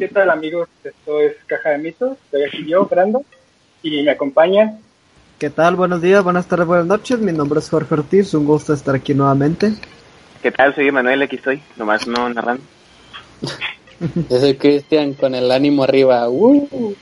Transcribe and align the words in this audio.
¿Qué 0.00 0.08
tal 0.08 0.30
amigos? 0.30 0.66
Esto 0.82 1.20
es 1.20 1.36
Caja 1.44 1.72
de 1.72 1.78
Mitos. 1.78 2.16
Estoy 2.24 2.44
aquí 2.44 2.66
yo, 2.66 2.86
Brando, 2.86 3.22
y 3.82 4.02
me 4.02 4.12
acompaña. 4.12 4.78
¿Qué 5.38 5.50
tal? 5.50 5.76
Buenos 5.76 6.00
días, 6.00 6.24
buenas 6.24 6.48
tardes, 6.48 6.66
buenas 6.66 6.86
noches. 6.86 7.18
Mi 7.18 7.32
nombre 7.32 7.58
es 7.58 7.68
Jorge 7.68 7.92
Ortiz. 7.96 8.32
Un 8.32 8.46
gusto 8.46 8.72
estar 8.72 8.94
aquí 8.94 9.12
nuevamente. 9.12 9.74
¿Qué 10.42 10.52
tal? 10.52 10.74
Soy 10.74 10.88
Emanuel, 10.88 11.20
aquí 11.20 11.36
estoy. 11.36 11.62
Nomás 11.76 12.06
no 12.06 12.30
narrando. 12.30 12.62
Yo 14.30 14.38
soy 14.38 14.56
Cristian 14.56 15.12
con 15.12 15.34
el 15.34 15.50
ánimo 15.50 15.84
arriba. 15.84 16.30
¡Uh! 16.30 16.96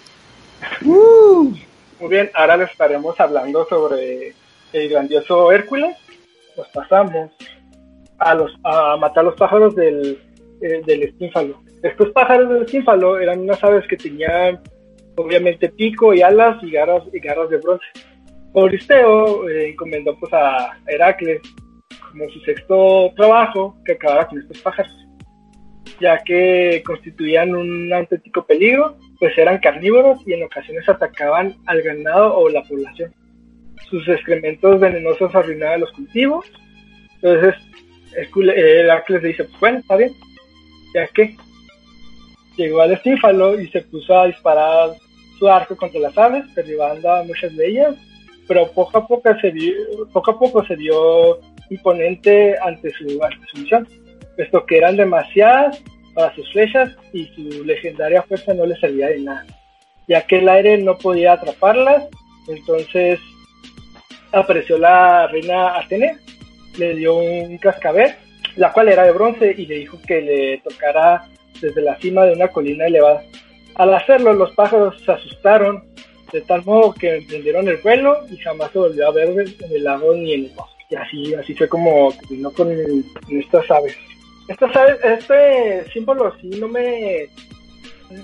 ¡Uh! 0.85 1.55
Muy 2.01 2.09
bien, 2.09 2.33
ahora 2.35 2.57
les 2.57 2.73
estaremos 2.73 3.15
hablando 3.21 3.65
sobre 3.69 4.35
el 4.73 4.89
grandioso 4.89 5.53
Hércules. 5.53 5.97
Nos 6.57 6.67
pasamos 6.71 7.31
a 8.19 8.35
los 8.35 8.51
a 8.65 8.97
matar 8.97 9.23
los 9.23 9.37
pájaros 9.37 9.77
del, 9.77 10.21
eh, 10.61 10.83
del 10.85 11.05
estínfalo. 11.05 11.68
Estos 11.83 12.11
pájaros 12.11 12.49
del 12.49 12.63
estínfalo 12.63 13.19
eran 13.19 13.41
unas 13.41 13.63
aves 13.63 13.87
que 13.89 13.97
tenían 13.97 14.61
obviamente 15.17 15.69
pico 15.69 16.15
y 16.15 16.23
alas 16.23 16.63
y 16.63 16.71
garras, 16.71 17.05
y 17.13 17.19
garras 17.19 17.51
de 17.51 17.59
bronce. 17.59 17.87
Oristeo 18.53 19.49
eh, 19.49 19.71
encomendó 19.71 20.19
pues 20.19 20.33
a 20.33 20.79
Heracles 20.87 21.41
como 22.11 22.29
su 22.31 22.41
sexto 22.41 23.13
trabajo 23.17 23.77
que 23.85 23.93
acabara 23.93 24.27
con 24.27 24.39
estos 24.39 24.61
pájaros, 24.63 24.93
ya 26.01 26.19
que 26.25 26.83
constituían 26.85 27.55
un 27.55 27.93
auténtico 27.93 28.45
peligro, 28.45 28.97
pues 29.19 29.37
eran 29.37 29.59
carnívoros 29.59 30.19
y 30.27 30.33
en 30.33 30.45
ocasiones 30.45 30.89
atacaban 30.89 31.55
al 31.67 31.83
ganado 31.83 32.37
o 32.37 32.49
la 32.49 32.63
población. 32.63 33.13
Sus 33.91 34.09
excrementos 34.09 34.81
venenosos 34.81 35.35
arruinaban 35.35 35.81
los 35.81 35.93
cultivos, 35.93 36.47
entonces 37.17 37.55
Heracles 38.17 39.23
le 39.23 39.29
dice, 39.29 39.45
pues 39.45 39.61
bueno, 39.61 39.79
está 39.79 39.97
bien, 39.97 40.13
ya 40.95 41.07
que 41.09 41.37
llegó 42.59 42.83
al 42.83 42.93
estífalo 42.93 43.59
y 43.59 43.69
se 43.69 43.83
puso 43.83 44.19
a 44.19 44.27
disparar 44.27 44.91
su 45.39 45.49
arco 45.49 45.77
contra 45.77 46.01
las 46.01 46.19
aves, 46.19 46.53
derribando 46.55 47.11
a 47.11 47.23
muchas 47.23 47.57
de 47.57 47.69
ellas, 47.69 47.95
pero 48.47 48.71
poco 48.73 48.99
a 48.99 49.07
poco 49.07 49.31
se 49.41 49.51
vio, 49.51 49.73
poco 50.13 50.33
a 50.33 50.39
poco 50.39 50.65
se 50.67 50.77
dio 50.77 51.39
imponente 51.71 52.57
ante 52.61 52.91
su, 52.93 53.23
ante 53.23 53.47
su 53.47 53.59
misión, 53.59 53.89
puesto 54.37 54.67
que 54.67 54.79
eran 54.79 54.97
demasiadas 54.97 55.81
para 56.15 56.35
sus 56.35 56.51
flechas 56.53 56.91
y 57.13 57.27
su 57.27 57.65
legendaria 57.65 58.23
fuerza 58.23 58.53
no 58.55 58.67
le 58.67 58.77
servía 58.81 59.09
de 59.09 59.21
nada, 59.21 59.47
ya 60.09 60.23
que 60.23 60.39
el 60.39 60.49
aire 60.49 60.79
no 60.79 60.99
podía 60.99 61.35
atraparlas, 61.35 62.05
entonces 62.49 63.21
apareció 64.33 64.79
la 64.79 65.29
reina 65.29 65.79
Atenea, 65.79 66.19
le 66.77 66.95
dio 66.97 67.17
un 67.17 67.57
cascabel, 67.59 68.15
la 68.57 68.73
cual 68.73 68.89
era 68.89 69.05
de 69.05 69.13
bronce, 69.13 69.55
y 69.57 69.67
le 69.67 69.77
dijo 69.77 69.99
que 70.05 70.21
le 70.21 70.59
tocara 70.59 71.29
desde 71.61 71.83
la 71.83 71.99
cima 71.99 72.25
de 72.25 72.33
una 72.35 72.49
colina 72.49 72.87
elevada. 72.87 73.23
Al 73.75 73.95
hacerlo, 73.95 74.33
los 74.33 74.53
pájaros 74.53 75.01
se 75.05 75.13
asustaron 75.13 75.85
de 76.33 76.41
tal 76.43 76.65
modo 76.65 76.93
que 76.93 77.17
emprendieron 77.17 77.69
el 77.69 77.79
vuelo 77.79 78.19
y 78.31 78.37
jamás 78.37 78.71
se 78.73 78.79
volvió 78.79 79.09
a 79.09 79.13
ver 79.13 79.29
en 79.31 79.73
el 79.73 79.85
lago 79.85 80.15
ni 80.15 80.35
en 80.35 80.45
el 80.45 80.51
bosque. 80.51 80.85
Y 80.91 80.95
así, 80.97 81.35
así 81.35 81.55
fue 81.55 81.69
como 81.69 82.13
terminó 82.21 82.51
con, 82.51 82.71
estas 83.31 83.71
aves. 83.71 83.97
Estas 84.49 84.75
aves, 84.75 84.99
este 85.05 85.91
símbolo 85.93 86.35
sí 86.41 86.49
no 86.59 86.69
me... 86.69 87.29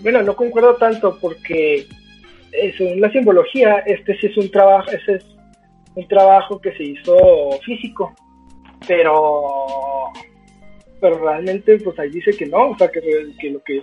Bueno, 0.02 0.22
no 0.22 0.34
concuerdo 0.34 0.76
tanto 0.76 1.18
porque 1.20 1.86
eh, 2.52 2.74
según 2.76 3.00
la 3.00 3.10
simbología, 3.10 3.78
este 3.80 4.16
sí 4.18 4.26
es 4.28 4.36
un 4.38 4.50
trabajo, 4.50 4.90
ese 4.90 5.16
es 5.16 5.24
un 5.94 6.08
trabajo 6.08 6.60
que 6.60 6.72
se 6.76 6.84
hizo 6.84 7.50
físico, 7.64 8.14
pero 8.86 10.10
pero 11.04 11.18
realmente 11.18 11.78
pues 11.80 11.98
ahí 11.98 12.08
dice 12.08 12.34
que 12.34 12.46
no, 12.46 12.70
o 12.70 12.78
sea 12.78 12.88
que, 12.88 13.02
que 13.38 13.50
lo 13.50 13.62
que, 13.62 13.82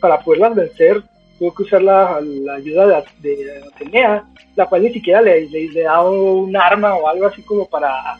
para 0.00 0.18
poderlas 0.18 0.56
vencer 0.56 1.00
tuvo 1.38 1.54
que 1.54 1.62
usar 1.62 1.80
la, 1.80 2.20
la 2.20 2.54
ayuda 2.54 3.04
de, 3.20 3.36
de, 3.36 3.62
Atenea, 3.72 4.24
la 4.56 4.66
cual 4.66 4.82
ni 4.82 4.92
siquiera 4.92 5.22
le, 5.22 5.48
le, 5.48 5.68
le, 5.68 5.82
da 5.82 6.02
un 6.02 6.56
arma 6.56 6.96
o 6.96 7.06
algo 7.06 7.26
así 7.26 7.40
como 7.44 7.70
para 7.70 8.18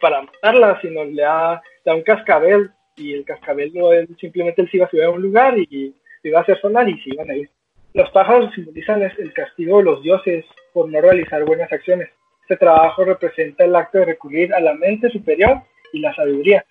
para 0.00 0.22
matarla, 0.22 0.80
sino 0.80 1.04
le 1.04 1.20
da, 1.20 1.62
da 1.84 1.94
un 1.94 2.00
cascabel 2.00 2.70
y 2.96 3.12
el 3.12 3.26
cascabel 3.26 3.70
no 3.74 3.92
es 3.92 4.08
simplemente 4.18 4.62
él 4.62 4.70
se 4.70 4.78
iba 4.78 4.86
a 4.86 4.88
subir 4.88 5.04
a 5.04 5.10
un 5.10 5.20
lugar 5.20 5.58
y 5.58 5.94
iba 6.22 6.38
a 6.38 6.42
hacer 6.42 6.58
sonar 6.58 6.88
y 6.88 6.98
se 7.02 7.10
iban 7.10 7.28
a 7.28 7.36
ir. 7.36 7.50
Los 7.92 8.08
pájaros 8.12 8.50
simbolizan 8.54 9.02
el 9.02 9.34
castigo 9.34 9.76
de 9.76 9.84
los 9.84 10.02
dioses 10.02 10.46
por 10.72 10.88
no 10.88 11.02
realizar 11.02 11.44
buenas 11.44 11.70
acciones. 11.70 12.08
Este 12.40 12.56
trabajo 12.56 13.04
representa 13.04 13.62
el 13.62 13.76
acto 13.76 13.98
de 13.98 14.06
recurrir 14.06 14.54
a 14.54 14.60
la 14.60 14.72
mente 14.72 15.10
superior 15.10 15.60
y 15.92 16.00
la 16.00 16.14
sabiduría. 16.14 16.64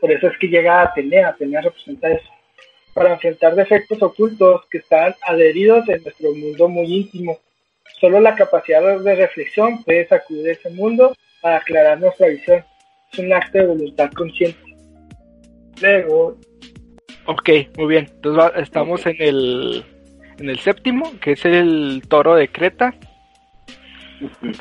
Por 0.00 0.10
eso 0.10 0.28
es 0.28 0.38
que 0.38 0.48
llega 0.48 0.80
a 0.80 0.84
Atenea, 0.84 1.28
Atenea 1.28 1.60
representa 1.60 2.10
eso, 2.10 2.28
para 2.94 3.12
enfrentar 3.12 3.54
defectos 3.54 4.02
ocultos 4.02 4.62
que 4.70 4.78
están 4.78 5.14
adheridos 5.26 5.88
en 5.88 6.02
nuestro 6.02 6.34
mundo 6.34 6.68
muy 6.68 6.86
íntimo. 6.86 7.38
Solo 8.00 8.20
la 8.20 8.34
capacidad 8.34 8.98
de 8.98 9.14
reflexión 9.14 9.82
puede 9.84 10.06
sacudir 10.08 10.48
ese 10.48 10.70
mundo 10.70 11.14
para 11.42 11.58
aclarar 11.58 12.00
nuestra 12.00 12.28
visión. 12.28 12.64
Es 13.12 13.18
un 13.18 13.32
acto 13.32 13.58
de 13.58 13.66
voluntad 13.66 14.10
consciente. 14.12 14.58
Luego... 15.82 16.38
Ok, 17.26 17.50
muy 17.76 17.86
bien. 17.86 18.08
Entonces 18.10 18.52
estamos 18.56 19.04
en 19.06 19.16
el 19.18 19.84
en 20.40 20.48
el 20.48 20.58
séptimo, 20.58 21.12
que 21.20 21.32
es 21.32 21.44
el 21.44 22.02
toro 22.08 22.34
de 22.34 22.48
Creta, 22.48 22.94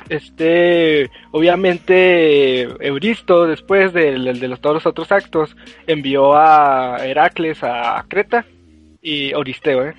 este, 0.09 1.09
obviamente, 1.31 2.63
Euristo, 2.85 3.47
después 3.47 3.93
de, 3.93 4.19
de, 4.19 4.47
los, 4.47 4.59
todos 4.61 4.75
los 4.75 4.85
otros 4.85 5.11
actos, 5.11 5.55
envió 5.87 6.35
a 6.35 6.97
Heracles 7.05 7.63
a 7.63 8.05
Creta 8.07 8.45
y 9.01 9.33
Oristeo, 9.33 9.85
¿eh? 9.85 9.95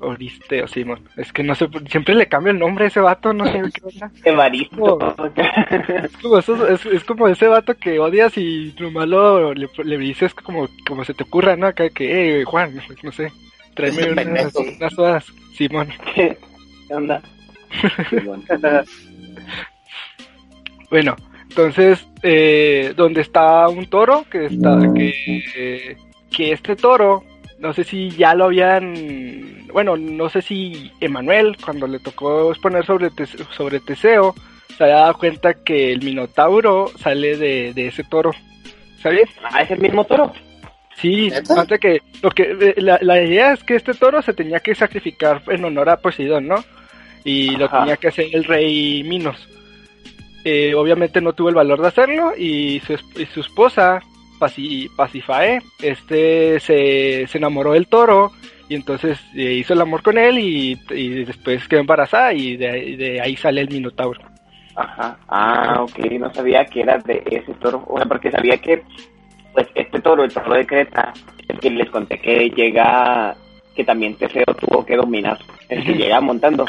Oristeo, 0.00 0.66
Simón. 0.68 1.08
Es 1.16 1.32
que 1.32 1.42
no 1.42 1.54
sé, 1.54 1.68
siempre 1.88 2.14
le 2.14 2.28
cambio 2.28 2.52
el 2.52 2.58
nombre 2.58 2.84
a 2.84 2.88
ese 2.88 3.00
vato, 3.00 3.32
no 3.32 3.46
sé 3.46 3.62
qué 3.72 3.80
onda. 3.82 4.10
Evaristo. 4.24 4.98
Es 6.04 6.16
como, 6.18 6.38
es, 6.38 6.86
es, 6.86 7.04
como 7.04 7.28
ese 7.28 7.48
vato 7.48 7.74
que 7.74 7.98
odias 7.98 8.36
y 8.36 8.72
lo, 8.78 9.54
le, 9.54 9.68
le, 9.84 9.98
dices 9.98 10.34
como, 10.34 10.68
como 10.86 11.04
se 11.04 11.14
te 11.14 11.22
ocurra, 11.22 11.56
¿no? 11.56 11.66
Acá 11.66 11.88
que, 11.88 12.40
eh, 12.40 12.44
Juan, 12.44 12.78
no 13.02 13.12
sé, 13.12 13.32
tráeme 13.74 14.12
unas, 14.12 14.54
unas 14.54 14.98
horas, 14.98 15.32
Simón. 15.54 15.88
¿Qué 16.14 16.36
onda? 16.90 17.22
bueno, 20.90 21.16
entonces, 21.48 22.06
eh, 22.22 22.92
donde 22.96 23.22
está 23.22 23.68
un 23.68 23.86
toro, 23.86 24.24
que 24.30 24.46
está, 24.46 24.78
que, 24.94 25.96
que 26.30 26.52
este 26.52 26.76
toro, 26.76 27.24
no 27.58 27.72
sé 27.72 27.84
si 27.84 28.10
ya 28.10 28.34
lo 28.34 28.46
habían, 28.46 29.66
bueno, 29.72 29.96
no 29.96 30.28
sé 30.28 30.42
si 30.42 30.90
Emanuel, 31.00 31.56
cuando 31.64 31.86
le 31.86 31.98
tocó 31.98 32.50
exponer 32.50 32.84
sobre, 32.84 33.10
sobre 33.56 33.80
Teseo, 33.80 34.34
se 34.76 34.84
había 34.84 34.96
dado 34.96 35.18
cuenta 35.18 35.54
que 35.54 35.92
el 35.92 36.02
Minotauro 36.02 36.90
sale 36.98 37.36
de, 37.36 37.72
de 37.72 37.86
ese 37.86 38.04
toro. 38.04 38.32
¿Sabes? 39.02 39.28
Ah, 39.42 39.62
es 39.62 39.70
el 39.70 39.78
mismo 39.78 40.04
toro. 40.04 40.32
Sí, 40.96 41.30
antes 41.56 41.78
que, 41.78 42.00
lo 42.22 42.30
que 42.30 42.56
eh, 42.60 42.74
la, 42.78 42.98
la 43.02 43.22
idea 43.22 43.52
es 43.52 43.62
que 43.62 43.76
este 43.76 43.94
toro 43.94 44.22
se 44.22 44.32
tenía 44.32 44.60
que 44.60 44.74
sacrificar 44.74 45.42
en 45.48 45.64
honor 45.64 45.90
a 45.90 45.98
Poseidón, 45.98 46.48
¿no? 46.48 46.64
Y 47.26 47.50
Ajá. 47.50 47.58
lo 47.58 47.68
tenía 47.68 47.96
que 47.96 48.08
hacer 48.08 48.28
el 48.32 48.44
rey 48.44 49.02
Minos. 49.02 49.36
Eh, 50.44 50.74
obviamente 50.76 51.20
no 51.20 51.32
tuvo 51.32 51.48
el 51.48 51.56
valor 51.56 51.82
de 51.82 51.88
hacerlo 51.88 52.32
y 52.36 52.80
su, 52.86 52.92
y 53.20 53.26
su 53.26 53.40
esposa, 53.40 54.00
Paci, 54.38 54.88
Pacifae, 54.96 55.60
este 55.82 56.60
se, 56.60 57.26
se, 57.26 57.38
enamoró 57.38 57.72
del 57.72 57.88
toro 57.88 58.30
y 58.68 58.76
entonces 58.76 59.18
eh, 59.34 59.54
hizo 59.54 59.72
el 59.72 59.80
amor 59.80 60.04
con 60.04 60.18
él 60.18 60.38
y, 60.38 60.80
y 60.90 61.24
después 61.24 61.66
quedó 61.66 61.80
embarazada 61.80 62.32
y 62.32 62.56
de, 62.56 62.96
de, 62.96 63.20
ahí 63.20 63.36
sale 63.36 63.60
el 63.60 63.70
Minotauro. 63.70 64.20
Ajá, 64.76 65.18
ah, 65.28 65.78
ok, 65.80 65.98
no 66.12 66.32
sabía 66.32 66.64
que 66.66 66.82
era 66.82 66.98
de 66.98 67.24
ese 67.26 67.52
toro, 67.54 67.82
o 67.88 67.96
sea, 67.96 68.06
porque 68.06 68.30
sabía 68.30 68.56
que 68.58 68.84
pues 69.52 69.66
este 69.74 70.00
toro, 70.00 70.22
el 70.22 70.32
toro 70.32 70.54
de 70.54 70.64
Creta, 70.64 71.12
el 71.48 71.58
que 71.58 71.70
les 71.70 71.90
conté 71.90 72.20
que 72.20 72.50
llega, 72.50 73.34
que 73.74 73.82
también 73.82 74.14
Teseo 74.14 74.44
tuvo 74.60 74.86
que 74.86 74.94
dominar, 74.94 75.38
el 75.70 75.82
que 75.82 75.94
llega 75.94 76.20
montando. 76.20 76.66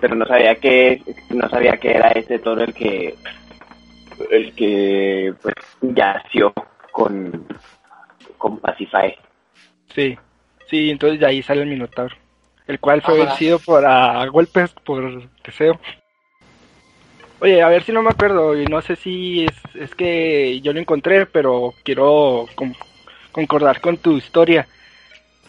Pero 0.00 0.14
no 0.14 0.26
sabía 0.26 0.54
que 0.56 1.02
no 1.30 1.48
sabía 1.48 1.76
que 1.76 1.90
era 1.90 2.08
ese 2.10 2.38
toro 2.38 2.62
el 2.62 2.72
que 2.72 3.14
el 4.30 4.54
que 4.54 5.34
pues 5.42 5.54
yació 5.82 6.52
con 6.92 7.46
con 8.38 8.58
Pacifae. 8.58 9.18
Sí, 9.94 10.18
sí, 10.68 10.90
entonces 10.90 11.20
de 11.20 11.26
ahí 11.26 11.42
sale 11.42 11.62
el 11.62 11.68
Minotauro, 11.68 12.14
el 12.66 12.80
cual 12.80 13.02
fue 13.02 13.14
Ajá. 13.14 13.30
vencido 13.30 13.58
por 13.58 13.84
a 13.84 14.26
golpes 14.26 14.72
por 14.84 15.28
Teseo. 15.42 15.78
Oye, 17.40 17.62
a 17.62 17.68
ver 17.68 17.82
si 17.82 17.92
no 17.92 18.02
me 18.02 18.10
acuerdo, 18.10 18.58
y 18.58 18.64
no 18.66 18.80
sé 18.80 18.96
si 18.96 19.44
es, 19.44 19.54
es 19.74 19.94
que 19.94 20.60
yo 20.60 20.72
lo 20.72 20.80
encontré, 20.80 21.26
pero 21.26 21.74
quiero 21.82 22.46
con, 22.54 22.74
concordar 23.32 23.80
con 23.80 23.98
tu 23.98 24.16
historia. 24.16 24.66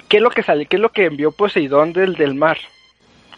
¿Qué 0.10 0.18
es 0.18 0.24
lo 0.24 0.30
que 0.30 0.44
sale? 0.44 0.66
¿Qué 0.66 0.76
es 0.76 0.82
lo 0.82 0.90
que 0.90 1.06
envió 1.06 1.32
Poseidón 1.32 1.94
del, 1.94 2.16
del 2.16 2.36
mar? 2.36 2.58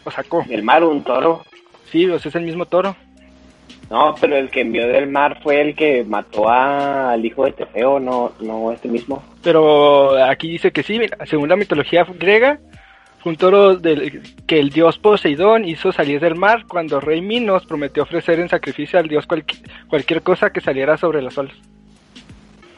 Lo 0.04 0.10
sacó. 0.10 0.44
¿El 0.48 0.62
mar 0.62 0.84
un 0.84 1.02
toro? 1.02 1.44
Sí, 1.90 2.06
pues 2.06 2.24
es 2.24 2.34
el 2.34 2.44
mismo 2.44 2.66
toro. 2.66 2.96
No, 3.90 4.14
pero 4.20 4.36
el 4.36 4.50
que 4.50 4.60
envió 4.60 4.86
del 4.86 5.08
mar 5.08 5.40
fue 5.42 5.62
el 5.62 5.74
que 5.74 6.04
mató 6.04 6.48
al 6.48 7.24
hijo 7.24 7.44
de 7.46 7.52
Teseo, 7.52 7.98
no, 7.98 8.32
no 8.40 8.70
este 8.70 8.88
mismo. 8.88 9.22
Pero 9.42 10.22
aquí 10.24 10.48
dice 10.48 10.72
que 10.72 10.82
sí, 10.82 11.00
según 11.24 11.48
la 11.48 11.56
mitología 11.56 12.04
griega, 12.18 12.58
fue 13.20 13.32
un 13.32 13.38
toro 13.38 13.76
del, 13.76 14.22
que 14.46 14.60
el 14.60 14.70
dios 14.70 14.98
Poseidón 14.98 15.64
hizo 15.64 15.90
salir 15.90 16.20
del 16.20 16.34
mar 16.34 16.66
cuando 16.68 17.00
rey 17.00 17.22
Minos 17.22 17.64
prometió 17.64 18.02
ofrecer 18.02 18.40
en 18.40 18.50
sacrificio 18.50 18.98
al 18.98 19.08
dios 19.08 19.26
cualquier 19.26 20.22
cosa 20.22 20.50
que 20.50 20.60
saliera 20.60 20.98
sobre 20.98 21.22
las 21.22 21.38
olas. 21.38 21.56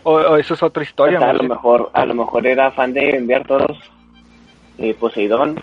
O, 0.04 0.36
eso 0.36 0.54
es 0.54 0.62
otra 0.62 0.82
historia. 0.82 1.18
a 1.18 1.32
lo 1.32 1.42
mejor, 1.42 1.90
a 1.92 2.06
lo 2.06 2.14
mejor 2.14 2.46
era 2.46 2.70
fan 2.70 2.92
de 2.92 3.16
enviar 3.16 3.46
toros 3.46 3.78
eh, 4.78 4.94
Poseidón 4.94 5.60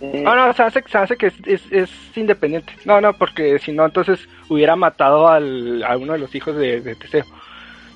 no, 0.00 0.34
no, 0.34 0.52
se 0.52 0.62
hace, 0.62 0.82
se 0.86 0.98
hace 0.98 1.16
que 1.16 1.26
es, 1.26 1.62
es, 1.70 1.90
independiente. 2.16 2.72
No, 2.84 3.00
no, 3.00 3.12
porque 3.12 3.58
si 3.58 3.72
no, 3.72 3.84
entonces 3.84 4.28
hubiera 4.48 4.76
matado 4.76 5.28
al, 5.28 5.82
a 5.84 5.96
uno 5.96 6.14
de 6.14 6.18
los 6.18 6.34
hijos 6.34 6.56
de, 6.56 6.80
Teseo. 6.94 7.24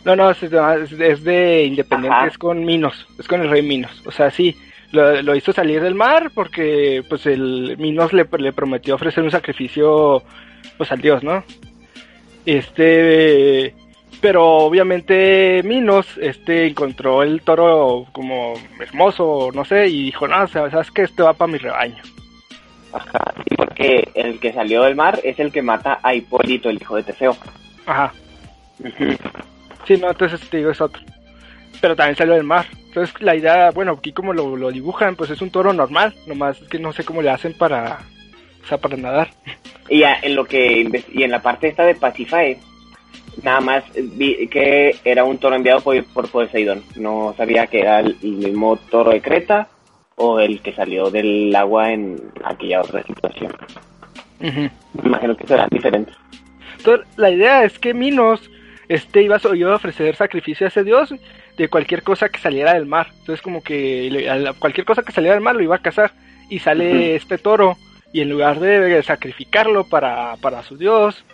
No, 0.04 0.14
no, 0.14 0.30
es, 0.30 0.42
es 0.42 1.24
de 1.24 1.64
independiente, 1.64 2.28
es 2.28 2.38
con 2.38 2.64
Minos, 2.64 3.06
es 3.18 3.26
con 3.26 3.40
el 3.40 3.48
rey 3.48 3.62
Minos. 3.62 4.02
O 4.04 4.10
sea, 4.10 4.30
sí, 4.30 4.54
lo, 4.92 5.34
hizo 5.34 5.52
salir 5.52 5.82
del 5.82 5.94
mar 5.94 6.30
porque 6.34 7.02
pues 7.08 7.26
el 7.26 7.76
Minos 7.78 8.12
le, 8.12 8.26
le 8.38 8.52
prometió 8.52 8.94
ofrecer 8.94 9.24
un 9.24 9.30
sacrificio 9.30 10.22
pues 10.76 10.92
al 10.92 11.00
dios, 11.00 11.22
¿no? 11.22 11.42
Este 12.44 13.74
pero 14.24 14.42
obviamente 14.42 15.62
Minos 15.64 16.06
este 16.18 16.66
encontró 16.66 17.22
el 17.22 17.42
toro 17.42 18.06
como 18.10 18.54
hermoso, 18.80 19.50
no 19.52 19.66
sé, 19.66 19.86
y 19.88 20.04
dijo, 20.04 20.26
no, 20.26 20.48
sabes 20.48 20.90
que 20.92 21.02
este 21.02 21.22
va 21.22 21.34
para 21.34 21.52
mi 21.52 21.58
rebaño. 21.58 22.02
Ajá, 22.90 23.34
sí, 23.46 23.54
porque 23.54 24.08
el 24.14 24.40
que 24.40 24.54
salió 24.54 24.84
del 24.84 24.96
mar 24.96 25.20
es 25.22 25.38
el 25.38 25.52
que 25.52 25.60
mata 25.60 25.98
a 26.02 26.14
Hipólito, 26.14 26.70
el 26.70 26.76
hijo 26.80 26.96
de 26.96 27.02
Teseo. 27.02 27.36
Ajá. 27.84 28.14
Sí, 29.86 29.98
no, 29.98 30.08
entonces 30.08 30.40
te 30.48 30.56
digo, 30.56 30.70
es 30.70 30.80
otro. 30.80 31.02
Pero 31.82 31.94
también 31.94 32.16
salió 32.16 32.32
del 32.32 32.44
mar. 32.44 32.64
Entonces 32.86 33.14
la 33.20 33.36
idea, 33.36 33.72
bueno, 33.72 33.92
aquí 33.92 34.12
como 34.14 34.32
lo, 34.32 34.56
lo 34.56 34.70
dibujan, 34.70 35.16
pues 35.16 35.28
es 35.28 35.42
un 35.42 35.50
toro 35.50 35.74
normal, 35.74 36.14
nomás 36.26 36.56
que 36.70 36.78
no 36.78 36.94
sé 36.94 37.04
cómo 37.04 37.20
le 37.20 37.28
hacen 37.28 37.52
para, 37.52 37.98
o 38.64 38.66
sea, 38.66 38.78
para 38.78 38.96
nadar. 38.96 39.28
Y 39.90 40.02
en 40.02 40.34
lo 40.34 40.46
que 40.46 41.04
y 41.12 41.22
en 41.24 41.30
la 41.30 41.42
parte 41.42 41.68
esta 41.68 41.84
de 41.84 41.94
Pacifae, 41.94 42.58
nada 43.42 43.60
más 43.60 43.84
vi 43.94 44.46
que 44.48 44.96
era 45.04 45.24
un 45.24 45.38
toro 45.38 45.56
enviado 45.56 45.80
por, 45.80 46.04
por 46.06 46.30
Poseidón. 46.30 46.82
No 46.96 47.34
sabía 47.36 47.66
que 47.66 47.80
era 47.80 48.00
el 48.00 48.16
mismo 48.22 48.76
toro 48.90 49.10
de 49.10 49.20
Creta 49.20 49.68
o 50.16 50.38
el 50.40 50.60
que 50.60 50.72
salió 50.72 51.10
del 51.10 51.54
agua 51.54 51.92
en 51.92 52.20
aquella 52.44 52.80
otra 52.80 53.02
situación. 53.02 53.52
Me 54.40 54.70
imagino 55.04 55.36
que 55.36 55.46
serán 55.46 55.68
diferentes. 55.70 56.14
Entonces, 56.78 57.06
la 57.16 57.30
idea 57.30 57.64
es 57.64 57.78
que 57.78 57.94
Minos 57.94 58.50
este 58.88 59.22
iba 59.22 59.36
a, 59.36 59.74
ofrecer 59.74 60.14
sacrificio 60.16 60.66
a 60.66 60.68
ese 60.68 60.84
dios 60.84 61.14
de 61.56 61.68
cualquier 61.68 62.02
cosa 62.02 62.28
que 62.28 62.38
saliera 62.38 62.74
del 62.74 62.86
mar. 62.86 63.08
Entonces 63.20 63.40
como 63.40 63.62
que 63.62 64.28
cualquier 64.58 64.84
cosa 64.84 65.02
que 65.02 65.12
saliera 65.12 65.34
del 65.34 65.42
mar 65.42 65.56
lo 65.56 65.62
iba 65.62 65.76
a 65.76 65.82
cazar 65.82 66.12
y 66.50 66.58
sale 66.58 67.16
este 67.16 67.38
toro 67.38 67.76
y 68.12 68.20
en 68.20 68.28
lugar 68.28 68.60
de 68.60 69.02
sacrificarlo 69.02 69.84
para, 69.84 70.36
para 70.40 70.62
su 70.62 70.76
dios, 70.76 71.24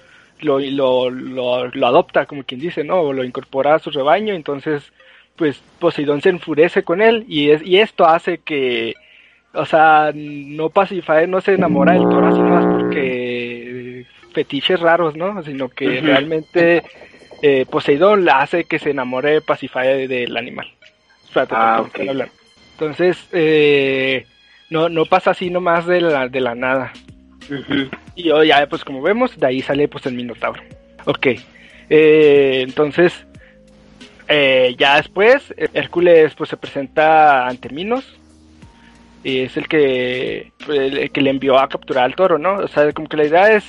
lo, 0.43 0.59
lo, 0.59 1.11
lo, 1.11 1.87
adopta, 1.87 2.27
como 2.27 2.45
quien 2.45 2.61
dice, 2.61 2.85
¿no? 2.85 3.01
O 3.01 3.13
lo 3.13 3.25
incorpora 3.25 3.75
a 3.75 3.79
su 3.79 3.91
rebaño, 3.91 4.35
entonces, 4.35 4.93
pues 5.37 5.63
Poseidón 5.79 6.21
se 6.21 6.31
enfurece 6.31 6.83
con 6.83 7.03
él 7.03 7.25
y, 7.29 7.51
es, 7.51 7.63
y 7.63 7.79
esto 7.79 8.07
hace 8.07 8.39
que, 8.39 8.95
o 9.55 9.65
sea, 9.65 10.13
no 10.15 10.71
Pasifae 10.71 11.27
no 11.27 11.41
se 11.41 11.55
enamora 11.55 11.95
del 11.95 12.03
toro 12.03 12.29
así 12.29 12.41
más 12.41 12.65
porque 12.65 14.07
fetiches 14.33 14.81
raros, 14.81 15.17
¿no? 15.17 15.43
Sino 15.43 15.69
que 15.69 16.01
realmente 16.01 16.83
eh, 17.43 17.67
Poseidón 17.71 18.25
le 18.25 18.31
hace 18.31 18.65
que 18.65 18.79
se 18.79 18.91
enamore 18.91 19.41
Pasifae 19.41 20.07
del 20.09 20.37
animal. 20.37 20.69
ah, 21.51 21.85
Entonces, 22.73 23.29
eh, 23.33 24.27
no, 24.71 24.89
no 24.89 25.05
pasa 25.05 25.33
así 25.33 25.51
nomás 25.51 25.87
de 25.87 26.01
la, 26.01 26.29
de 26.29 26.41
la 26.41 26.55
nada. 26.55 26.93
Y 28.23 28.47
ya, 28.49 28.67
pues 28.69 28.85
como 28.85 29.01
vemos, 29.01 29.39
de 29.39 29.47
ahí 29.47 29.63
sale 29.63 29.89
pues 29.89 30.07
el 30.07 30.15
Minotauro. 30.15 30.63
Ok. 31.07 31.29
Eh, 31.89 32.63
entonces, 32.63 33.27
eh, 34.29 34.75
ya 34.79 34.97
después, 34.97 35.55
Hércules 35.57 36.35
pues 36.35 36.51
se 36.51 36.57
presenta 36.57 37.47
ante 37.47 37.71
Minos. 37.71 38.17
Y 39.23 39.41
es 39.41 39.57
el 39.57 39.69
que, 39.69 40.53
el 40.69 41.11
que 41.11 41.21
le 41.21 41.31
envió 41.31 41.59
a 41.59 41.69
capturar 41.69 42.05
al 42.05 42.15
toro, 42.15 42.39
¿no? 42.39 42.55
O 42.55 42.69
sea, 42.69 42.91
como 42.93 43.09
que 43.09 43.19
la 43.19 43.27
idea 43.27 43.55
es 43.55 43.65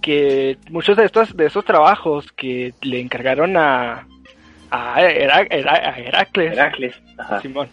que 0.00 0.56
muchos 0.70 0.96
de 0.96 1.04
estos, 1.04 1.36
de 1.36 1.46
esos 1.46 1.64
trabajos 1.64 2.30
que 2.32 2.74
le 2.82 3.00
encargaron 3.00 3.56
a, 3.56 4.06
a, 4.70 5.02
Heracles. 5.02 6.52
Heracles, 6.52 6.94
Simón. 7.42 7.68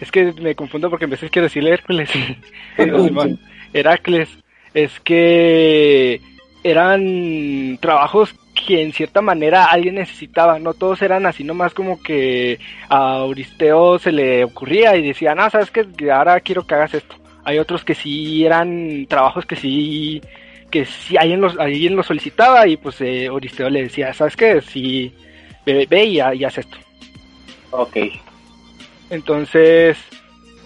Es 0.00 0.10
que 0.10 0.32
me 0.32 0.54
confundo 0.54 0.90
porque 0.90 1.04
a 1.04 1.08
veces 1.08 1.30
quiero 1.30 1.46
decirle 1.46 1.70
Hércules. 1.70 2.10
Simón. 2.76 3.38
Heracles 3.72 4.41
es 4.74 5.00
que 5.00 6.20
eran 6.64 7.78
trabajos 7.80 8.34
que 8.66 8.82
en 8.82 8.92
cierta 8.92 9.22
manera 9.22 9.64
alguien 9.64 9.96
necesitaba, 9.96 10.58
no 10.58 10.74
todos 10.74 11.02
eran 11.02 11.26
así 11.26 11.42
nomás 11.42 11.74
como 11.74 12.00
que 12.00 12.58
a 12.88 13.18
Euristeo 13.18 13.98
se 13.98 14.12
le 14.12 14.44
ocurría 14.44 14.96
y 14.96 15.06
decía, 15.06 15.34
no, 15.34 15.48
sabes 15.50 15.70
que 15.70 16.10
ahora 16.10 16.40
quiero 16.40 16.66
que 16.66 16.74
hagas 16.74 16.94
esto. 16.94 17.16
Hay 17.44 17.58
otros 17.58 17.84
que 17.84 17.94
sí 17.94 18.44
eran 18.44 19.06
trabajos 19.08 19.46
que 19.46 19.56
sí, 19.56 20.22
que 20.70 20.84
sí 20.84 21.16
alguien 21.16 21.40
los, 21.40 21.58
alguien 21.58 21.96
los 21.96 22.06
solicitaba 22.06 22.66
y 22.68 22.76
pues 22.76 23.00
eh, 23.00 23.24
Euristeo 23.24 23.68
le 23.68 23.84
decía, 23.84 24.14
sabes 24.14 24.36
que 24.36 24.60
sí, 24.60 25.12
ve, 25.66 26.04
y, 26.04 26.20
haz 26.20 26.58
esto. 26.58 26.76
Ok. 27.72 27.96
Entonces, 29.10 29.98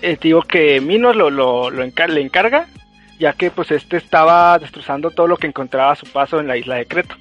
eh, 0.02 0.18
digo 0.20 0.42
que 0.42 0.80
Minos 0.80 1.16
lo, 1.16 1.30
lo, 1.30 1.70
lo 1.70 1.84
le 1.84 2.20
encarga 2.20 2.66
ya 3.18 3.32
que 3.32 3.50
pues 3.50 3.70
este 3.70 3.96
estaba 3.96 4.58
destrozando 4.58 5.10
todo 5.10 5.26
lo 5.26 5.36
que 5.36 5.46
encontraba 5.46 5.92
a 5.92 5.96
su 5.96 6.06
paso 6.06 6.40
en 6.40 6.48
la 6.48 6.56
isla 6.56 6.76
de 6.76 6.86
Creta. 6.86 7.16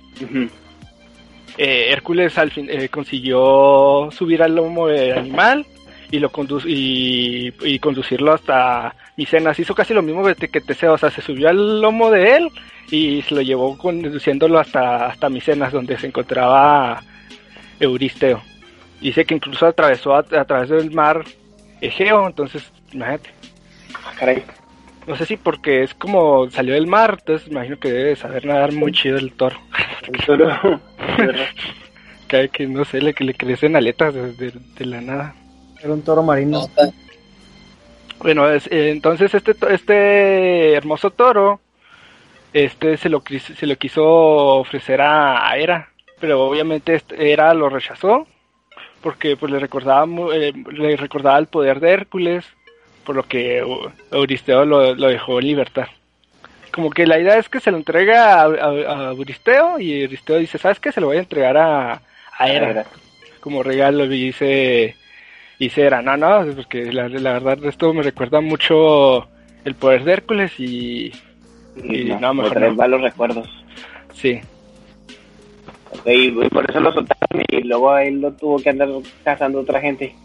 Eh, 1.57 1.91
Hércules 1.91 2.37
al 2.37 2.51
fin 2.51 2.67
eh, 2.69 2.89
consiguió 2.89 4.09
subir 4.11 4.43
al 4.43 4.55
lomo 4.55 4.87
del 4.87 5.17
animal 5.17 5.65
y 6.11 6.19
lo 6.19 6.31
y, 6.65 7.79
conducirlo 7.79 8.33
hasta 8.33 8.95
Micenas. 9.17 9.59
Hizo 9.59 9.73
casi 9.73 9.93
lo 9.93 10.01
mismo 10.01 10.23
que 10.23 10.61
Teseo, 10.61 10.93
o 10.93 10.97
sea, 10.97 11.09
se 11.09 11.21
subió 11.21 11.49
al 11.49 11.81
lomo 11.81 12.11
de 12.11 12.37
él 12.37 12.49
y 12.91 13.21
se 13.23 13.35
lo 13.35 13.41
llevó 13.41 13.77
conduciéndolo 13.77 14.59
hasta, 14.59 15.07
hasta 15.07 15.29
Micenas, 15.29 15.71
donde 15.71 15.97
se 15.97 16.07
encontraba 16.07 17.01
Euristeo. 17.79 18.41
Dice 19.01 19.25
que 19.25 19.35
incluso 19.35 19.65
atravesó 19.65 20.15
a, 20.15 20.23
través 20.23 20.69
del 20.69 20.91
mar 20.91 21.23
Egeo, 21.81 22.27
entonces, 22.27 22.63
imagínate. 22.91 23.29
Ah, 23.93 24.13
caray. 24.17 24.43
No 25.07 25.15
sé 25.15 25.25
si 25.25 25.37
porque 25.37 25.83
es 25.83 25.93
como 25.93 26.49
salió 26.49 26.73
del 26.73 26.87
mar, 26.87 27.17
entonces 27.19 27.47
imagino 27.47 27.77
que 27.77 27.91
debe 27.91 28.15
saber 28.15 28.45
nadar 28.45 28.71
muy 28.71 28.91
chido 28.91 29.17
el 29.17 29.33
toro. 29.33 29.57
El 30.07 30.25
toro. 30.25 30.49
que, 32.27 32.49
que 32.49 32.67
no 32.67 32.85
sé, 32.85 33.01
le, 33.01 33.13
que 33.13 33.23
le 33.23 33.33
crecen 33.33 33.75
aletas 33.75 34.13
de, 34.13 34.53
la 34.79 35.01
nada. 35.01 35.35
Era 35.81 35.93
un 35.93 36.01
toro 36.01 36.23
marino. 36.23 36.67
Bueno, 38.19 38.49
es, 38.49 38.65
eh, 38.67 38.89
entonces 38.89 39.33
este 39.33 39.55
este 39.69 40.73
hermoso 40.73 41.11
toro, 41.11 41.59
este 42.53 42.97
se 42.97 43.09
lo 43.09 43.21
se 43.21 43.67
lo 43.67 43.75
quiso 43.75 44.03
ofrecer 44.03 45.01
a, 45.01 45.55
Hera, 45.55 45.89
pero 46.19 46.43
obviamente 46.43 46.95
este, 46.95 47.31
Hera 47.31 47.53
lo 47.53 47.69
rechazó 47.69 48.25
porque 49.01 49.37
pues 49.37 49.51
le 49.51 49.59
recordaba 49.59 50.07
eh, 50.33 50.53
le 50.71 50.97
recordaba 50.97 51.37
el 51.37 51.47
poder 51.47 51.79
de 51.79 51.91
Hércules 51.91 52.45
por 53.05 53.15
lo 53.15 53.23
que 53.23 53.63
Euristeo 54.11 54.65
lo, 54.65 54.93
dejó 54.93 55.39
en 55.39 55.47
libertad. 55.47 55.87
Como 56.71 56.89
que 56.89 57.07
la 57.07 57.19
idea 57.19 57.37
es 57.37 57.47
que 57.47 57.61
se 57.61 57.71
lo 57.71 57.77
entrega 57.77 58.41
a, 58.43 59.11
Euristeo 59.11 59.79
y 59.79 60.01
Euristeo 60.01 60.37
dice, 60.37 60.57
¿sabes 60.57 60.79
qué? 60.79 60.91
Se 60.91 60.99
lo 60.99 61.07
voy 61.07 61.17
a 61.17 61.21
entregar 61.21 61.55
a, 61.55 62.01
a 62.37 62.49
Hera. 62.49 62.85
Como 63.39 63.63
regalo 63.63 64.05
y 64.05 64.25
dice, 64.25 64.95
dice 65.59 65.83
Hera, 65.83 66.01
no, 66.01 66.17
no, 66.17 66.45
porque 66.55 66.91
la, 66.91 67.07
verdad 67.07 67.63
esto 67.65 67.93
me 67.93 68.03
recuerda 68.03 68.41
mucho 68.41 69.27
el 69.63 69.75
poder 69.75 70.03
de 70.03 70.13
Hércules 70.13 70.59
y, 70.59 71.13
y, 71.77 72.05
no, 72.19 72.33
mejor 72.33 72.59
no. 72.59 72.75
malos 72.75 73.01
recuerdos. 73.01 73.47
Sí. 74.13 74.41
y 76.05 76.31
por 76.49 76.69
eso 76.69 76.79
lo 76.79 76.91
soltaron 76.91 77.43
y 77.47 77.61
luego 77.63 77.97
él 77.97 78.21
lo 78.21 78.31
tuvo 78.33 78.57
que 78.57 78.69
andar 78.69 78.89
cazando 79.23 79.61
otra 79.61 79.79
gente. 79.79 80.15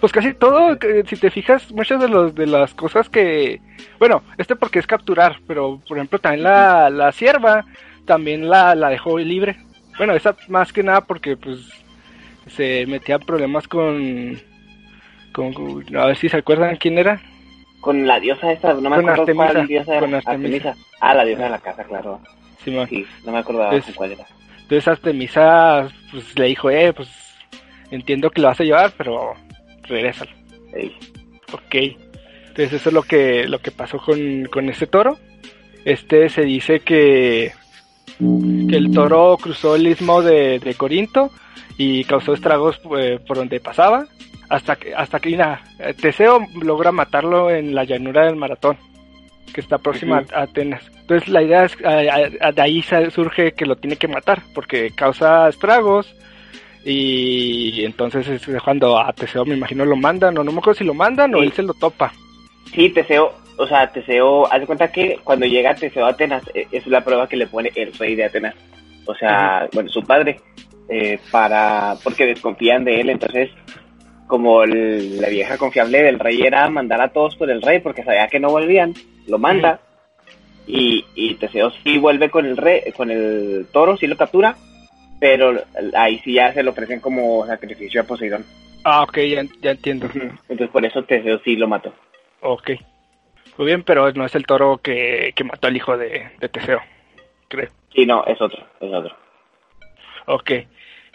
Pues 0.00 0.12
casi 0.12 0.34
todo, 0.34 0.76
si 1.06 1.16
te 1.16 1.30
fijas, 1.30 1.70
muchas 1.72 2.00
de, 2.00 2.08
los, 2.08 2.34
de 2.34 2.46
las 2.46 2.74
cosas 2.74 3.08
que... 3.08 3.60
Bueno, 3.98 4.22
este 4.38 4.56
porque 4.56 4.78
es 4.78 4.86
capturar, 4.86 5.38
pero 5.46 5.80
por 5.86 5.96
ejemplo 5.96 6.18
también 6.18 6.44
la, 6.44 6.90
la 6.90 7.12
sierva 7.12 7.64
también 8.04 8.48
la, 8.48 8.74
la 8.74 8.88
dejó 8.88 9.18
libre. 9.18 9.56
Bueno, 9.96 10.14
esa 10.14 10.34
más 10.48 10.72
que 10.72 10.82
nada 10.82 11.02
porque 11.02 11.36
pues 11.36 11.70
se 12.48 12.86
metía 12.86 13.18
problemas 13.18 13.68
con, 13.68 14.38
con... 15.32 15.54
A 15.96 16.06
ver 16.06 16.16
si 16.16 16.28
se 16.28 16.38
acuerdan 16.38 16.76
quién 16.76 16.98
era. 16.98 17.20
Con 17.80 18.06
la 18.06 18.20
diosa 18.20 18.52
esta, 18.52 18.74
no 18.74 18.90
me 18.90 18.96
acuerdo 18.96 19.26
cuál 19.34 19.66
diosa 19.66 19.92
era. 19.92 20.00
Con 20.00 20.14
Artemisa. 20.14 20.74
Ah, 21.00 21.14
la 21.14 21.24
diosa 21.24 21.44
de 21.44 21.50
la 21.50 21.58
casa, 21.58 21.84
claro. 21.84 22.20
Simón. 22.64 22.88
Sí, 22.88 23.06
no 23.24 23.32
me 23.32 23.38
acordaba 23.38 23.72
cuál 23.94 24.12
era. 24.12 24.26
Entonces 24.62 24.86
Artemisa 24.86 25.88
pues, 26.10 26.38
le 26.38 26.46
dijo, 26.46 26.70
eh, 26.70 26.92
pues 26.92 27.08
entiendo 27.90 28.30
que 28.30 28.40
lo 28.40 28.48
vas 28.48 28.60
a 28.60 28.64
llevar, 28.64 28.92
pero 28.96 29.34
regrésalo. 29.82 30.30
Ok. 31.52 31.74
Entonces 32.48 32.72
eso 32.72 32.88
es 32.88 32.94
lo 32.94 33.02
que, 33.02 33.46
lo 33.48 33.58
que 33.60 33.70
pasó 33.70 33.98
con, 33.98 34.44
con 34.46 34.68
este 34.68 34.86
toro. 34.86 35.18
Este 35.84 36.28
se 36.28 36.42
dice 36.42 36.80
que, 36.80 37.52
que 38.18 38.76
el 38.76 38.90
toro 38.92 39.36
cruzó 39.40 39.76
el 39.76 39.86
istmo 39.86 40.22
de, 40.22 40.58
de 40.58 40.74
Corinto 40.74 41.30
y 41.78 42.04
causó 42.04 42.34
estragos 42.34 42.78
eh, 42.98 43.18
por 43.26 43.38
donde 43.38 43.60
pasaba 43.60 44.06
hasta 44.50 44.76
que 44.76 44.94
hasta 44.94 45.20
que 45.20 45.38
Teseo 46.00 46.40
logra 46.60 46.92
matarlo 46.92 47.50
en 47.50 47.74
la 47.74 47.84
llanura 47.84 48.26
del 48.26 48.36
maratón 48.36 48.76
que 49.54 49.62
está 49.62 49.78
próxima 49.78 50.24
a 50.34 50.42
Atenas 50.42 50.82
entonces 51.00 51.28
la 51.28 51.42
idea 51.42 51.64
es 51.64 51.78
de 51.78 52.62
ahí 52.62 52.82
surge 52.82 53.52
que 53.52 53.64
lo 53.64 53.76
tiene 53.76 53.96
que 53.96 54.08
matar 54.08 54.42
porque 54.54 54.90
causa 54.90 55.48
estragos 55.48 56.14
y 56.84 57.84
entonces 57.84 58.26
es 58.28 58.62
cuando 58.62 58.98
a 58.98 59.12
Teseo 59.12 59.44
me 59.44 59.54
imagino 59.54 59.84
lo 59.84 59.96
mandan 59.96 60.38
o 60.38 60.44
no 60.44 60.52
me 60.52 60.58
acuerdo 60.58 60.78
si 60.78 60.84
lo 60.84 60.94
mandan 60.94 61.34
o 61.34 61.42
él 61.42 61.52
se 61.52 61.62
lo 61.62 61.74
topa. 61.74 62.12
Sí 62.72 62.90
Teseo 62.90 63.32
o 63.56 63.66
sea 63.66 63.90
Teseo 63.92 64.46
haz 64.50 64.60
de 64.60 64.66
cuenta 64.66 64.90
que 64.90 65.18
cuando 65.22 65.46
llega 65.46 65.74
Teseo 65.74 66.06
a 66.06 66.10
Atenas 66.10 66.42
e, 66.54 66.66
es 66.72 66.86
la 66.86 67.04
prueba 67.04 67.28
que 67.28 67.36
le 67.36 67.46
pone 67.46 67.70
el 67.74 67.92
rey 67.94 68.14
de 68.14 68.24
Atenas 68.24 68.54
o 69.06 69.14
sea 69.14 69.68
bueno 69.72 69.90
su 69.90 70.02
padre 70.02 70.40
eh, 70.88 71.18
para 71.30 71.96
porque 72.02 72.26
desconfían 72.26 72.84
de 72.84 73.00
él 73.00 73.10
entonces 73.10 73.50
como 74.30 74.64
la 74.64 75.28
vieja 75.28 75.58
confiable 75.58 76.02
del 76.04 76.18
rey 76.18 76.40
era 76.40 76.70
mandar 76.70 77.02
a 77.02 77.08
todos 77.08 77.34
por 77.36 77.50
el 77.50 77.60
rey 77.60 77.80
porque 77.80 78.04
sabía 78.04 78.28
que 78.28 78.38
no 78.38 78.48
volvían, 78.48 78.94
lo 79.26 79.38
manda 79.38 79.80
y, 80.66 81.04
y 81.16 81.34
Teseo 81.34 81.72
sí 81.82 81.98
vuelve 81.98 82.30
con 82.30 82.46
el 82.46 82.56
rey, 82.56 82.92
con 82.96 83.10
el 83.10 83.66
toro, 83.72 83.96
sí 83.96 84.06
lo 84.06 84.16
captura, 84.16 84.56
pero 85.20 85.62
ahí 85.94 86.18
sí 86.24 86.34
ya 86.34 86.52
se 86.52 86.62
lo 86.62 86.70
ofrecen 86.70 87.00
como 87.00 87.46
sacrificio 87.46 88.00
a 88.00 88.04
Poseidón. 88.04 88.44
Ah, 88.84 89.02
ok, 89.02 89.18
ya, 89.18 89.70
entiendo. 89.70 90.08
Entonces 90.48 90.68
por 90.70 90.84
eso 90.84 91.04
Teseo 91.04 91.38
sí 91.44 91.56
lo 91.56 91.68
mató. 91.68 91.92
Ok. 92.40 92.70
Muy 93.58 93.66
bien, 93.66 93.82
pero 93.82 94.10
no 94.12 94.24
es 94.24 94.34
el 94.34 94.46
toro 94.46 94.78
que, 94.78 95.32
que 95.36 95.44
mató 95.44 95.68
al 95.68 95.76
hijo 95.76 95.98
de, 95.98 96.30
de 96.40 96.48
Teseo, 96.48 96.80
creo. 97.48 97.68
Sí, 97.94 98.06
no, 98.06 98.24
es 98.24 98.40
otro, 98.40 98.64
es 98.80 98.92
otro. 98.92 99.14
Ok. 100.26 100.52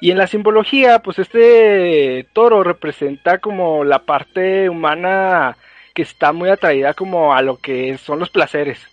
Y 0.01 0.11
en 0.11 0.17
la 0.17 0.27
simbología, 0.27 0.99
pues 0.99 1.17
este 1.19 2.27
toro 2.33 2.63
representa 2.63 3.39
como 3.39 3.83
la 3.83 3.99
parte 3.99 4.69
humana 4.69 5.57
que 5.93 6.01
está 6.01 6.33
muy 6.33 6.49
atraída 6.49 6.93
como 6.93 7.33
a 7.33 7.41
lo 7.41 7.57
que 7.57 7.97
son 7.97 8.19
los 8.19 8.29
placeres. 8.29 8.85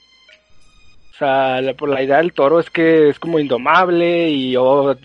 O 1.12 1.14
sea, 1.14 1.60
la, 1.60 1.74
por 1.74 1.90
la 1.90 2.02
idea 2.02 2.16
del 2.16 2.32
toro 2.32 2.58
es 2.58 2.70
que 2.70 3.10
es 3.10 3.18
como 3.18 3.38
indomable 3.38 4.30
y 4.30 4.56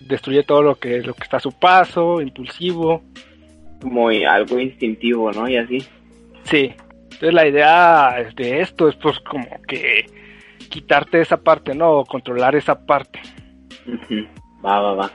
destruye 0.06 0.42
todo 0.42 0.62
lo 0.62 0.76
que, 0.76 1.02
lo 1.02 1.12
que 1.12 1.22
está 1.22 1.36
a 1.36 1.40
su 1.40 1.52
paso, 1.52 2.22
impulsivo. 2.22 3.02
Como 3.82 4.08
algo 4.08 4.58
instintivo, 4.58 5.30
¿no? 5.32 5.46
Y 5.46 5.58
así. 5.58 5.78
Sí. 6.44 6.72
Entonces 7.02 7.34
la 7.34 7.46
idea 7.46 8.26
de 8.34 8.60
esto 8.60 8.88
es 8.88 8.96
pues 8.96 9.20
como 9.20 9.60
que 9.66 10.06
quitarte 10.70 11.20
esa 11.20 11.36
parte, 11.36 11.74
¿no? 11.74 11.90
O 11.98 12.04
controlar 12.06 12.56
esa 12.56 12.86
parte. 12.86 13.20
Va, 14.64 14.80
va, 14.80 14.94
va. 14.94 15.10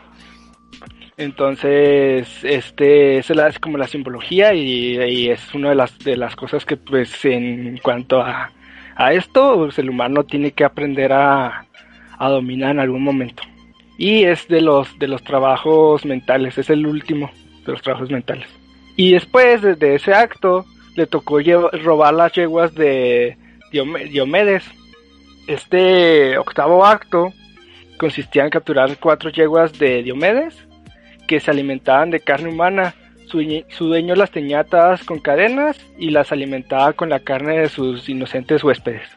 Entonces, 1.18 2.44
este 2.44 3.18
es, 3.18 3.30
es 3.30 3.60
como 3.60 3.78
la 3.78 3.88
simbología 3.88 4.54
y, 4.54 5.30
es 5.30 5.54
una 5.56 5.70
de 5.70 5.76
las, 5.76 5.98
de 6.00 6.18
las 6.18 6.36
cosas 6.36 6.66
que 6.66 6.78
pues 6.78 7.26
en 7.26 7.78
cuanto 7.78 8.20
a, 8.20 8.52
a 8.96 9.14
esto, 9.14 9.56
pues, 9.58 9.80
el 9.80 9.90
humano 9.90 10.24
tiene 10.24 10.52
que 10.52 10.64
aprender 10.64 11.14
a, 11.14 11.66
a, 12.18 12.30
dominar 12.30 12.72
en 12.72 12.80
algún 12.80 13.04
momento. 13.04 13.44
Y 13.98 14.24
es 14.24 14.48
de 14.48 14.62
los, 14.62 14.98
de 15.00 15.08
los 15.08 15.24
trabajos 15.24 16.06
mentales, 16.06 16.58
es 16.58 16.70
el 16.70 16.86
último 16.86 17.32
de 17.66 17.72
los 17.72 17.82
trabajos 17.82 18.10
mentales. 18.10 18.48
Y 18.96 19.14
después 19.14 19.62
de, 19.62 19.96
ese 19.96 20.14
acto, 20.14 20.66
le 20.96 21.08
tocó 21.08 21.40
robar 21.40 22.14
las 22.14 22.34
yeguas 22.34 22.74
de 22.76 23.38
Diomedes. 23.72 24.64
Este 25.48 26.38
octavo 26.38 26.86
acto 26.86 27.34
consistía 27.98 28.44
en 28.44 28.50
capturar 28.50 28.96
cuatro 29.00 29.30
yeguas 29.30 29.78
de 29.80 30.04
Diomedes 30.04 30.56
que 31.28 31.40
se 31.40 31.50
alimentaban 31.50 32.12
de 32.12 32.20
carne 32.20 32.50
humana. 32.50 32.94
Su, 33.34 33.88
dueño 33.88 34.14
las 34.14 34.30
tenía 34.30 34.60
atadas 34.60 35.04
con 35.04 35.18
cadenas 35.18 35.76
y 35.98 36.12
las 36.12 36.32
alimentaba 36.32 36.94
con 36.94 37.10
la 37.10 37.20
carne 37.20 37.62
de 37.62 37.70
sus 37.70 38.08
inocentes 38.08 38.64
huéspedes. 38.64 39.10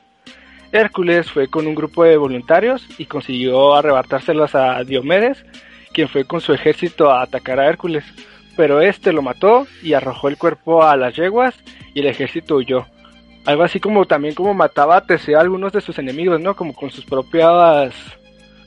Hércules 0.72 1.30
fue 1.30 1.48
con 1.48 1.66
un 1.66 1.74
grupo 1.74 2.02
de 2.02 2.16
voluntarios 2.16 2.86
y 2.96 3.04
consiguió 3.04 3.74
arrebatárselas 3.74 4.54
a 4.54 4.82
Diomedes, 4.84 5.44
quien 5.92 6.08
fue 6.08 6.24
con 6.24 6.40
su 6.40 6.54
ejército 6.54 7.10
a 7.10 7.20
atacar 7.20 7.60
a 7.60 7.68
Hércules, 7.68 8.04
pero 8.56 8.80
este 8.80 9.12
lo 9.12 9.20
mató 9.20 9.66
y 9.82 9.92
arrojó 9.92 10.28
el 10.28 10.38
cuerpo 10.38 10.82
a 10.82 10.96
las 10.96 11.14
yeguas 11.14 11.54
y 11.92 12.00
el 12.00 12.06
ejército 12.06 12.56
huyó. 12.56 12.86
Algo 13.44 13.64
así 13.64 13.80
como 13.80 14.06
también 14.06 14.34
como 14.34 14.54
mataba 14.54 14.96
a 14.96 15.04
Teseo 15.04 15.36
a 15.36 15.42
algunos 15.42 15.74
de 15.74 15.82
sus 15.82 15.98
enemigos, 15.98 16.40
¿no? 16.40 16.56
Como 16.56 16.72
con 16.74 16.90
sus 16.90 17.04
propias 17.04 17.92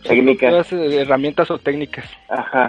técnicas, 0.04 0.72
eh, 0.74 1.02
herramientas 1.02 1.50
o 1.50 1.58
técnicas. 1.58 2.06
Ajá. 2.30 2.68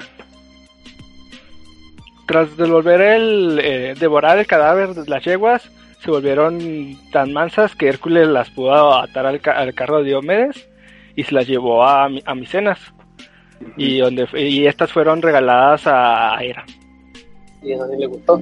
Tras 2.31 2.57
devolver 2.57 3.01
el, 3.01 3.59
eh, 3.61 3.95
devorar 3.99 4.39
el 4.39 4.47
cadáver 4.47 4.91
de 4.91 5.05
las 5.11 5.25
yeguas, 5.25 5.69
se 5.99 6.13
volvieron 6.13 6.97
tan 7.11 7.33
mansas 7.33 7.75
que 7.75 7.89
Hércules 7.89 8.29
las 8.29 8.49
pudo 8.51 8.95
atar 8.95 9.27
al, 9.27 9.41
carro 9.75 9.99
de 9.99 10.11
Diomedes 10.11 10.71
y 11.17 11.25
se 11.25 11.35
las 11.35 11.49
llevó 11.49 11.83
a, 11.83 12.05
a 12.05 12.35
Micenas. 12.37 12.79
Y, 13.77 13.99
donde, 13.99 14.29
y 14.41 14.65
estas 14.65 14.93
fueron 14.93 15.21
regaladas 15.21 15.89
a 15.89 16.37
Hera. 16.41 16.65
¿Y 17.65 17.73
eso 17.73 17.89
sí 17.89 17.97
le 17.99 18.07
gustó? 18.07 18.41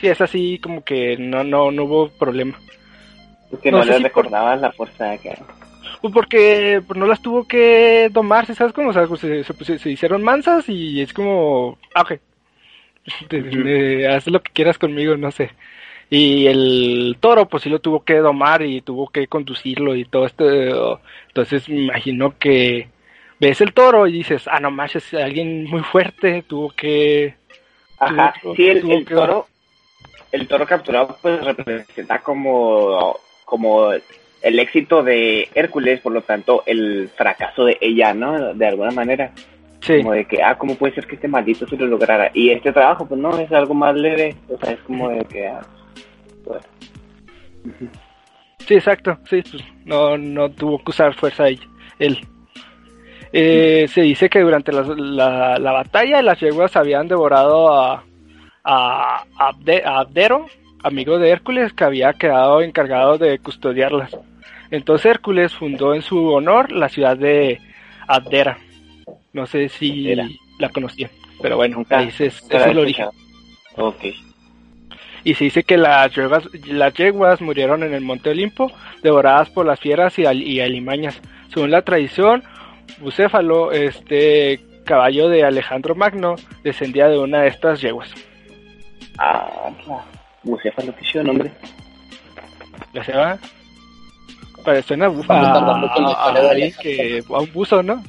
Sí, 0.00 0.06
es 0.06 0.20
así 0.22 0.58
como 0.58 0.82
que 0.82 1.18
no, 1.18 1.44
no, 1.44 1.70
no 1.70 1.84
hubo 1.84 2.08
problema. 2.08 2.58
Porque 3.50 3.70
no, 3.70 3.84
le 3.84 3.98
recordaban 3.98 4.62
la 4.62 4.72
fuerza 4.72 5.18
que... 5.18 5.38
Pues 6.00 6.14
porque 6.14 6.82
pues, 6.86 6.98
no 6.98 7.04
las 7.04 7.20
tuvo 7.20 7.46
que 7.46 8.08
domar, 8.10 8.46
¿sabes 8.54 8.72
cómo? 8.72 8.88
O 8.88 8.92
sea, 8.94 9.06
pues, 9.06 9.20
se, 9.20 9.44
se, 9.78 9.90
hicieron 9.90 10.22
mansas 10.22 10.66
y 10.70 11.02
es 11.02 11.12
como... 11.12 11.76
Ah, 11.94 12.00
ok, 12.00 12.12
haz 14.10 14.26
lo 14.26 14.42
que 14.42 14.52
quieras 14.52 14.78
conmigo, 14.78 15.16
no 15.16 15.30
sé. 15.30 15.50
Y 16.08 16.46
el 16.46 17.16
toro, 17.18 17.48
pues 17.48 17.64
sí 17.64 17.68
lo 17.68 17.80
tuvo 17.80 18.04
que 18.04 18.16
domar 18.18 18.62
y 18.62 18.80
tuvo 18.80 19.08
que 19.08 19.26
conducirlo 19.26 19.96
y 19.96 20.04
todo 20.04 20.26
esto. 20.26 21.00
Entonces 21.28 21.68
me 21.68 21.82
imagino 21.82 22.38
que 22.38 22.88
ves 23.40 23.60
el 23.60 23.72
toro 23.72 24.06
y 24.06 24.12
dices, 24.12 24.44
ah, 24.46 24.60
no 24.60 24.70
más, 24.70 24.94
es 24.94 25.12
alguien 25.14 25.64
muy 25.64 25.82
fuerte, 25.82 26.42
tuvo 26.42 26.70
que. 26.70 27.34
Ajá, 27.98 28.34
sí, 28.54 28.68
el, 28.68 29.04
toro, 29.04 29.46
el 30.30 30.46
toro 30.46 30.66
capturado, 30.66 31.18
pues 31.20 31.42
representa 31.42 32.20
como, 32.20 33.18
como 33.44 33.90
el 33.92 34.58
éxito 34.58 35.02
de 35.02 35.48
Hércules, 35.54 36.00
por 36.00 36.12
lo 36.12 36.22
tanto, 36.22 36.62
el 36.66 37.10
fracaso 37.16 37.64
de 37.64 37.78
ella, 37.80 38.14
¿no? 38.14 38.54
De 38.54 38.66
alguna 38.66 38.90
manera. 38.90 39.32
Como 39.84 40.12
de 40.12 40.24
que, 40.24 40.42
ah, 40.42 40.56
¿cómo 40.56 40.74
puede 40.74 40.94
ser 40.94 41.06
que 41.06 41.14
este 41.14 41.28
maldito 41.28 41.66
se 41.66 41.76
lo 41.76 41.86
lograra? 41.86 42.30
Y 42.34 42.50
este 42.50 42.72
trabajo, 42.72 43.06
pues 43.06 43.20
no, 43.20 43.38
es 43.38 43.50
algo 43.52 43.74
más 43.74 43.94
leve. 43.94 44.34
O 44.48 44.58
sea, 44.58 44.72
es 44.72 44.80
como 44.80 45.08
de 45.10 45.24
que, 45.24 45.46
ah, 45.46 45.60
pues. 46.44 46.64
Sí, 48.66 48.74
exacto. 48.74 49.18
Sí, 49.28 49.42
pues 49.42 49.62
no, 49.84 50.18
no 50.18 50.50
tuvo 50.50 50.78
que 50.78 50.90
usar 50.90 51.14
fuerza 51.14 51.44
él. 51.98 52.20
Eh, 53.32 53.86
se 53.88 54.02
dice 54.02 54.28
que 54.28 54.40
durante 54.40 54.72
la, 54.72 55.58
la, 55.58 55.72
batalla 55.72 56.22
las 56.22 56.40
yeguas 56.40 56.76
habían 56.76 57.06
devorado 57.08 57.72
a, 57.72 58.04
a, 58.64 59.24
a, 59.38 60.00
Abdero, 60.00 60.46
amigo 60.82 61.18
de 61.18 61.30
Hércules, 61.30 61.72
que 61.72 61.84
había 61.84 62.12
quedado 62.14 62.62
encargado 62.62 63.18
de 63.18 63.38
custodiarlas. 63.38 64.16
Entonces 64.70 65.06
Hércules 65.06 65.54
fundó 65.54 65.94
en 65.94 66.02
su 66.02 66.28
honor 66.28 66.72
la 66.72 66.88
ciudad 66.88 67.16
de 67.16 67.60
Abdera. 68.06 68.58
No 69.36 69.46
sé 69.46 69.68
si 69.68 70.14
la 70.14 70.70
conocía, 70.70 71.10
pero 71.42 71.56
bueno, 71.56 71.84
ahí 71.90 72.10
es, 72.18 72.42
el 72.48 72.78
origen. 72.78 73.08
Y 75.24 75.34
se 75.34 75.44
dice 75.44 75.62
que 75.62 75.76
las 75.76 76.14
yeguas, 76.14 76.48
las 76.64 76.94
yeguas 76.94 77.42
murieron 77.42 77.82
en 77.82 77.92
el 77.92 78.00
Monte 78.00 78.30
Olimpo, 78.30 78.72
devoradas 79.02 79.50
por 79.50 79.66
las 79.66 79.78
fieras 79.78 80.18
y, 80.18 80.22
y 80.22 80.60
alimañas. 80.60 81.20
Según 81.52 81.70
la 81.70 81.82
tradición, 81.82 82.44
Bucéfalo, 83.00 83.72
este 83.72 84.58
caballo 84.86 85.28
de 85.28 85.44
Alejandro 85.44 85.94
Magno, 85.94 86.36
descendía 86.64 87.08
de 87.08 87.18
una 87.18 87.42
de 87.42 87.48
estas 87.48 87.82
yeguas. 87.82 88.08
Ah, 89.18 89.68
Bucéfalo, 90.44 90.94
qué 90.96 91.22
nombre. 91.22 91.52
¿La 92.94 93.04
se 93.04 93.12
va? 93.12 93.38
Parece 94.64 94.94
una 94.94 95.08
bufa 95.08 95.34
a, 95.38 95.58
a 95.58 97.38
un 97.38 97.52
buzo, 97.52 97.82
¿no? 97.82 98.02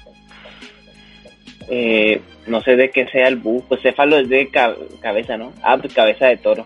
Eh, 1.69 2.21
no 2.45 2.61
sé 2.61 2.75
de 2.75 2.89
qué 2.91 3.07
sea 3.07 3.27
el 3.27 3.35
búho, 3.35 3.63
pues 3.67 3.81
céfalo 3.81 4.17
es 4.17 4.29
de 4.29 4.49
cabeza, 5.01 5.37
¿no? 5.37 5.53
Ah, 5.61 5.77
pues 5.77 5.93
cabeza 5.93 6.27
de 6.27 6.37
toro. 6.37 6.65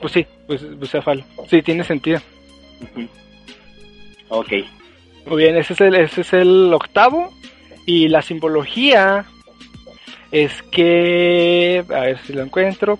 Pues 0.00 0.12
sí, 0.12 0.26
pues, 0.46 0.64
pues 0.78 0.90
céfalo. 0.90 1.24
Sí, 1.48 1.62
tiene 1.62 1.82
sentido. 1.84 2.20
Ok. 4.28 4.52
Muy 5.26 5.42
bien, 5.42 5.56
ese 5.56 5.72
es 5.72 5.80
el, 5.80 5.94
ese 5.96 6.20
es 6.20 6.32
el 6.32 6.72
octavo. 6.72 7.32
Y 7.86 8.08
la 8.08 8.22
simbología 8.22 9.24
es 10.30 10.62
que. 10.64 11.84
A 11.88 12.00
ver 12.00 12.18
si 12.18 12.32
lo 12.34 12.42
encuentro. 12.42 12.98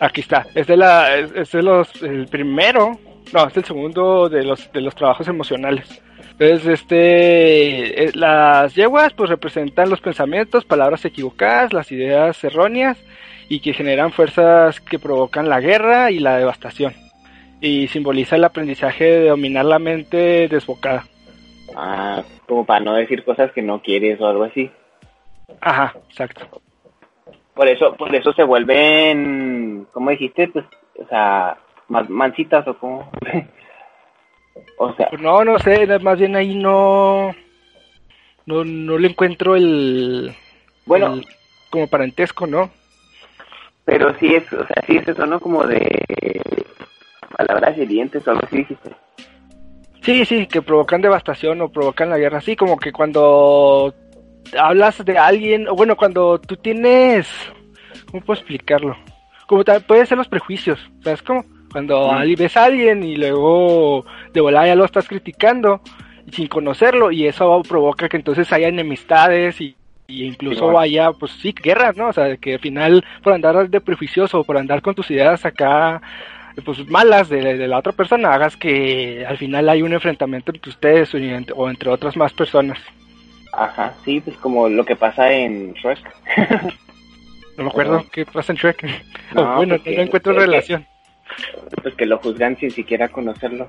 Aquí 0.00 0.20
está. 0.20 0.46
Es 0.54 0.66
de 0.66 0.76
la. 0.76 1.16
Es 1.16 1.52
de 1.52 1.62
los. 1.62 2.02
El 2.02 2.26
primero. 2.28 2.98
No, 3.32 3.48
es 3.48 3.56
el 3.56 3.64
segundo 3.64 4.28
de 4.28 4.44
los, 4.44 4.70
de 4.72 4.80
los 4.80 4.94
trabajos 4.94 5.26
emocionales. 5.26 6.00
Entonces, 6.38 6.66
este, 6.80 8.04
eh, 8.04 8.10
las 8.14 8.74
yeguas 8.74 9.14
pues 9.14 9.30
representan 9.30 9.88
los 9.88 10.02
pensamientos, 10.02 10.66
palabras 10.66 11.04
equivocadas, 11.06 11.72
las 11.72 11.90
ideas 11.90 12.42
erróneas 12.44 13.02
y 13.48 13.60
que 13.60 13.72
generan 13.72 14.12
fuerzas 14.12 14.80
que 14.80 14.98
provocan 14.98 15.48
la 15.48 15.60
guerra 15.60 16.10
y 16.10 16.18
la 16.18 16.36
devastación. 16.36 16.92
Y 17.62 17.88
simboliza 17.88 18.36
el 18.36 18.44
aprendizaje 18.44 19.04
de 19.04 19.28
dominar 19.28 19.64
la 19.64 19.78
mente 19.78 20.46
desbocada. 20.48 21.04
Ah, 21.74 22.22
como 22.46 22.66
para 22.66 22.80
no 22.80 22.94
decir 22.94 23.24
cosas 23.24 23.50
que 23.52 23.62
no 23.62 23.80
quieres 23.80 24.20
o 24.20 24.26
algo 24.26 24.44
así. 24.44 24.70
Ajá, 25.62 25.94
exacto. 26.08 26.60
Por 27.54 27.66
eso, 27.68 27.94
por 27.94 28.14
eso 28.14 28.34
se 28.34 28.42
vuelven, 28.42 29.86
como 29.90 30.10
dijiste, 30.10 30.48
pues, 30.48 30.66
o 30.98 31.08
sea, 31.08 31.56
más 31.88 32.10
mansitas 32.10 32.68
o 32.68 32.78
como. 32.78 33.10
o 34.78 34.94
sea. 34.94 35.08
Pues 35.10 35.22
no, 35.22 35.44
no 35.44 35.58
sé, 35.58 35.86
más 36.00 36.18
bien 36.18 36.36
ahí 36.36 36.54
no, 36.54 37.34
no, 38.46 38.64
no 38.64 38.98
le 38.98 39.08
encuentro 39.08 39.56
el, 39.56 40.34
bueno, 40.86 41.20
como 41.70 41.88
parentesco, 41.88 42.46
¿no? 42.46 42.70
Pero 43.84 44.14
sí 44.18 44.34
es, 44.34 44.52
o 44.52 44.66
sea, 44.66 44.82
sí 44.86 44.96
es 44.96 45.08
eso, 45.08 45.26
¿no? 45.26 45.40
Como 45.40 45.66
de 45.66 46.52
palabras 47.36 47.76
hirientes 47.78 48.26
o 48.26 48.30
algo 48.30 48.42
así 48.44 48.58
dijiste. 48.58 48.90
Sí, 50.02 50.24
sí, 50.24 50.46
que 50.46 50.62
provocan 50.62 51.02
devastación 51.02 51.60
o 51.60 51.68
provocan 51.68 52.10
la 52.10 52.18
guerra. 52.18 52.38
Así 52.38 52.54
como 52.56 52.76
que 52.76 52.92
cuando 52.92 53.92
hablas 54.58 55.04
de 55.04 55.18
alguien, 55.18 55.68
o 55.68 55.74
bueno, 55.74 55.96
cuando 55.96 56.38
tú 56.40 56.56
tienes, 56.56 57.28
¿cómo 58.10 58.24
puedo 58.24 58.38
explicarlo? 58.38 58.96
Como 59.46 59.64
puede 59.64 60.06
ser 60.06 60.18
los 60.18 60.28
prejuicios, 60.28 60.78
¿sabes 61.02 61.22
cómo? 61.22 61.44
Cuando 61.70 62.12
ves 62.38 62.56
a 62.56 62.64
alguien 62.64 63.02
y 63.02 63.16
luego 63.16 64.04
de 64.32 64.40
volada 64.40 64.68
ya 64.68 64.74
lo 64.74 64.84
estás 64.84 65.08
criticando 65.08 65.80
sin 66.32 66.48
conocerlo 66.48 67.10
y 67.10 67.26
eso 67.26 67.62
provoca 67.68 68.08
que 68.08 68.16
entonces 68.16 68.52
haya 68.52 68.68
enemistades 68.68 69.60
y 69.60 69.76
y 70.08 70.24
incluso 70.24 70.68
vaya, 70.68 71.12
pues 71.12 71.32
sí, 71.32 71.52
guerras, 71.52 71.96
¿no? 71.96 72.08
O 72.08 72.12
sea, 72.12 72.36
que 72.36 72.54
al 72.54 72.60
final 72.60 73.04
por 73.22 73.32
andar 73.32 73.68
de 73.68 73.80
prejuicioso, 73.80 74.44
por 74.44 74.56
andar 74.56 74.82
con 74.82 74.94
tus 74.94 75.10
ideas 75.10 75.44
acá, 75.44 76.00
pues 76.64 76.86
malas 76.88 77.28
de, 77.28 77.66
la 77.66 77.78
otra 77.78 77.92
persona, 77.92 78.32
hagas 78.32 78.56
que 78.56 79.24
al 79.26 79.36
final 79.36 79.68
hay 79.68 79.82
un 79.82 79.92
enfrentamiento 79.92 80.52
entre 80.52 80.70
ustedes 80.70 81.12
o, 81.54 81.68
entre 81.68 81.90
otras 81.90 82.16
más 82.16 82.32
personas. 82.32 82.78
Ajá, 83.52 83.94
sí, 84.04 84.20
pues 84.20 84.36
como 84.36 84.68
lo 84.68 84.84
que 84.84 84.96
pasa 84.96 85.32
en 85.32 85.72
Shrek. 85.74 85.98
no 87.56 87.64
me 87.64 87.70
acuerdo 87.70 88.04
qué 88.12 88.26
pasa 88.26 88.52
en 88.52 88.58
Shrek. 88.58 88.82
bueno, 89.34 89.76
pues 89.82 89.96
no 89.96 90.02
encuentro 90.02 90.32
relación. 90.32 90.86
Pues 91.82 91.94
que 91.94 92.06
lo 92.06 92.18
juzgan 92.18 92.56
sin 92.56 92.70
siquiera 92.70 93.08
conocerlo. 93.08 93.66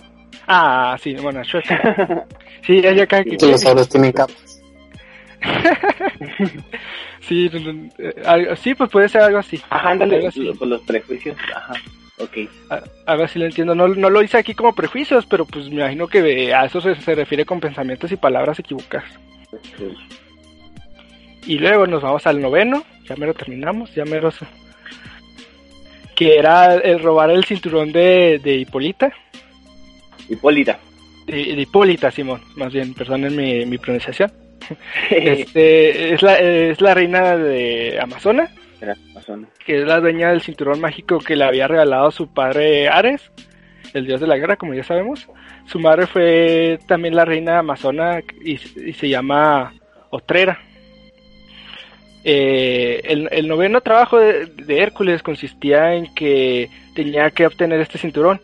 Ah, 0.48 0.98
sí, 1.02 1.16
bueno, 1.16 1.44
Shrek. 1.44 1.66
sí, 2.66 2.82
ya 2.82 3.04
acá 3.04 3.24
que... 3.24 3.38
Los 3.40 3.90
tienen 3.90 4.12
capas. 4.12 4.62
sí, 7.22 7.50
sí, 8.58 8.76
pues 8.76 8.90
puede 8.90 9.10
ser 9.10 9.22
algo 9.22 9.40
así. 9.40 9.62
Ajá, 9.70 9.92
ándale, 9.92 10.30
con 10.58 10.70
los 10.70 10.82
prejuicios, 10.82 11.38
ajá. 11.56 11.74
Ok. 12.20 12.38
A, 13.06 13.16
ver 13.16 13.30
si 13.30 13.40
lo 13.40 13.46
entiendo. 13.46 13.76
No, 13.76 13.88
no 13.88 14.10
lo 14.10 14.24
hice 14.24 14.38
aquí 14.38 14.56
como 14.56 14.74
prejuicios, 14.74 15.26
pero 15.28 15.46
pues 15.46 15.70
me 15.70 15.76
imagino 15.76 16.08
que 16.08 16.54
a 16.54 16.66
eso 16.66 16.82
se, 16.82 17.16
refiere 17.16 17.46
con 17.46 17.60
pensamientos 17.60 18.12
y 18.12 18.18
palabras 18.18 18.58
equivocadas. 18.58 19.12
Y 21.46 21.60
luego 21.60 21.86
nos 21.86 22.02
vamos 22.02 22.26
al 22.26 22.42
noveno. 22.42 22.84
Ya 23.08 23.16
me 23.16 23.28
lo 23.28 23.34
terminamos, 23.34 23.94
ya 23.94 24.04
mero. 24.04 24.32
Que 26.18 26.38
era 26.38 26.74
el 26.74 27.00
robar 27.00 27.30
el 27.30 27.46
cinturón 27.46 27.92
de, 27.92 28.42
de 28.44 28.56
Hipólita. 28.56 29.14
Hipólita. 30.28 30.80
De, 31.28 31.40
Hipólita, 31.40 32.10
Simón. 32.10 32.42
Más 32.56 32.74
bien, 32.74 32.94
perdonen 32.96 33.36
mi, 33.36 33.66
mi 33.66 33.78
pronunciación. 33.78 34.32
este, 35.12 36.14
es, 36.14 36.22
la, 36.24 36.40
es 36.40 36.82
la 36.82 36.94
reina 36.96 37.38
de 37.38 38.00
Amazona. 38.02 38.50
Que 39.66 39.80
es 39.80 39.86
la 39.86 40.00
dueña 40.00 40.30
del 40.30 40.42
cinturón 40.42 40.80
mágico 40.80 41.20
que 41.20 41.36
le 41.36 41.46
había 41.46 41.68
regalado 41.68 42.12
su 42.12 42.28
padre 42.28 42.88
Ares, 42.90 43.32
el 43.94 44.06
dios 44.06 44.22
de 44.22 44.28
la 44.28 44.38
guerra, 44.38 44.56
como 44.56 44.74
ya 44.74 44.84
sabemos. 44.84 45.28
Su 45.66 45.80
madre 45.80 46.08
fue 46.08 46.80
también 46.88 47.16
la 47.16 47.26
reina 47.26 47.60
amazona 47.60 48.22
y, 48.44 48.58
se 48.58 49.10
llama 49.10 49.74
Otrera. 50.10 50.60
Eh, 52.30 53.04
el, 53.32 53.48
noveno 53.48 53.80
trabajo 53.80 54.20
de, 54.20 54.52
Hércules 54.68 55.24
consistía 55.24 55.94
en 55.94 56.14
que 56.14 56.70
tenía 56.94 57.32
que 57.32 57.48
obtener 57.48 57.80
este 57.80 57.98
cinturón 57.98 58.42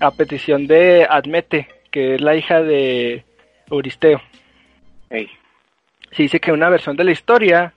a 0.00 0.10
petición 0.10 0.66
de 0.66 1.06
Admete, 1.08 1.68
que 1.92 2.16
es 2.16 2.20
la 2.20 2.34
hija 2.34 2.60
de 2.60 3.22
Euristeo. 3.70 4.20
Se 5.08 6.22
dice 6.24 6.40
que 6.40 6.50
una 6.50 6.70
versión 6.70 6.96
de 6.96 7.04
la 7.04 7.12
historia, 7.12 7.72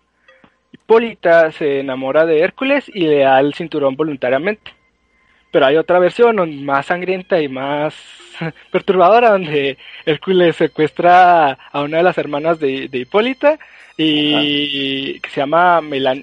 Hipólita 0.72 1.52
se 1.52 1.82
enamora 1.82 2.26
de 2.26 2.40
Hércules 2.40 2.90
y 2.92 3.02
le 3.02 3.20
da 3.20 3.40
el 3.42 3.54
cinturón 3.54 3.96
voluntariamente. 3.96 4.72
Pero 5.52 5.68
hay 5.68 5.78
otra 5.78 6.00
versión 6.00 6.66
más 6.66 6.88
sangrienta 6.88 7.40
y 7.40 7.48
más 7.48 7.94
perturbadora 8.72 9.30
donde 9.30 9.78
Hércules 10.04 10.56
secuestra 10.56 11.52
a 11.72 11.82
una 11.84 11.98
de 11.98 12.04
las 12.04 12.18
hermanas 12.18 12.60
de, 12.60 12.90
Hipólita 12.92 13.60
y 13.98 15.20
que 15.20 15.30
se 15.30 15.42
llama 15.42 15.82
Melanipa 15.82 16.16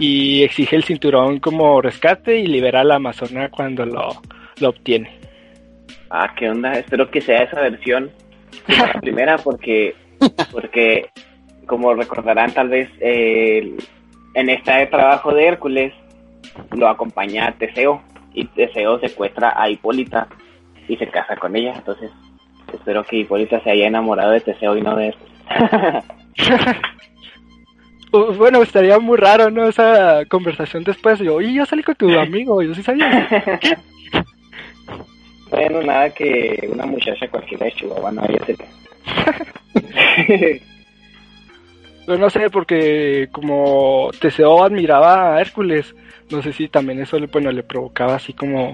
y 0.00 0.42
exige 0.42 0.76
el 0.76 0.84
cinturón 0.84 1.40
como 1.40 1.82
rescate 1.82 2.38
y 2.38 2.46
libera 2.46 2.80
a 2.80 2.84
la 2.84 2.96
amazona 2.96 3.50
cuando 3.50 3.84
lo, 3.84 4.22
lo 4.60 4.68
obtiene. 4.68 5.10
Ah, 6.10 6.32
qué 6.36 6.48
onda, 6.48 6.72
espero 6.78 7.10
que 7.10 7.20
sea 7.20 7.42
esa 7.42 7.60
versión 7.60 8.10
la 8.68 8.92
primera 9.00 9.38
porque, 9.38 9.94
porque 10.52 11.10
como 11.66 11.94
recordarán 11.94 12.52
tal 12.52 12.68
vez, 12.68 12.88
en 13.00 13.78
este 14.48 14.86
trabajo 14.86 15.32
de 15.32 15.46
Hércules 15.46 15.92
lo 16.72 16.88
acompaña 16.88 17.54
Teseo 17.58 18.02
y 18.32 18.44
Teseo 18.46 18.98
secuestra 19.00 19.54
a 19.60 19.68
Hipólita 19.68 20.28
y 20.88 20.96
se 20.96 21.08
casa 21.08 21.36
con 21.36 21.56
ella. 21.56 21.74
Entonces, 21.76 22.10
espero 22.72 23.04
que 23.04 23.16
Hipólita 23.16 23.60
se 23.60 23.70
haya 23.70 23.86
enamorado 23.86 24.32
de 24.32 24.40
Teseo 24.40 24.76
y 24.76 24.82
no 24.82 24.96
de 24.96 25.08
él. 25.08 25.14
Pues, 28.10 28.36
bueno, 28.38 28.62
estaría 28.62 28.98
muy 28.98 29.16
raro, 29.16 29.50
¿no? 29.50 29.66
Esa 29.66 30.24
conversación 30.26 30.84
después. 30.84 31.18
Yo, 31.18 31.36
oye, 31.36 31.52
yo 31.52 31.66
salí 31.66 31.82
con 31.82 31.94
tu 31.94 32.10
amigo, 32.18 32.62
yo 32.62 32.74
sí 32.74 32.82
sabía. 32.82 33.28
Bueno, 35.50 35.80
nada 35.82 36.10
que 36.10 36.68
una 36.72 36.86
muchacha 36.86 37.28
cualquiera 37.28 37.66
de 37.66 37.72
Chihuahua 37.72 38.10
no 38.10 38.22
haya 38.22 38.38
Pero 42.04 42.18
no 42.18 42.30
sé, 42.30 42.50
porque 42.50 43.28
como 43.30 44.10
Teseo 44.20 44.64
admiraba 44.64 45.36
a 45.36 45.40
Hércules, 45.40 45.94
no 46.30 46.42
sé 46.42 46.52
si 46.52 46.68
también 46.68 47.00
eso 47.00 47.18
le, 47.18 47.28
bueno, 47.28 47.52
le 47.52 47.62
provocaba 47.62 48.16
así 48.16 48.32
como 48.32 48.72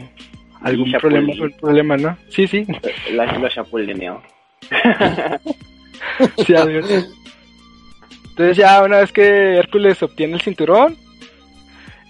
algún 0.63 0.93
problema, 0.93 1.33
problema, 1.61 1.97
¿no? 1.97 2.17
Sí, 2.29 2.47
sí. 2.47 2.67
La, 3.13 3.27
lo 3.39 3.49
chapulineó. 3.49 4.23
sí, 6.47 6.55
Entonces 6.55 8.57
ya 8.57 8.83
una 8.83 8.99
vez 8.99 9.13
que 9.13 9.57
Hércules 9.57 10.03
obtiene 10.03 10.35
el 10.35 10.41
cinturón, 10.41 10.97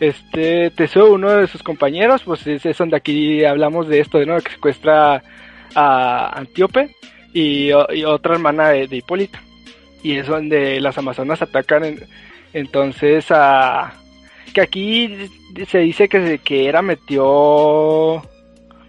este 0.01 0.71
Teseo, 0.71 1.13
uno 1.13 1.31
de 1.31 1.47
sus 1.47 1.63
compañeros, 1.63 2.23
pues 2.25 2.47
es, 2.47 2.77
donde 2.77 2.97
aquí 2.97 3.45
hablamos 3.45 3.89
de 3.89 4.01
esto, 4.01 4.19
de 4.19 4.27
¿no? 4.27 4.41
que 4.41 4.53
secuestra 4.53 5.23
a 5.75 6.39
Antíope 6.39 6.95
y, 7.33 7.73
otra 7.73 8.35
hermana 8.35 8.71
de, 8.71 8.97
Hipólita. 8.97 9.41
Y 10.03 10.17
es 10.17 10.27
donde 10.27 10.81
las 10.81 10.99
amazonas 10.99 11.43
atacan 11.43 11.97
entonces 12.53 13.27
a... 13.31 13.93
que 14.53 14.61
aquí 14.61 15.31
se 15.69 15.79
dice 15.79 16.09
que, 16.09 16.41
que 16.43 16.69
era 16.69 16.83
metió 16.83 18.23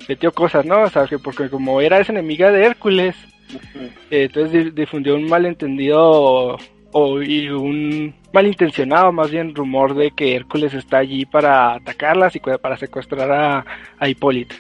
metió 0.08 0.32
cosas, 0.32 0.66
¿no? 0.66 0.84
O 0.84 0.90
sea, 0.90 1.06
que 1.08 1.20
porque 1.20 1.50
como 1.50 1.82
era 1.82 2.00
esa 2.00 2.12
enemiga 2.12 2.52
de 2.52 2.66
Hércules, 2.66 3.16
entonces 4.10 4.74
difundió 4.74 5.16
un 5.16 5.28
malentendido 5.28 6.58
o 6.92 7.22
y 7.22 7.50
un 7.50 8.14
malintencionado 8.32 9.12
más 9.12 9.32
bien 9.32 9.56
rumor 9.56 9.96
de 9.96 10.12
que 10.12 10.36
Hércules 10.36 10.74
está 10.74 11.00
allí 11.00 11.26
para 11.26 11.76
atacarlas 11.76 12.36
y 12.36 12.40
para 12.40 12.78
secuestrar 12.78 13.32
a, 13.32 13.66
a 13.98 14.10
Hipólita. 14.10 14.56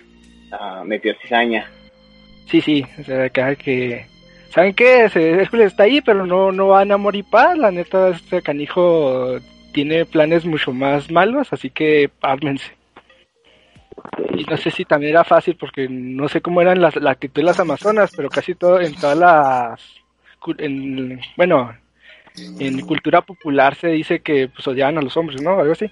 Ah, 0.51 0.83
metió 0.85 1.13
cizaña. 1.21 1.69
Sí, 2.47 2.61
sí, 2.61 2.85
o 2.99 3.03
sea, 3.03 3.29
que... 3.29 4.05
¿Saben 4.49 4.75
qué? 4.75 5.09
Hércules 5.15 5.67
está 5.67 5.83
ahí, 5.83 6.01
pero 6.01 6.27
no, 6.27 6.51
no 6.51 6.67
van 6.67 6.91
a 6.91 6.97
morir 6.97 7.25
paz. 7.27 7.57
La 7.57 7.71
neta, 7.71 8.09
este 8.09 8.43
canijo 8.43 9.39
tiene 9.73 10.05
planes 10.05 10.45
mucho 10.45 10.71
más 10.71 11.09
malos, 11.09 11.51
así 11.51 11.71
que 11.71 12.11
ármense. 12.21 12.71
Y 14.35 14.43
no 14.45 14.57
sé 14.57 14.71
si 14.71 14.85
también 14.85 15.11
era 15.11 15.23
fácil 15.23 15.55
porque 15.55 15.87
no 15.89 16.27
sé 16.27 16.41
cómo 16.41 16.61
eran 16.61 16.81
las, 16.81 16.95
la 16.95 17.11
actitud 17.11 17.41
de 17.41 17.45
las 17.45 17.59
amazonas, 17.59 18.11
pero 18.15 18.29
casi 18.29 18.55
todo 18.55 18.81
en 18.81 18.95
todas 18.95 19.17
las... 19.17 19.81
En, 20.57 21.21
bueno, 21.37 21.73
en 22.59 22.81
cultura 22.81 23.21
popular 23.21 23.75
se 23.75 23.87
dice 23.89 24.21
que 24.21 24.49
pues 24.49 24.67
odiaban 24.67 24.97
a 24.97 25.01
los 25.01 25.15
hombres, 25.15 25.41
¿no? 25.41 25.59
Algo 25.59 25.71
así. 25.71 25.89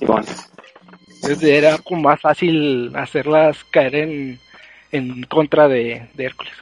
Entonces 0.00 1.42
era 1.42 1.78
como 1.78 2.02
más 2.02 2.20
fácil 2.20 2.90
hacerlas 2.96 3.62
caer 3.64 3.94
en, 3.94 4.38
en 4.90 5.22
contra 5.24 5.68
de, 5.68 6.08
de 6.14 6.24
Hércules. 6.24 6.54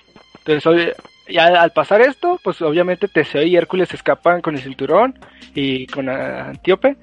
Entonces, 0.44 0.94
ya 1.28 1.46
al 1.46 1.72
pasar 1.72 2.00
esto, 2.00 2.40
pues 2.42 2.60
obviamente 2.62 3.06
Teseo 3.06 3.42
y 3.42 3.56
Hércules 3.56 3.92
escapan 3.92 4.40
con 4.40 4.56
el 4.56 4.62
cinturón 4.62 5.18
y 5.54 5.86
con 5.86 6.08
Antíope. 6.08 6.96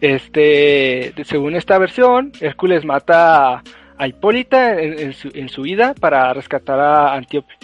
Este, 0.00 1.12
según 1.24 1.56
esta 1.56 1.78
versión, 1.78 2.32
Hércules 2.40 2.84
mata 2.84 3.62
a, 3.98 4.06
Hipólita 4.08 4.80
en, 4.80 5.12
su, 5.12 5.30
en 5.34 5.48
su 5.48 5.62
vida 5.62 5.94
para 5.98 6.32
rescatar 6.32 6.78
a 6.78 7.14
Antíope. 7.14 7.54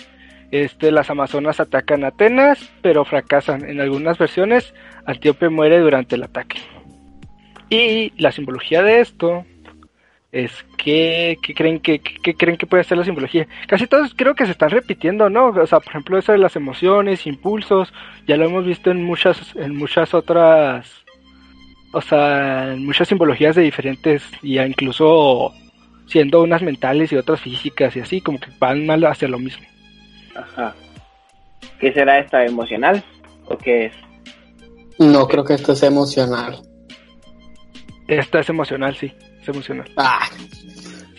Este, 0.50 0.90
las 0.90 1.10
amazonas 1.10 1.60
atacan 1.60 2.04
a 2.04 2.08
Atenas, 2.08 2.72
pero 2.82 3.04
fracasan. 3.04 3.68
En 3.68 3.80
algunas 3.80 4.18
versiones, 4.18 4.74
Antíope 5.06 5.48
muere 5.48 5.78
durante 5.80 6.16
el 6.16 6.22
ataque. 6.22 6.58
Y 7.70 8.12
la 8.18 8.30
simbología 8.30 8.82
de 8.82 9.00
esto 9.00 9.44
es 10.34 10.64
que, 10.76 11.38
creen 11.54 11.78
que, 11.78 12.00
creen 12.00 12.56
que 12.56 12.66
puede 12.66 12.82
ser 12.82 12.98
la 12.98 13.04
simbología. 13.04 13.46
Casi 13.68 13.86
todos 13.86 14.14
creo 14.16 14.34
que 14.34 14.44
se 14.44 14.50
están 14.50 14.70
repitiendo, 14.70 15.30
¿no? 15.30 15.46
O 15.46 15.66
sea, 15.66 15.78
por 15.78 15.90
ejemplo, 15.90 16.18
eso 16.18 16.32
de 16.32 16.38
las 16.38 16.56
emociones, 16.56 17.26
impulsos, 17.26 17.92
ya 18.26 18.36
lo 18.36 18.44
hemos 18.44 18.64
visto 18.66 18.90
en 18.90 19.04
muchas, 19.04 19.54
en 19.54 19.76
muchas 19.76 20.12
otras, 20.12 21.03
o 21.94 22.00
sea, 22.00 22.72
en 22.72 22.84
muchas 22.84 23.08
simbologías 23.08 23.56
de 23.56 23.62
diferentes, 23.62 24.22
y 24.42 24.58
incluso 24.58 25.52
siendo 26.06 26.42
unas 26.42 26.62
mentales 26.62 27.12
y 27.12 27.16
otras 27.16 27.40
físicas 27.40 27.96
y 27.96 28.00
así, 28.00 28.20
como 28.20 28.38
que 28.38 28.48
van 28.58 28.84
mal 28.86 29.04
hacia 29.04 29.28
lo 29.28 29.38
mismo. 29.38 29.66
Ajá. 30.34 30.74
¿Qué 31.78 31.92
será 31.92 32.18
esta 32.18 32.44
emocional? 32.44 33.02
¿O 33.46 33.56
qué 33.56 33.86
es? 33.86 33.92
No, 34.98 35.26
creo 35.26 35.44
que 35.44 35.54
esto 35.54 35.72
es 35.72 35.82
emocional. 35.82 36.60
Esta 38.06 38.40
es 38.40 38.48
emocional, 38.48 38.94
sí 38.96 39.12
emocional. 39.50 39.90
Ah. 39.96 40.28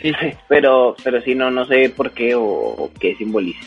Sí, 0.01 0.11
pero, 0.47 0.95
pero 1.03 1.21
si 1.21 1.35
no, 1.35 1.51
no 1.51 1.65
sé 1.65 1.89
por 1.89 2.11
qué 2.11 2.33
o, 2.35 2.89
qué 2.99 3.15
simboliza. 3.15 3.65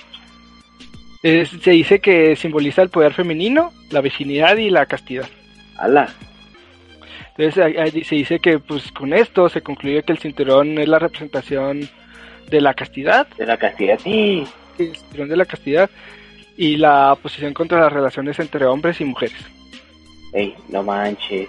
se 1.22 1.70
dice 1.70 2.00
que 2.00 2.36
simboliza 2.36 2.82
el 2.82 2.90
poder 2.90 3.14
femenino, 3.14 3.72
la 3.90 4.00
vecindad 4.00 4.56
y 4.56 4.70
la 4.70 4.86
castidad. 4.86 5.28
Ala. 5.76 6.08
Entonces 7.38 8.06
se 8.06 8.14
dice 8.16 8.40
que 8.40 8.58
pues 8.58 8.90
con 8.90 9.14
esto 9.14 9.48
se 9.48 9.62
concluye 9.62 10.02
que 10.02 10.12
el 10.12 10.18
cinturón 10.18 10.76
es 10.78 10.88
la 10.88 10.98
representación 10.98 11.88
de 12.50 12.60
la 12.60 12.74
castidad. 12.74 13.28
De 13.36 13.46
la 13.46 13.56
castidad, 13.56 13.98
sí. 14.02 14.44
El 14.76 14.96
cinturón 14.96 15.28
de 15.28 15.36
la 15.36 15.46
castidad 15.46 15.88
y 16.56 16.76
la 16.76 17.12
oposición 17.12 17.54
contra 17.54 17.80
las 17.80 17.92
relaciones 17.92 18.38
entre 18.40 18.66
hombres 18.66 19.00
y 19.00 19.04
mujeres. 19.04 19.38
Ey, 20.32 20.54
no 20.68 20.82
manches. 20.82 21.48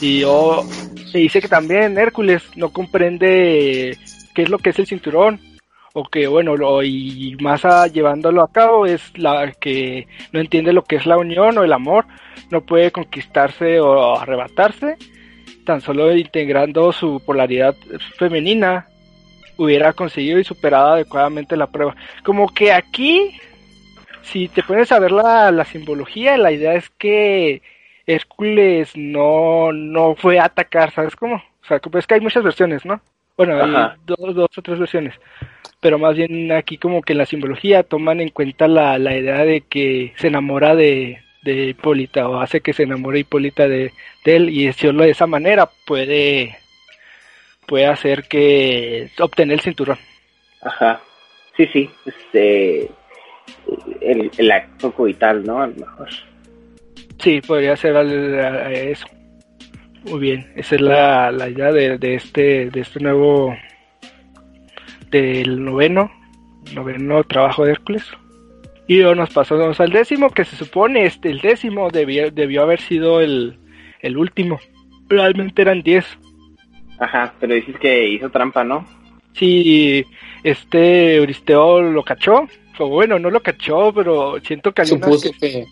Y 0.00 0.20
yo, 0.20 0.66
se 1.10 1.18
dice 1.18 1.40
que 1.40 1.48
también 1.48 1.96
Hércules 1.96 2.42
no 2.56 2.70
comprende 2.70 3.96
qué 4.34 4.42
es 4.42 4.48
lo 4.50 4.58
que 4.58 4.70
es 4.70 4.78
el 4.80 4.86
cinturón. 4.86 5.40
O 5.98 6.04
que, 6.04 6.26
bueno, 6.26 6.58
lo, 6.58 6.82
y 6.82 7.38
más 7.40 7.62
llevándolo 7.90 8.42
a 8.42 8.52
cabo 8.52 8.84
es 8.84 9.16
la 9.16 9.50
que 9.52 10.06
no 10.30 10.40
entiende 10.40 10.74
lo 10.74 10.84
que 10.84 10.96
es 10.96 11.06
la 11.06 11.16
unión 11.16 11.56
o 11.56 11.64
el 11.64 11.72
amor. 11.72 12.04
No 12.50 12.60
puede 12.60 12.90
conquistarse 12.90 13.80
o 13.80 14.18
arrebatarse. 14.18 14.98
Tan 15.64 15.80
solo 15.80 16.14
integrando 16.14 16.92
su 16.92 17.22
polaridad 17.24 17.74
femenina 18.18 18.88
hubiera 19.56 19.94
conseguido 19.94 20.38
y 20.38 20.44
superado 20.44 20.92
adecuadamente 20.92 21.56
la 21.56 21.68
prueba. 21.68 21.96
Como 22.22 22.52
que 22.52 22.72
aquí, 22.72 23.30
si 24.20 24.48
te 24.48 24.62
pones 24.62 24.92
a 24.92 24.98
ver 24.98 25.12
la, 25.12 25.50
la 25.50 25.64
simbología, 25.64 26.36
la 26.36 26.52
idea 26.52 26.74
es 26.74 26.90
que 26.90 27.62
Hércules 28.04 28.92
no, 28.96 29.72
no 29.72 30.14
fue 30.14 30.38
a 30.38 30.44
atacar, 30.44 30.90
¿sabes 30.90 31.16
cómo? 31.16 31.36
O 31.36 31.66
sea, 31.66 31.78
pues 31.78 32.06
que 32.06 32.16
hay 32.16 32.20
muchas 32.20 32.44
versiones, 32.44 32.84
¿no? 32.84 33.00
Bueno, 33.36 33.62
hay 33.62 33.96
dos, 34.06 34.34
dos 34.34 34.48
o 34.56 34.62
tres 34.62 34.78
versiones. 34.78 35.14
Pero 35.80 35.98
más 35.98 36.16
bien 36.16 36.50
aquí 36.52 36.78
como 36.78 37.02
que 37.02 37.12
en 37.12 37.18
la 37.18 37.26
simbología 37.26 37.82
toman 37.82 38.20
en 38.20 38.30
cuenta 38.30 38.66
la, 38.66 38.98
la 38.98 39.16
idea 39.16 39.44
de 39.44 39.60
que 39.60 40.14
se 40.16 40.28
enamora 40.28 40.74
de, 40.74 41.18
de 41.42 41.66
Hipólita 41.68 42.28
o 42.28 42.40
hace 42.40 42.60
que 42.60 42.72
se 42.72 42.84
enamore 42.84 43.20
Hipólita 43.20 43.68
de, 43.68 43.92
de 44.24 44.36
él 44.36 44.48
y 44.48 44.66
decirlo 44.66 45.04
de 45.04 45.10
esa 45.10 45.26
manera 45.26 45.68
puede, 45.86 46.56
puede 47.66 47.86
hacer 47.86 48.24
que 48.24 49.10
obtener 49.18 49.54
el 49.54 49.60
cinturón. 49.60 49.98
Ajá. 50.62 51.00
Sí, 51.56 51.66
sí. 51.72 51.90
Este, 52.06 52.90
el, 54.00 54.30
el 54.36 54.50
acto 54.50 54.92
coital, 54.92 55.44
¿no? 55.44 55.60
A 55.60 55.66
lo 55.66 55.74
mejor. 55.74 56.08
Sí, 57.18 57.40
podría 57.40 57.76
ser 57.76 57.96
eso. 58.72 59.06
Muy 60.10 60.20
bien, 60.20 60.52
esa 60.54 60.76
es 60.76 60.80
la, 60.80 61.32
la 61.32 61.48
idea 61.48 61.72
de, 61.72 61.98
de, 61.98 62.14
este 62.14 62.70
de 62.70 62.80
este 62.80 63.00
nuevo 63.00 63.56
del 65.10 65.64
noveno 65.64 66.10
noveno 66.74 67.22
trabajo 67.24 67.64
de 67.64 67.72
Hércules. 67.72 68.04
Y 68.88 68.98
luego 68.98 69.16
nos 69.16 69.30
pasamos 69.30 69.80
al 69.80 69.90
décimo, 69.90 70.30
que 70.30 70.44
se 70.44 70.56
supone 70.56 71.06
este 71.06 71.30
el 71.30 71.40
décimo 71.40 71.90
debió, 71.90 72.30
debió 72.30 72.62
haber 72.62 72.80
sido 72.80 73.20
el, 73.20 73.58
el 74.00 74.16
último. 74.16 74.60
Realmente 75.08 75.62
eran 75.62 75.82
diez. 75.82 76.06
Ajá, 76.98 77.34
pero 77.40 77.54
dices 77.54 77.76
que 77.78 78.08
hizo 78.08 78.30
trampa, 78.30 78.64
¿no? 78.64 78.86
Sí, 79.32 80.04
este 80.44 81.16
Euristeo 81.16 81.82
lo 81.82 82.02
cachó. 82.04 82.48
O 82.78 82.88
bueno, 82.88 83.18
no 83.18 83.30
lo 83.30 83.40
cachó, 83.40 83.92
pero 83.92 84.38
siento 84.40 84.72
que 84.72 84.84
Supuso 84.84 85.30
que 85.40 85.66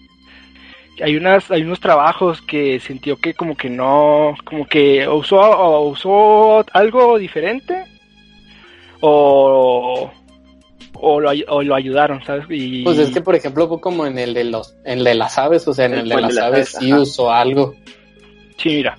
hay 1.03 1.17
unas 1.17 1.51
hay 1.51 1.63
unos 1.63 1.81
trabajos 1.81 2.41
que 2.43 2.79
sintió 2.81 3.17
que 3.17 3.35
como 3.35 3.57
que 3.57 3.69
no 3.69 4.35
como 4.45 4.67
que 4.67 5.07
usó 5.09 5.81
usó 5.81 6.65
algo 6.73 7.19
diferente 7.19 7.85
o 9.01 10.11
o 10.95 11.21
lo, 11.21 11.31
o 11.49 11.63
lo 11.63 11.75
ayudaron 11.75 12.25
sabes 12.25 12.47
y... 12.49 12.85
pues 12.85 12.99
es 12.99 13.11
que 13.11 13.21
por 13.21 13.35
ejemplo 13.35 13.69
fue 13.69 13.81
como 13.81 14.07
en 14.07 14.19
el 14.19 14.35
de 14.35 14.45
los 14.45 14.77
en 14.85 14.99
el 14.99 15.05
de 15.05 15.15
las 15.15 15.37
aves 15.39 15.67
o 15.67 15.75
sea 15.75 15.87
en 15.87 15.95
el, 15.95 16.09
de, 16.09 16.21
las 16.21 16.37
aves, 16.39 16.77
sí 16.79 16.93
usó 16.93 17.31
algo. 17.31 17.75
Sí 18.57 18.69
mira 18.69 18.97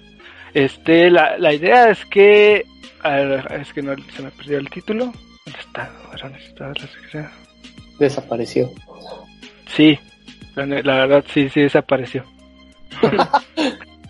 este 0.53 1.09
la, 1.09 1.37
la 1.37 1.53
idea 1.53 1.89
es 1.89 2.05
que 2.05 2.65
a 3.01 3.11
ver, 3.11 3.61
es 3.61 3.71
que 3.71 3.81
no 3.81 3.95
se 4.15 4.23
me 4.23 4.31
perdió 4.31 4.57
el 4.57 4.69
título. 4.69 5.13
Dónde 5.45 5.59
está 5.59 5.91
¿Dónde 6.21 6.39
está? 6.39 7.31
desapareció. 7.99 8.71
Sí 9.67 9.97
la, 10.55 10.95
verdad 11.05 11.25
sí, 11.33 11.49
sí 11.49 11.61
desapareció. 11.61 12.23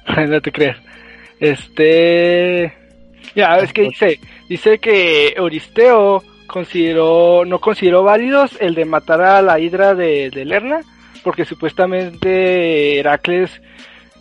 no 0.27 0.41
te 0.41 0.51
creas. 0.51 0.77
Este... 1.39 2.73
Ya, 3.35 3.57
es 3.57 3.73
que 3.73 3.81
dice, 3.81 4.19
dice 4.47 4.77
que 4.79 5.33
Euristeo 5.35 6.23
consideró, 6.47 7.43
no 7.43 7.59
consideró 7.59 8.03
válidos 8.03 8.57
el 8.61 8.75
de 8.75 8.85
matar 8.85 9.21
a 9.21 9.41
la 9.41 9.59
hidra 9.59 9.93
de, 9.93 10.29
de 10.29 10.45
Lerna, 10.45 10.81
porque 11.21 11.43
supuestamente 11.43 12.97
Heracles 12.99 13.61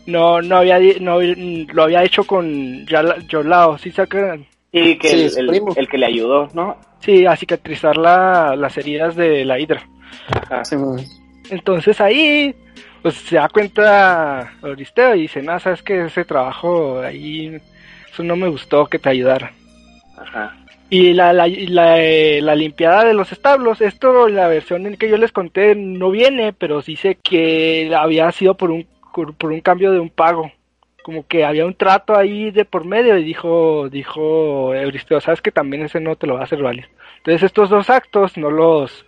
no, 0.06 0.42
no 0.42 0.56
había, 0.56 0.78
no, 1.00 1.20
lo 1.20 1.82
había 1.84 2.02
hecho 2.02 2.24
con 2.24 2.84
Yolao, 2.86 3.78
¿sí 3.78 3.90
sacan? 3.90 4.46
Sí, 4.72 4.98
que 4.98 5.26
el, 5.26 5.88
que 5.88 5.98
le 5.98 6.06
ayudó, 6.06 6.48
¿no? 6.52 6.76
Sí, 6.98 7.26
a 7.26 7.36
cicatrizar 7.36 7.96
la, 7.96 8.56
las 8.56 8.76
heridas 8.76 9.14
de 9.14 9.44
la 9.44 9.60
hidra. 9.60 9.86
Entonces 11.50 12.00
ahí, 12.00 12.54
pues 13.02 13.14
se 13.14 13.36
da 13.36 13.48
cuenta 13.48 14.52
Oristeo 14.62 15.14
y 15.14 15.22
dice, 15.22 15.42
no, 15.42 15.58
sabes 15.60 15.82
que 15.82 16.06
ese 16.06 16.24
trabajo 16.24 17.00
ahí, 17.00 17.60
eso 18.12 18.22
no 18.22 18.36
me 18.36 18.48
gustó 18.48 18.86
que 18.86 18.98
te 18.98 19.08
ayudara. 19.08 19.52
Ajá. 20.16 20.56
Y 20.90 21.12
la, 21.14 21.32
la, 21.32 21.48
la, 21.48 21.96
la, 22.40 22.54
limpiada 22.54 23.04
de 23.04 23.14
los 23.14 23.32
establos, 23.32 23.80
esto, 23.80 24.28
la 24.28 24.48
versión 24.48 24.86
en 24.86 24.96
que 24.96 25.08
yo 25.08 25.16
les 25.16 25.32
conté 25.32 25.74
no 25.74 26.10
viene, 26.10 26.52
pero 26.52 26.82
dice 26.82 27.16
que 27.22 27.92
había 27.96 28.30
sido 28.32 28.54
por 28.54 28.70
un, 28.70 28.86
por 29.12 29.50
un 29.50 29.60
cambio 29.60 29.92
de 29.92 29.98
un 29.98 30.10
pago. 30.10 30.52
Como 31.02 31.26
que 31.26 31.44
había 31.44 31.66
un 31.66 31.74
trato 31.74 32.16
ahí 32.16 32.50
de 32.50 32.64
por 32.64 32.84
medio 32.84 33.18
y 33.18 33.24
dijo, 33.24 33.88
dijo 33.90 34.74
Euristeo, 34.74 35.20
sabes 35.20 35.42
que 35.42 35.50
también 35.50 35.82
ese 35.82 36.00
no 36.00 36.16
te 36.16 36.26
lo 36.26 36.34
va 36.34 36.40
a 36.40 36.44
hacer 36.44 36.62
válido. 36.62 36.88
Entonces 37.18 37.42
estos 37.42 37.70
dos 37.70 37.90
actos 37.90 38.36
no 38.36 38.50
los, 38.50 39.04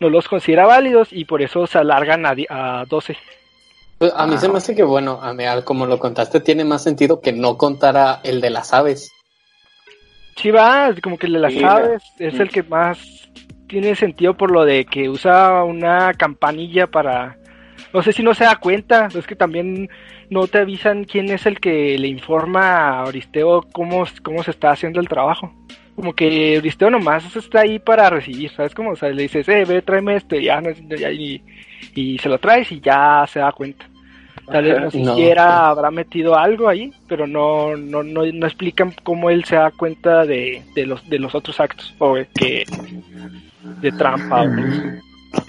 no 0.00 0.10
los 0.10 0.28
considera 0.28 0.66
válidos 0.66 1.08
y 1.12 1.24
por 1.24 1.42
eso 1.42 1.66
se 1.66 1.78
alargan 1.78 2.26
a, 2.26 2.34
a 2.48 2.84
12. 2.86 3.16
Pues, 3.98 4.12
a 4.14 4.26
mí 4.26 4.36
se 4.36 4.48
me 4.48 4.58
hace 4.58 4.74
que, 4.74 4.82
bueno, 4.82 5.20
a 5.22 5.32
mí, 5.32 5.44
como 5.64 5.86
lo 5.86 5.98
contaste, 5.98 6.40
tiene 6.40 6.64
más 6.64 6.82
sentido 6.82 7.20
que 7.20 7.32
no 7.32 7.56
contara 7.56 8.20
el 8.24 8.40
de 8.40 8.50
las 8.50 8.74
aves. 8.74 9.10
Sí, 10.36 10.50
va, 10.50 10.94
como 11.02 11.16
que 11.16 11.26
el 11.26 11.34
de 11.34 11.38
las 11.38 11.56
aves 11.62 12.02
es 12.18 12.38
el 12.38 12.50
que 12.50 12.62
más 12.62 12.98
tiene 13.68 13.96
sentido 13.96 14.36
por 14.36 14.50
lo 14.50 14.64
de 14.64 14.84
que 14.84 15.08
usa 15.08 15.64
una 15.64 16.12
campanilla 16.12 16.86
para, 16.86 17.38
no 17.92 18.02
sé 18.02 18.12
si 18.12 18.22
no 18.22 18.34
se 18.34 18.44
da 18.44 18.56
cuenta, 18.56 19.08
es 19.14 19.26
que 19.26 19.34
también 19.34 19.88
no 20.28 20.46
te 20.46 20.58
avisan 20.58 21.04
quién 21.04 21.30
es 21.30 21.46
el 21.46 21.58
que 21.58 21.98
le 21.98 22.08
informa 22.08 23.00
a 23.00 23.04
Oristeo 23.04 23.62
cómo, 23.72 24.04
cómo 24.22 24.42
se 24.42 24.50
está 24.50 24.72
haciendo 24.72 25.00
el 25.00 25.08
trabajo. 25.08 25.52
Como 25.96 26.12
que 26.12 26.58
Oristeo 26.58 26.90
nomás 26.90 27.34
está 27.34 27.60
ahí 27.60 27.78
para 27.78 28.10
recibir, 28.10 28.50
¿sabes? 28.50 28.74
Como, 28.74 28.90
o 28.90 28.96
sea, 28.96 29.08
le 29.08 29.22
dices, 29.22 29.48
eh, 29.48 29.64
ve, 29.66 29.82
tráeme 29.82 30.16
este, 30.16 30.42
ya, 30.42 30.60
y, 31.10 31.42
y 31.94 32.18
se 32.18 32.28
lo 32.28 32.38
traes 32.38 32.70
y 32.70 32.80
ya 32.80 33.24
se 33.26 33.40
da 33.40 33.50
cuenta. 33.50 33.86
Tal 34.46 34.64
vez 34.64 34.80
no 34.80 34.90
siquiera 34.90 35.68
habrá 35.68 35.90
metido 35.90 36.36
algo 36.36 36.68
ahí, 36.68 36.92
pero 37.08 37.26
no, 37.26 37.76
no, 37.76 38.02
no, 38.02 38.24
no, 38.24 38.46
explican 38.46 38.94
cómo 39.02 39.30
él 39.30 39.44
se 39.44 39.56
da 39.56 39.72
cuenta 39.72 40.24
de, 40.24 40.62
de, 40.74 40.86
los, 40.86 41.08
de 41.08 41.18
los 41.18 41.34
otros 41.34 41.58
actos, 41.58 41.92
o 41.98 42.14
que 42.34 42.64
de 43.80 43.92
trampa. 43.92 44.44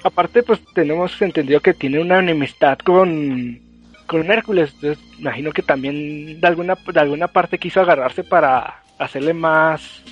Aparte, 0.04 0.42
pues 0.42 0.60
tenemos 0.74 1.22
entendido 1.22 1.60
que 1.60 1.74
tiene 1.74 2.00
una 2.00 2.20
enemistad 2.20 2.80
con, 2.80 3.60
con 4.08 4.32
Hércules, 4.32 4.74
entonces 4.76 5.04
imagino 5.20 5.52
que 5.52 5.62
también 5.62 6.40
de 6.40 6.48
alguna, 6.48 6.76
de 6.92 7.00
alguna 7.00 7.28
parte 7.28 7.60
quiso 7.60 7.82
agarrarse 7.82 8.24
para 8.24 8.82
hacerle 8.98 9.34
más 9.34 10.04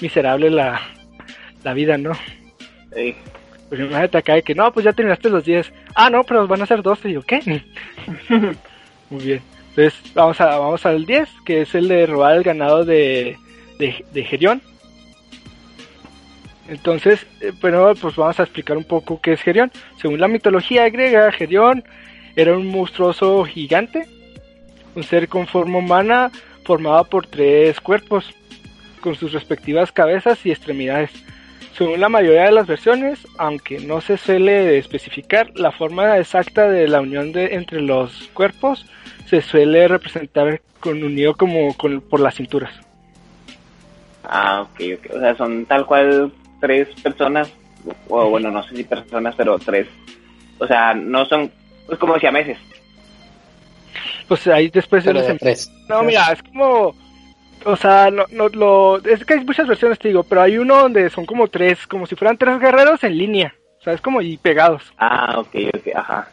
miserable 0.00 0.50
la, 0.50 0.80
la 1.62 1.74
vida, 1.74 1.98
¿no? 1.98 2.12
Sí. 2.94 3.14
Pues 3.68 3.80
imagínate 3.80 4.18
acá 4.18 4.34
de 4.34 4.42
que 4.42 4.54
no, 4.54 4.72
pues 4.72 4.84
ya 4.84 4.92
terminaste 4.92 5.30
los 5.30 5.44
10. 5.44 5.72
Ah, 5.94 6.10
no, 6.10 6.24
pero 6.24 6.48
van 6.48 6.62
a 6.62 6.66
ser 6.66 6.82
12. 6.82 7.10
Y 7.10 7.12
yo, 7.12 7.22
¿qué? 7.22 7.40
Muy 9.10 9.24
bien. 9.24 9.42
Entonces, 9.70 9.94
vamos, 10.12 10.40
a, 10.40 10.58
vamos 10.58 10.84
al 10.84 11.06
10, 11.06 11.28
que 11.44 11.62
es 11.62 11.74
el 11.76 11.86
de 11.86 12.06
robar 12.06 12.36
el 12.36 12.42
ganado 12.42 12.84
de, 12.84 13.36
de, 13.78 14.04
de 14.12 14.24
Gerión. 14.24 14.60
Entonces, 16.68 17.26
eh, 17.40 17.52
bueno, 17.60 17.92
pues 18.00 18.16
vamos 18.16 18.40
a 18.40 18.42
explicar 18.42 18.76
un 18.76 18.84
poco 18.84 19.20
qué 19.20 19.32
es 19.32 19.42
Gerión. 19.42 19.70
Según 20.00 20.20
la 20.20 20.28
mitología 20.28 20.88
griega, 20.88 21.30
Gerión 21.30 21.84
era 22.34 22.56
un 22.56 22.66
monstruoso 22.66 23.44
gigante, 23.44 24.06
un 24.94 25.04
ser 25.04 25.28
con 25.28 25.46
forma 25.46 25.78
humana 25.78 26.30
formado 26.64 27.04
por 27.04 27.26
tres 27.26 27.80
cuerpos, 27.80 28.34
con 29.00 29.14
sus 29.14 29.32
respectivas 29.32 29.92
cabezas 29.92 30.44
y 30.44 30.50
extremidades. 30.50 31.10
Según 31.76 32.00
la 32.00 32.08
mayoría 32.08 32.44
de 32.44 32.52
las 32.52 32.66
versiones, 32.66 33.26
aunque 33.38 33.78
no 33.80 34.00
se 34.00 34.16
suele 34.16 34.78
especificar 34.78 35.50
la 35.54 35.72
forma 35.72 36.18
exacta 36.18 36.68
de 36.68 36.88
la 36.88 37.00
unión 37.00 37.32
de, 37.32 37.54
entre 37.54 37.80
los 37.80 38.28
cuerpos, 38.34 38.86
se 39.26 39.40
suele 39.40 39.88
representar 39.88 40.60
con 40.80 41.02
unido 41.02 41.34
como 41.34 41.74
por 41.74 42.20
las 42.20 42.34
cinturas. 42.34 42.72
Ah, 44.24 44.62
ok, 44.62 44.80
ok. 44.98 45.14
O 45.16 45.20
sea, 45.20 45.36
son 45.36 45.64
tal 45.66 45.86
cual 45.86 46.32
tres 46.60 46.88
personas, 47.02 47.50
o 48.08 48.28
bueno, 48.28 48.50
no 48.50 48.62
sé 48.64 48.76
si 48.76 48.84
personas, 48.84 49.34
pero 49.36 49.58
tres. 49.58 49.86
O 50.58 50.66
sea, 50.66 50.94
no 50.94 51.24
son, 51.26 51.50
pues 51.86 51.98
como 51.98 52.14
decía, 52.14 52.30
meses. 52.30 52.58
Pues 54.28 54.46
ahí 54.46 54.68
después 54.68 55.04
de 55.04 55.14
los... 55.14 55.26
Tres. 55.38 55.70
No, 55.88 56.02
mira, 56.02 56.30
es 56.32 56.42
como 56.42 56.94
o 57.64 57.76
sea, 57.76 58.10
no, 58.10 58.24
no, 58.30 58.48
lo, 58.48 58.98
es 59.04 59.24
que 59.24 59.34
hay 59.34 59.44
muchas 59.44 59.66
versiones, 59.66 59.98
te 59.98 60.08
digo, 60.08 60.22
pero 60.22 60.42
hay 60.42 60.58
uno 60.58 60.76
donde 60.76 61.10
son 61.10 61.26
como 61.26 61.48
tres, 61.48 61.86
como 61.86 62.06
si 62.06 62.16
fueran 62.16 62.38
tres 62.38 62.58
guerreros 62.58 63.02
en 63.04 63.16
línea, 63.16 63.54
o 63.80 63.82
sea, 63.82 63.92
es 63.92 64.00
como 64.00 64.22
y 64.22 64.36
pegados. 64.36 64.92
Ah, 64.98 65.36
ok, 65.38 65.54
ok, 65.74 65.94
ajá. 65.94 66.28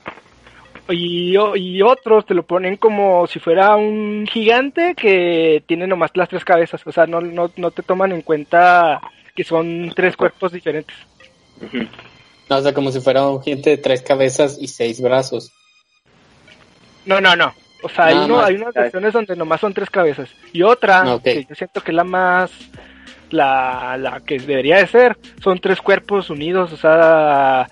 Y, 0.90 1.36
y 1.56 1.82
otros 1.82 2.26
te 2.26 2.34
lo 2.34 2.44
ponen 2.44 2.78
como 2.78 3.28
si 3.28 3.40
fuera 3.40 3.76
un 3.76 4.26
gigante 4.26 4.96
que 4.96 5.62
tiene 5.68 5.86
nomás 5.86 6.12
las 6.16 6.30
tres 6.30 6.46
cabezas, 6.46 6.82
o 6.86 6.92
sea, 6.92 7.06
no, 7.08 7.20
no, 7.20 7.52
no 7.58 7.72
te 7.72 7.84
toman 7.84 8.14
en 8.14 8.22
cuenta 8.22 9.02
que 9.36 9.44
son 9.44 9.92
tres 9.96 10.16
cuerpos 10.16 10.52
diferentes. 10.52 10.96
No, 12.50 12.58
o 12.58 12.62
sea, 12.62 12.74
como 12.74 12.92
si 12.92 13.02
fuera 13.02 13.28
un 13.28 13.44
gigante 13.44 13.72
de 13.72 13.78
tres 13.78 14.02
cabezas 14.02 14.58
y 14.60 14.68
seis 14.68 15.02
brazos. 15.02 15.52
No, 17.06 17.20
no, 17.20 17.36
no. 17.36 17.54
O 17.84 17.90
sea, 17.90 18.06
hay, 18.06 18.18
uno, 18.18 18.40
hay 18.40 18.56
unas 18.56 18.74
versiones 18.74 19.14
donde 19.14 19.36
nomás 19.36 19.62
son 19.62 19.74
tres 19.74 19.90
cabezas. 19.90 20.30
Y 20.54 20.64
otra, 20.64 21.20
que 21.24 21.46
yo 21.48 21.56
siento 21.56 21.82
que 21.82 21.92
es 21.92 21.96
la 21.96 22.04
más. 22.04 22.52
La, 23.30 23.98
la 24.00 24.22
que 24.22 24.40
debería 24.40 24.78
de 24.78 24.88
ser, 24.88 25.18
son 25.44 25.60
tres 25.60 25.82
cuerpos 25.82 26.30
unidos, 26.30 26.72
o 26.72 26.78
sea, 26.78 27.68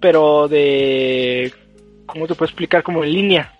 pero 0.00 0.48
de. 0.48 1.54
¿Cómo 2.06 2.26
te 2.26 2.34
puedo 2.34 2.46
explicar? 2.46 2.82
Como 2.82 3.04
en 3.04 3.12
línea. 3.12 3.52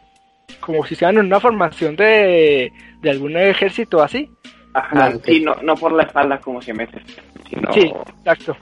Como 0.58 0.84
si 0.84 0.96
sean 0.96 1.18
en 1.18 1.26
una 1.26 1.38
formación 1.38 1.94
de, 1.94 2.72
de 3.00 3.10
algún 3.10 3.36
ejército 3.36 4.02
así. 4.02 4.28
Ajá, 4.74 5.12
sí, 5.24 5.40
no, 5.40 5.54
no 5.62 5.76
por 5.76 5.92
la 5.92 6.02
espalda 6.02 6.38
como 6.38 6.60
se 6.60 6.74
mete, 6.74 7.00
sino... 7.48 7.72
Sí, 7.72 7.92
exacto. 8.18 8.56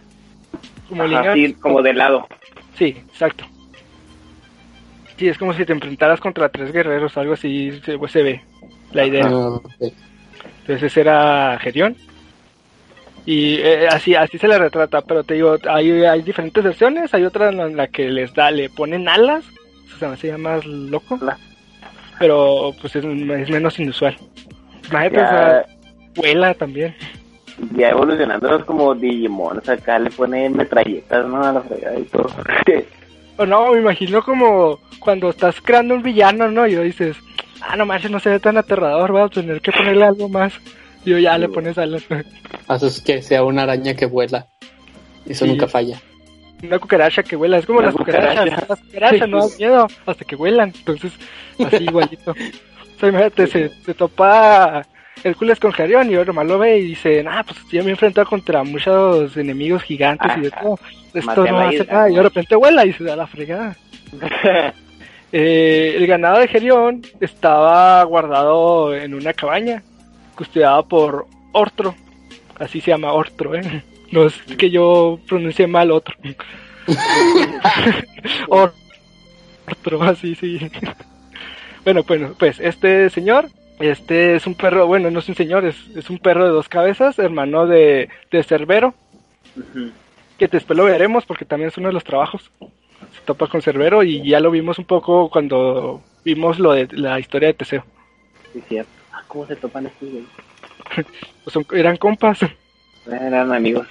Como 0.88 1.04
línea. 1.04 1.32
Sí, 1.32 1.54
como 1.54 1.82
de 1.82 1.94
lado. 1.94 2.28
Sí, 2.76 2.88
exacto. 3.08 3.46
Sí, 5.16 5.28
es 5.28 5.38
como 5.38 5.52
si 5.52 5.64
te 5.64 5.72
enfrentaras 5.72 6.20
contra 6.20 6.48
tres 6.48 6.72
guerreros, 6.72 7.16
algo 7.16 7.34
así 7.34 7.80
se, 7.84 7.98
pues, 7.98 8.12
ve 8.14 8.42
la 8.92 9.06
idea. 9.06 9.26
Ah, 9.26 9.60
Entonces 9.80 10.82
ese 10.82 11.00
era 11.00 11.58
Gerión. 11.60 11.96
Y 13.26 13.54
eh, 13.54 13.88
así 13.88 14.14
así 14.14 14.36
se 14.36 14.48
le 14.48 14.58
retrata, 14.58 15.00
pero 15.00 15.24
te 15.24 15.34
digo, 15.34 15.56
hay, 15.68 16.04
hay 16.04 16.22
diferentes 16.22 16.62
versiones, 16.62 17.14
hay 17.14 17.24
otra 17.24 17.48
en 17.48 17.76
la 17.76 17.86
que 17.86 18.10
les 18.10 18.34
da, 18.34 18.50
le 18.50 18.68
ponen 18.68 19.08
alas, 19.08 19.44
o 19.94 19.98
sea, 19.98 20.14
se 20.16 20.28
llama 20.28 20.56
más 20.56 20.66
loco, 20.66 21.18
pero 22.18 22.72
pues 22.80 22.96
es, 22.96 23.04
menos 23.04 23.78
inusual. 23.78 24.14
Imagínate, 24.90 25.70
vuela 26.14 26.52
también. 26.52 26.94
Ya 27.74 27.90
evolucionando 27.90 28.66
como 28.66 28.94
Digimon, 28.94 29.58
o 29.58 29.60
sea, 29.62 29.74
acá 29.74 29.98
le 29.98 30.10
pone 30.10 30.50
metralletas, 30.50 31.26
¿no? 31.26 31.42
A 31.42 31.52
la 31.52 31.60
fregada 31.62 31.98
y 31.98 32.04
todo. 32.04 32.26
O 33.36 33.46
no, 33.46 33.72
me 33.72 33.80
imagino 33.80 34.22
como 34.22 34.78
cuando 35.00 35.30
estás 35.30 35.60
creando 35.60 35.94
un 35.94 36.02
villano, 36.02 36.50
¿no? 36.50 36.66
Y 36.66 36.76
dices, 36.76 37.16
ah, 37.60 37.76
no 37.76 37.86
manches, 37.86 38.10
no 38.10 38.20
se 38.20 38.30
ve 38.30 38.40
tan 38.40 38.56
aterrador, 38.56 39.12
voy 39.12 39.22
a 39.22 39.28
tener 39.28 39.60
que 39.60 39.72
ponerle 39.72 40.04
algo 40.04 40.28
más. 40.28 40.52
Y 41.04 41.10
yo 41.10 41.18
ya 41.18 41.36
le 41.36 41.48
pones 41.48 41.76
alas. 41.76 42.04
Haces 42.68 43.00
que 43.00 43.22
sea 43.22 43.44
una 43.44 43.62
araña 43.62 43.94
que 43.94 44.06
vuela. 44.06 44.46
Eso 45.26 45.46
nunca 45.46 45.66
falla. 45.66 46.00
Una 46.62 46.78
cucaracha 46.78 47.22
que 47.22 47.36
vuela, 47.36 47.58
es 47.58 47.66
como 47.66 47.82
las 47.82 47.94
cucarachas. 47.94 48.68
Las 48.68 48.80
cucarachas 48.80 49.28
no 49.28 49.40
dan 49.40 49.58
miedo 49.58 49.86
hasta 50.06 50.24
que 50.24 50.36
vuelan. 50.36 50.72
Entonces, 50.74 51.12
así 51.64 51.84
igualito. 51.88 52.30
o 52.30 53.00
sea, 53.00 53.08
imagínate, 53.08 53.46
se, 53.48 53.68
se 53.68 53.94
topa 53.94 54.86
Hércules 55.24 55.58
con 55.58 55.72
Gerión 55.72 56.10
y 56.10 56.14
nomás 56.14 56.46
lo 56.46 56.58
ve 56.58 56.78
y 56.78 56.88
dice, 56.88 57.24
ah, 57.26 57.42
pues 57.46 57.58
yo 57.72 57.82
me 57.82 57.88
he 57.88 57.92
enfrentado 57.92 58.28
contra 58.28 58.62
muchos 58.62 59.34
enemigos 59.38 59.82
gigantes 59.82 60.30
y 60.36 60.40
de 60.42 60.50
todo. 60.50 60.78
Esto 61.14 61.46
no 61.46 61.60
hace 61.60 61.86
nada. 61.86 62.10
Y 62.10 62.14
de 62.14 62.22
repente 62.22 62.54
vuela 62.54 62.84
y 62.84 62.92
se 62.92 63.04
da 63.04 63.16
la 63.16 63.26
fregada. 63.26 63.74
eh, 65.32 65.94
el 65.96 66.06
ganado 66.06 66.40
de 66.40 66.48
Gerión 66.48 67.00
estaba 67.20 68.04
guardado 68.04 68.94
en 68.94 69.14
una 69.14 69.32
cabaña, 69.32 69.82
custodiado 70.34 70.86
por 70.86 71.26
Ortro. 71.52 71.94
Así 72.58 72.82
se 72.82 72.90
llama 72.90 73.14
Ortro, 73.14 73.54
¿eh? 73.54 73.82
No 74.12 74.26
es 74.26 74.34
que 74.58 74.68
yo 74.68 75.18
pronuncie 75.26 75.66
mal 75.66 75.90
otro. 75.90 76.14
Ortro, 78.48 80.02
así, 80.02 80.34
sí. 80.34 80.70
bueno, 81.82 82.02
bueno, 82.02 82.34
pues 82.38 82.60
este 82.60 83.08
señor 83.08 83.48
este 83.80 84.36
es 84.36 84.46
un 84.46 84.54
perro, 84.54 84.86
bueno, 84.86 85.10
no 85.10 85.18
es 85.18 85.28
un 85.28 85.34
señor, 85.34 85.64
es, 85.64 85.76
es 85.96 86.08
un 86.10 86.18
perro 86.18 86.44
de 86.44 86.52
dos 86.52 86.68
cabezas, 86.68 87.18
hermano 87.18 87.66
de, 87.66 88.08
de 88.30 88.42
Cerbero. 88.42 88.94
Que 90.38 90.48
después 90.48 90.76
lo 90.76 90.84
veremos 90.84 91.24
porque 91.26 91.44
también 91.44 91.68
es 91.68 91.78
uno 91.78 91.88
de 91.88 91.94
los 91.94 92.04
trabajos. 92.04 92.50
Se 92.60 93.20
topa 93.24 93.46
con 93.48 93.62
Cerbero 93.62 94.02
y 94.02 94.28
ya 94.28 94.40
lo 94.40 94.50
vimos 94.50 94.78
un 94.78 94.84
poco 94.84 95.28
cuando 95.30 96.02
vimos 96.24 96.58
lo 96.58 96.72
de 96.72 96.88
la 96.92 97.18
historia 97.18 97.48
de 97.48 97.54
Teseo. 97.54 97.84
Sí, 98.52 98.62
cierto. 98.68 98.90
Ah, 99.12 99.22
¿Cómo 99.28 99.46
se 99.46 99.56
topan 99.56 99.86
estos 99.86 100.08
pues 101.44 101.66
eran 101.72 101.96
compas. 101.96 102.40
Eran 103.06 103.52
amigos. 103.52 103.86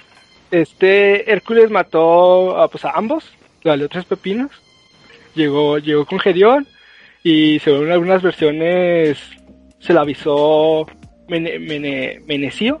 Este 0.50 1.30
Hércules 1.30 1.70
mató 1.70 2.58
a, 2.58 2.68
pues, 2.68 2.84
a 2.84 2.92
ambos, 2.92 3.32
le 3.62 3.70
valió 3.70 3.88
tres 3.88 4.04
pepinos. 4.04 4.50
Llegó, 5.34 5.78
llegó 5.78 6.06
con 6.06 6.20
Gedeón 6.20 6.66
y 7.22 7.58
según 7.60 7.90
algunas 7.90 8.22
versiones 8.22 9.18
se 9.84 9.92
lo 9.92 10.00
avisó 10.00 10.86
Menecio, 11.28 12.80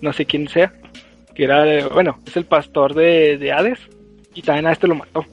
no 0.00 0.12
sé 0.12 0.26
quién 0.26 0.48
sea, 0.48 0.72
que 1.34 1.44
era, 1.44 1.88
bueno, 1.88 2.20
es 2.24 2.36
el 2.36 2.44
pastor 2.44 2.94
de, 2.94 3.36
de 3.36 3.52
Hades, 3.52 3.80
y 4.32 4.42
también 4.42 4.66
a 4.66 4.72
este 4.72 4.86
lo 4.86 4.94
mató. 4.94 5.24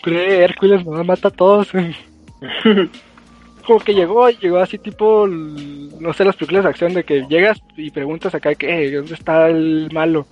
Cree 0.00 0.44
Hércules 0.44 0.86
no 0.86 1.02
mata 1.02 1.28
a 1.28 1.32
todos. 1.32 1.72
Como 3.66 3.80
que 3.80 3.94
llegó, 3.94 4.28
llegó 4.30 4.58
así 4.58 4.78
tipo, 4.78 5.26
no 5.26 6.12
sé, 6.12 6.24
las 6.24 6.36
películas 6.36 6.64
de 6.64 6.70
acción 6.70 6.94
de 6.94 7.02
que 7.02 7.26
llegas 7.28 7.60
y 7.76 7.90
preguntas 7.90 8.34
acá, 8.34 8.54
¿qué? 8.54 8.90
¿Dónde 8.92 9.14
está 9.14 9.48
el 9.48 9.88
malo? 9.92 10.26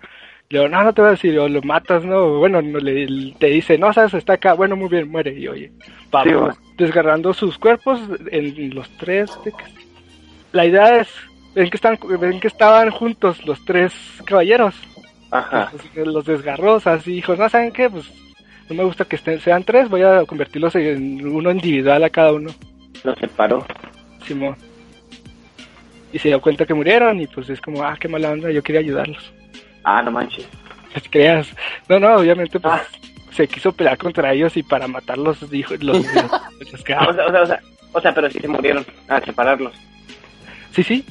Le 0.51 0.59
digo, 0.59 0.69
no, 0.69 0.85
no 0.85 0.93
te 0.93 1.01
voy 1.01 1.09
a 1.09 1.13
decir, 1.13 1.39
o 1.39 1.49
lo 1.49 1.63
matas, 1.63 2.05
¿no? 2.05 2.39
Bueno, 2.39 2.61
le, 2.61 3.33
te 3.39 3.47
dice, 3.47 3.79
no, 3.79 3.93
sabes, 3.93 4.15
está 4.15 4.35
acá, 4.35 4.53
bueno, 4.53 4.77
muy 4.77 4.89
bien, 4.89 5.11
muere. 5.11 5.33
Y 5.33 5.49
oye, 5.49 5.73
vamos, 6.11 6.57
desgarrando 6.77 7.33
sus 7.33 7.57
cuerpos 7.57 7.99
en 8.31 8.75
los 8.75 8.89
tres, 8.99 9.31
la 10.53 10.67
idea 10.67 11.01
es, 11.01 11.09
ven 11.55 11.71
que, 11.71 11.77
están, 11.77 11.99
ven 12.21 12.41
que 12.41 12.49
estaban 12.49 12.91
juntos 12.91 13.45
los 13.45 13.65
tres 13.65 13.93
caballeros. 14.25 14.75
Ajá. 15.31 15.73
Los, 15.95 16.07
los 16.07 16.25
desgarró, 16.27 16.79
así 16.85 17.13
dijo, 17.13 17.35
no, 17.37 17.49
¿saben 17.49 17.73
qué? 17.73 17.89
Pues 17.89 18.11
no 18.69 18.77
me 18.77 18.85
gusta 18.85 19.05
que 19.05 19.17
estén, 19.17 19.41
sean 19.41 19.65
tres, 19.65 19.89
voy 19.89 20.03
a 20.03 20.25
convertirlos 20.25 20.75
en 20.77 21.27
uno 21.27 21.51
individual 21.51 22.05
a 22.05 22.11
cada 22.11 22.33
uno. 22.33 22.51
Los 23.03 23.19
separó. 23.19 23.65
Simón. 24.27 24.57
Y 26.13 26.19
se 26.19 26.29
dio 26.29 26.41
cuenta 26.41 26.67
que 26.67 26.75
murieron 26.75 27.21
y 27.21 27.27
pues 27.27 27.49
es 27.51 27.61
como, 27.61 27.83
ah, 27.83 27.97
qué 27.99 28.09
mala 28.09 28.31
onda, 28.31 28.51
yo 28.51 28.63
quería 28.63 28.81
ayudarlos. 28.81 29.33
Ah, 29.85 30.03
no 30.03 30.11
manches. 30.11 30.49
Pues 30.93 31.05
creas. 31.11 31.49
No, 31.89 31.99
no, 31.99 32.17
obviamente 32.17 32.61
pues 32.61 32.75
ah. 32.75 32.83
se 33.33 33.49
quiso 33.49 33.73
pelear 33.73 33.97
contra 33.99 34.33
ellos 34.33 34.57
y 34.57 34.63
para 34.63 34.87
matarlos 34.87 35.51
dijo 35.51 35.75
los, 35.81 36.05
los, 36.05 36.25
o, 36.75 36.77
sea, 36.77 37.09
o, 37.09 37.47
sea, 37.47 37.61
o, 37.93 38.01
sea, 38.01 38.15
pero 38.15 38.31
sí 38.31 38.39
se 38.39 38.49
murieron 38.49 38.85
al 39.09 39.25
separarlos. 39.25 39.73
Sí, 40.73 40.83
sí. 40.83 41.05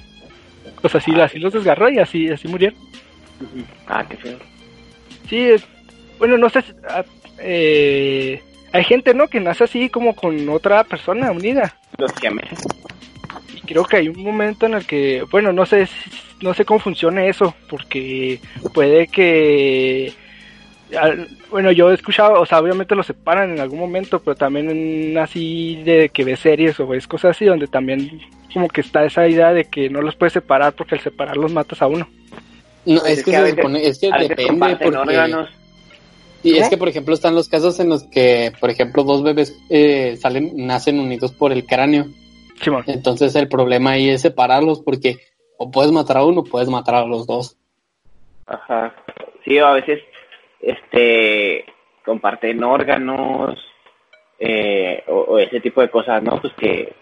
O 0.82 0.90
sea, 0.90 1.00
sí, 1.00 1.12
así 1.20 1.40
los 1.40 1.54
desgarró 1.54 1.90
y 1.90 2.00
así, 2.00 2.30
así 2.30 2.48
murieron. 2.48 2.78
Ah, 3.88 4.06
qué 4.08 4.18
feo. 4.18 4.38
Sí, 5.30 5.50
bueno, 6.18 6.38
no 6.38 6.50
sé, 6.50 6.64
ah, 6.88 7.04
eh, 7.40 8.42
hay 8.72 8.84
gente, 8.84 9.14
¿no? 9.14 9.28
Que 9.28 9.40
nace 9.40 9.64
así 9.64 9.90
como 9.90 10.16
con 10.16 10.48
otra 10.50 10.84
persona 10.84 11.32
unida. 11.32 11.76
Los 11.98 12.12
que 12.14 12.30
Y 13.56 13.62
creo 13.62 13.86
que 13.86 13.98
hay 13.98 14.08
un 14.08 14.24
momento 14.24 14.66
en 14.66 14.76
el 14.76 14.86
que, 14.86 15.24
bueno, 15.32 15.52
no 15.52 15.66
sé, 15.66 15.88
no 16.42 16.54
sé 16.54 16.66
cómo 16.66 16.80
funciona 16.80 17.26
eso, 17.26 17.54
porque 17.70 18.40
puede 18.74 19.08
que 19.08 20.14
bueno, 21.50 21.72
yo 21.72 21.92
he 21.92 21.94
escuchado, 21.94 22.42
o 22.42 22.46
sea, 22.46 22.60
obviamente 22.60 22.96
los 22.96 23.08
separan 23.08 23.52
en 23.52 23.60
algún 23.60 23.80
momento, 23.80 24.20
pero 24.20 24.36
también 24.36 25.18
así 25.18 25.82
de 25.84 26.10
que 26.10 26.24
ves 26.24 26.40
series 26.40 26.80
o 26.80 26.88
ves 26.88 27.08
cosas 27.08 27.32
así, 27.32 27.46
donde 27.46 27.68
también 27.68 28.22
como 28.54 28.68
que 28.68 28.82
está 28.82 29.06
esa 29.06 29.28
idea 29.28 29.54
de 29.54 29.66
que 29.66 29.90
no 29.90 30.02
los 30.02 30.16
puedes 30.16 30.34
separar 30.34 30.74
porque 30.74 30.96
al 30.96 31.02
separarlos 31.02 31.52
matas 31.52 31.82
a 31.82 31.88
uno. 31.88 32.08
No, 32.86 33.06
es, 33.06 33.24
que, 33.24 33.32
es 33.32 34.00
que 34.00 34.12
depende 34.12 34.78
porque... 34.82 35.48
Y 36.44 36.58
es 36.58 36.70
que, 36.70 36.78
por 36.78 36.90
ejemplo, 36.90 37.14
están 37.14 37.36
los 37.36 37.48
casos 37.48 37.80
en 37.80 37.90
los 37.90 38.04
que, 38.04 38.52
por 38.60 38.72
ejemplo, 38.72 39.04
dos 39.04 39.22
bebés 39.22 39.56
eh, 39.70 40.18
salen, 40.20 40.54
nacen 40.56 41.00
unidos 41.00 41.34
por 41.34 41.52
el 41.52 41.66
cráneo. 41.66 42.08
Entonces 42.88 43.36
el 43.36 43.48
problema 43.48 43.92
ahí 43.92 44.10
es 44.10 44.22
separarlos 44.22 44.82
porque 44.82 45.18
o 45.58 45.72
puedes 45.72 45.92
matar 45.92 46.18
a 46.18 46.26
uno 46.26 46.42
o 46.42 46.44
puedes 46.44 46.70
matar 46.70 46.96
a 46.96 47.06
los 47.06 47.28
dos. 47.28 47.58
Ajá. 48.48 48.96
Sí, 49.46 49.58
a 49.58 49.72
veces 49.72 50.00
este 50.62 51.66
comparten 52.04 52.64
órganos 52.64 53.60
eh, 54.40 55.04
o, 55.08 55.38
ese 55.38 55.60
tipo 55.60 55.82
de 55.82 55.90
cosas, 55.90 56.22
¿no? 56.24 56.40
Pues 56.42 56.54
que 56.54 56.94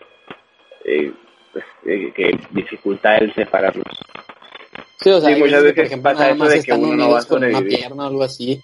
eh, 0.85 1.11
pues, 1.53 1.65
que 1.83 2.37
dificulta 2.51 3.15
el 3.17 3.33
separarlos. 3.33 3.97
Sí, 4.97 5.09
o 5.11 5.21
sea, 5.21 5.37
muchas 5.37 5.63
veces 5.63 5.75
por 5.75 5.85
ejemplo, 5.85 6.11
pasa 6.11 6.29
eso 6.29 6.45
de 6.45 6.63
que 6.63 6.73
uno 6.73 6.95
no 6.95 7.11
va 7.11 7.19
a 7.19 7.25
con 7.25 7.43
una 7.43 7.61
pierna 7.61 8.03
o 8.03 8.07
algo 8.07 8.23
así. 8.23 8.61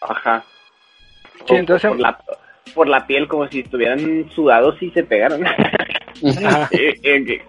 Ajá. 0.00 0.44
Sí, 1.46 1.54
entonces... 1.54 1.90
por, 1.90 2.00
la, 2.00 2.18
por 2.74 2.88
la 2.88 3.06
piel 3.06 3.28
como 3.28 3.46
si 3.48 3.60
estuvieran 3.60 4.30
sudados 4.34 4.82
y 4.82 4.90
se 4.90 5.04
pegaron. 5.04 5.44
Eh, 6.70 7.42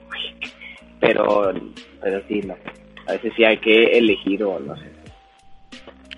pero, 1.00 1.54
pero 2.02 2.22
sí, 2.28 2.42
no. 2.42 2.56
A 3.08 3.12
veces 3.12 3.34
sí 3.36 3.44
hay 3.44 3.58
que 3.58 3.98
elegir 3.98 4.44
o 4.44 4.58
no 4.60 4.76
sé. 4.76 4.93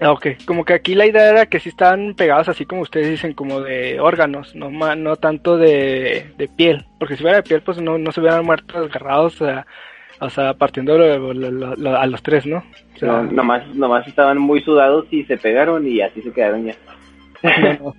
Ah, 0.01 0.11
ok, 0.11 0.27
como 0.45 0.65
que 0.65 0.73
aquí 0.73 0.93
la 0.93 1.05
idea 1.05 1.29
era 1.29 1.45
que 1.45 1.59
sí 1.59 1.69
estaban 1.69 2.15
pegados 2.15 2.49
así 2.49 2.65
como 2.65 2.81
ustedes 2.81 3.09
dicen, 3.09 3.33
como 3.33 3.61
de 3.61 3.99
órganos, 3.99 4.53
no 4.55 4.69
no 4.69 5.15
tanto 5.15 5.57
de, 5.57 6.33
de 6.37 6.47
piel, 6.49 6.85
porque 6.99 7.15
si 7.15 7.21
fuera 7.21 7.37
de 7.37 7.43
piel 7.43 7.61
pues 7.61 7.79
no, 7.79 7.97
no 7.97 8.11
se 8.11 8.19
hubieran 8.19 8.45
muerto 8.45 8.81
desgarrados, 8.81 9.41
o 10.19 10.29
sea, 10.29 10.53
partiendo 10.53 10.95
a 10.95 12.07
los 12.07 12.23
tres, 12.23 12.45
¿no? 12.45 12.63
no, 13.01 13.23
nomás, 13.23 13.67
nomás 13.75 14.07
estaban 14.07 14.37
muy 14.37 14.61
sudados 14.61 15.05
y 15.11 15.23
se 15.23 15.37
pegaron 15.37 15.87
y 15.87 16.01
así 16.01 16.21
se 16.21 16.31
quedaron 16.31 16.65
ya. 16.65 16.75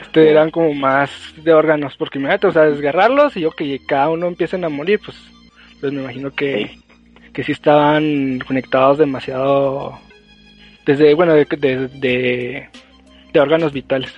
Este 0.00 0.30
eran 0.30 0.50
como 0.50 0.72
más 0.72 1.10
de 1.42 1.52
órganos, 1.52 1.96
porque 1.96 2.18
imagínate, 2.18 2.46
o 2.46 2.52
sea, 2.52 2.62
desgarrarlos 2.62 3.36
y 3.36 3.40
yo 3.40 3.50
que 3.50 3.78
cada 3.86 4.08
uno 4.08 4.28
empiecen 4.28 4.64
a 4.64 4.68
morir, 4.68 5.00
pues, 5.04 5.16
pues 5.80 5.92
me 5.92 6.00
imagino 6.00 6.30
que, 6.30 6.78
que 7.32 7.42
sí 7.42 7.52
estaban 7.52 8.38
conectados 8.46 8.98
demasiado, 8.98 9.98
desde, 10.86 11.14
bueno, 11.14 11.34
de, 11.34 11.44
de, 11.44 12.68
de 13.32 13.40
órganos 13.40 13.72
vitales. 13.72 14.12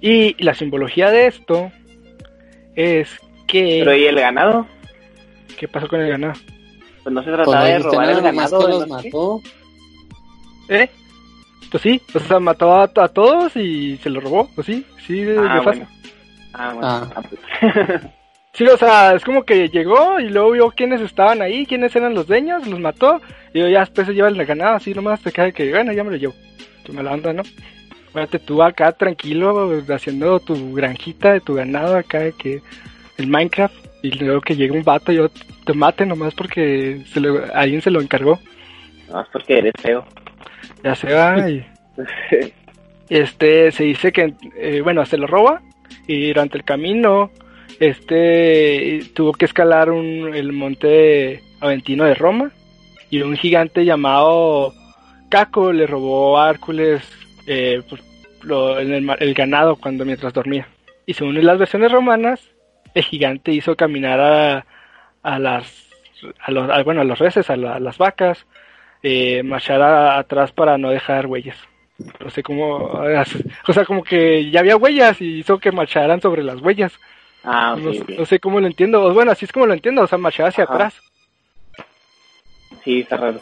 Y 0.00 0.42
la 0.42 0.54
simbología 0.54 1.10
de 1.10 1.26
esto 1.26 1.72
es 2.74 3.08
que... 3.46 3.80
Pero 3.80 3.96
¿y 3.96 4.04
el 4.04 4.16
ganado? 4.16 4.66
¿Qué 5.58 5.68
pasó 5.68 5.88
con 5.88 6.00
el 6.00 6.10
ganado? 6.10 6.34
Pues 7.02 7.14
no 7.14 7.22
se 7.22 7.30
trataba 7.30 7.64
de 7.64 7.78
robar 7.78 8.10
el 8.10 8.20
ganado. 8.20 8.68
los 8.68 8.88
mató. 8.88 9.40
¿Eh? 10.68 10.88
Pues 11.70 11.82
sí, 11.82 12.00
o 12.14 12.18
sea, 12.20 12.38
mató 12.38 12.74
a, 12.74 12.88
todos 12.88 13.56
y 13.56 13.96
se 13.98 14.10
lo 14.10 14.20
robó, 14.20 14.48
pues 14.54 14.66
sí, 14.66 14.86
sí, 15.06 15.22
de, 15.22 15.38
ah, 15.38 15.60
bueno. 15.62 15.86
Ah, 16.52 16.72
bueno. 16.72 16.88
Ah. 16.88 17.10
ah 17.16 17.22
pues. 17.22 18.10
sí, 18.54 18.64
o 18.66 18.76
sea, 18.76 19.14
es 19.14 19.24
como 19.24 19.44
que 19.44 19.68
llegó 19.68 20.18
y 20.18 20.30
luego 20.30 20.52
vio 20.52 20.70
quiénes 20.70 21.00
estaban 21.00 21.42
ahí, 21.42 21.66
quiénes 21.66 21.94
eran 21.94 22.14
los 22.14 22.26
dueños, 22.26 22.66
los 22.66 22.80
mató, 22.80 23.20
y 23.52 23.60
ya 23.60 23.80
después 23.80 24.06
se 24.06 24.14
lleva 24.14 24.28
el 24.28 24.46
ganado, 24.46 24.76
así 24.76 24.94
nomás 24.94 25.20
te 25.20 25.32
cae 25.32 25.52
que, 25.52 25.70
bueno, 25.70 25.92
ya 25.92 26.02
me 26.02 26.12
lo 26.12 26.16
llevo. 26.16 26.34
Tú 26.84 26.92
me 26.92 27.02
la 27.02 27.12
onda, 27.12 27.32
¿no? 27.32 27.42
Fíjate 28.12 28.38
tú 28.38 28.62
acá 28.62 28.92
tranquilo, 28.92 29.82
haciendo 29.92 30.40
tu 30.40 30.74
granjita 30.74 31.32
de 31.32 31.40
tu 31.40 31.54
ganado 31.54 31.96
acá, 31.96 32.30
que 32.32 32.62
el 33.18 33.26
Minecraft, 33.26 33.74
y 34.02 34.10
luego 34.12 34.40
que 34.40 34.54
llega 34.54 34.74
un 34.74 34.84
vato 34.84 35.10
y 35.12 35.16
yo 35.16 35.30
te 35.64 35.72
mate 35.72 36.04
nomás 36.04 36.34
porque 36.34 37.02
se 37.06 37.20
alguien 37.54 37.80
se 37.80 37.90
lo 37.90 38.00
encargó. 38.00 38.38
No, 39.10 39.26
porque 39.32 39.58
eres 39.58 39.72
feo. 39.80 40.04
Ya 40.82 40.94
se 40.94 41.12
va 41.12 41.48
y... 41.48 41.66
este, 43.08 43.72
se 43.72 43.84
dice 43.84 44.12
que, 44.12 44.34
eh, 44.56 44.80
bueno, 44.82 45.04
se 45.06 45.16
lo 45.16 45.26
roba 45.26 45.62
y 46.06 46.28
durante 46.28 46.58
el 46.58 46.64
camino, 46.64 47.30
este, 47.80 49.02
tuvo 49.14 49.32
que 49.32 49.44
escalar 49.44 49.90
un, 49.90 50.34
el 50.34 50.52
monte 50.52 51.42
Aventino 51.60 52.04
de 52.04 52.14
Roma 52.14 52.50
y 53.10 53.22
un 53.22 53.36
gigante 53.36 53.84
llamado 53.84 54.72
Caco 55.28 55.72
le 55.72 55.86
robó 55.86 56.40
a 56.40 56.50
Hércules 56.50 57.02
eh, 57.46 57.82
pues, 57.88 58.02
el, 58.80 59.10
el 59.18 59.34
ganado 59.34 59.76
cuando 59.76 60.04
mientras 60.04 60.32
dormía. 60.32 60.68
Y 61.06 61.14
según 61.14 61.42
las 61.44 61.58
versiones 61.58 61.92
romanas, 61.92 62.40
el 62.94 63.02
gigante 63.02 63.52
hizo 63.52 63.76
caminar 63.76 64.20
a, 64.20 64.66
a 65.22 65.38
las 65.38 65.84
los, 66.48 66.84
bueno, 66.84 67.00
a 67.00 67.04
los 67.04 67.18
reses, 67.18 67.50
a, 67.50 67.56
las 67.56 67.98
vacas, 67.98 68.46
eh, 69.02 69.42
marchar 69.42 69.82
atrás 69.82 70.52
para 70.52 70.78
no 70.78 70.90
dejar 70.90 71.26
huellas. 71.26 71.56
No 72.20 72.30
sé 72.30 72.42
cómo, 72.42 72.76
o 73.68 73.72
sea, 73.72 73.84
como 73.84 74.02
que 74.02 74.50
ya 74.50 74.60
había 74.60 74.76
huellas 74.76 75.20
y 75.20 75.38
hizo 75.38 75.58
que 75.58 75.70
marcharan 75.72 76.20
sobre 76.20 76.42
las 76.42 76.60
huellas. 76.60 76.98
Ah, 77.44 77.76
no, 77.78 78.24
sé 78.24 78.40
cómo 78.40 78.58
lo 78.58 78.66
entiendo. 78.66 79.12
Bueno, 79.12 79.32
así 79.32 79.44
es 79.44 79.52
como 79.52 79.66
lo 79.66 79.74
entiendo, 79.74 80.02
o 80.02 80.06
sea, 80.06 80.16
marchar 80.18 80.48
hacia 80.48 80.64
atrás. 80.64 80.94
Sí, 82.82 83.00
está 83.00 83.18
raro. 83.18 83.40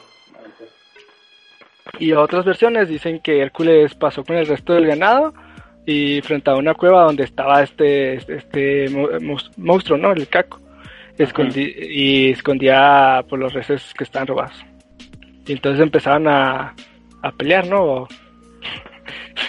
Y 1.98 2.12
otras 2.12 2.44
versiones 2.44 2.88
dicen 2.88 3.20
que 3.20 3.40
Hércules 3.40 3.94
pasó 3.94 4.24
con 4.24 4.36
el 4.36 4.46
resto 4.46 4.72
del 4.72 4.86
ganado 4.86 5.32
y 5.86 6.20
frente 6.22 6.50
a 6.50 6.56
una 6.56 6.74
cueva 6.74 7.04
donde 7.04 7.24
estaba 7.24 7.62
este, 7.62 8.14
este, 8.14 8.88
monstruo, 9.56 9.98
¿no? 9.98 10.12
El 10.12 10.28
caco. 10.28 10.60
y 11.54 12.30
escondía 12.30 13.24
por 13.28 13.38
los 13.38 13.52
reces 13.52 13.94
que 13.94 14.04
estaban 14.04 14.26
robados. 14.26 14.64
Y 15.46 15.52
entonces 15.52 15.80
empezaron 15.80 16.26
a, 16.28 16.74
a 17.22 17.32
pelear, 17.32 17.66
¿no? 17.66 18.08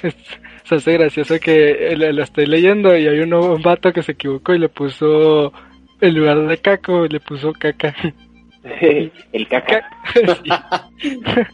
Se 0.69 0.76
hace 0.76 0.93
gracioso 0.93 1.39
que 1.39 1.93
lo 1.95 2.23
estoy 2.23 2.45
leyendo 2.45 2.95
y 2.97 3.08
hay 3.08 3.19
un 3.19 3.62
vato 3.62 3.91
que 3.91 4.04
se 4.04 4.13
equivocó 4.13 4.54
y 4.54 4.60
le 4.60 4.69
puso, 4.69 5.52
en 5.99 6.15
lugar 6.15 6.47
de 6.47 6.58
caco, 6.58 7.06
le 7.06 7.19
puso 7.19 7.52
caca. 7.54 7.93
El 8.63 9.12
caca. 9.49 9.86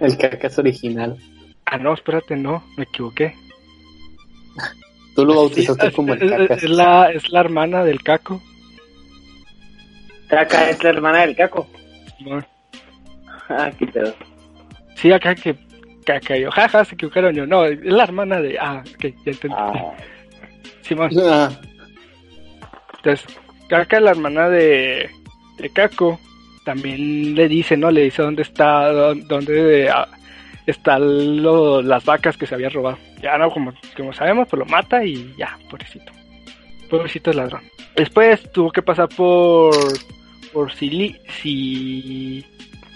El 0.00 0.18
caca 0.18 0.46
es 0.48 0.58
original. 0.58 1.16
Ah, 1.64 1.78
no, 1.78 1.94
espérate, 1.94 2.34
no, 2.36 2.64
me 2.76 2.82
equivoqué. 2.84 3.34
Tú 5.14 5.24
lo 5.24 5.36
bautizaste 5.36 5.92
como 5.92 6.12
el 6.14 6.28
caca. 6.28 6.54
Es 6.54 6.64
la, 6.64 7.12
es 7.12 7.30
la 7.30 7.40
hermana 7.40 7.84
del 7.84 8.02
caco. 8.02 8.42
Caca 10.28 10.70
es 10.70 10.82
la 10.82 10.90
hermana 10.90 11.20
del 11.20 11.36
caco. 11.36 11.68
Ah, 13.48 13.70
qué 13.78 13.86
pedo. 13.86 14.12
Sí, 14.96 15.12
acá 15.12 15.34
que 15.34 15.54
caca, 16.06 16.36
yo, 16.36 16.50
jaja, 16.50 16.84
se 16.84 16.94
equivocaron 16.94 17.34
yo. 17.34 17.46
No, 17.46 17.64
es 17.66 17.78
la 17.84 18.04
hermana 18.04 18.40
de. 18.40 18.56
Ah, 18.58 18.82
ok, 18.94 19.04
ya 19.24 19.32
entendí. 19.32 19.56
Ah. 19.58 19.92
Simón. 20.82 21.10
Ah. 21.20 21.50
Entonces, 22.96 23.26
Caca, 23.68 24.00
la 24.00 24.12
hermana 24.12 24.48
de, 24.48 25.10
de 25.58 25.70
Caco, 25.70 26.18
también 26.64 27.34
le 27.34 27.48
dice, 27.48 27.76
¿no? 27.76 27.90
Le 27.90 28.02
dice 28.02 28.22
dónde 28.22 28.42
está, 28.42 28.92
dónde, 28.92 29.90
ah, 29.90 30.08
están 30.66 31.42
las 31.88 32.04
vacas 32.04 32.36
que 32.36 32.46
se 32.46 32.54
había 32.54 32.68
robado. 32.68 32.98
Ya 33.20 33.36
no, 33.38 33.50
como, 33.50 33.72
como 33.96 34.12
sabemos, 34.12 34.48
pues 34.48 34.58
lo 34.60 34.66
mata 34.66 35.04
y 35.04 35.34
ya, 35.36 35.58
pobrecito. 35.68 36.12
Pobrecito 36.88 37.30
el 37.30 37.38
ladrón. 37.38 37.62
Después 37.96 38.50
tuvo 38.52 38.70
que 38.70 38.82
pasar 38.82 39.08
por 39.08 39.74
por 40.52 40.72
Sili, 40.72 41.14
si, 41.42 42.42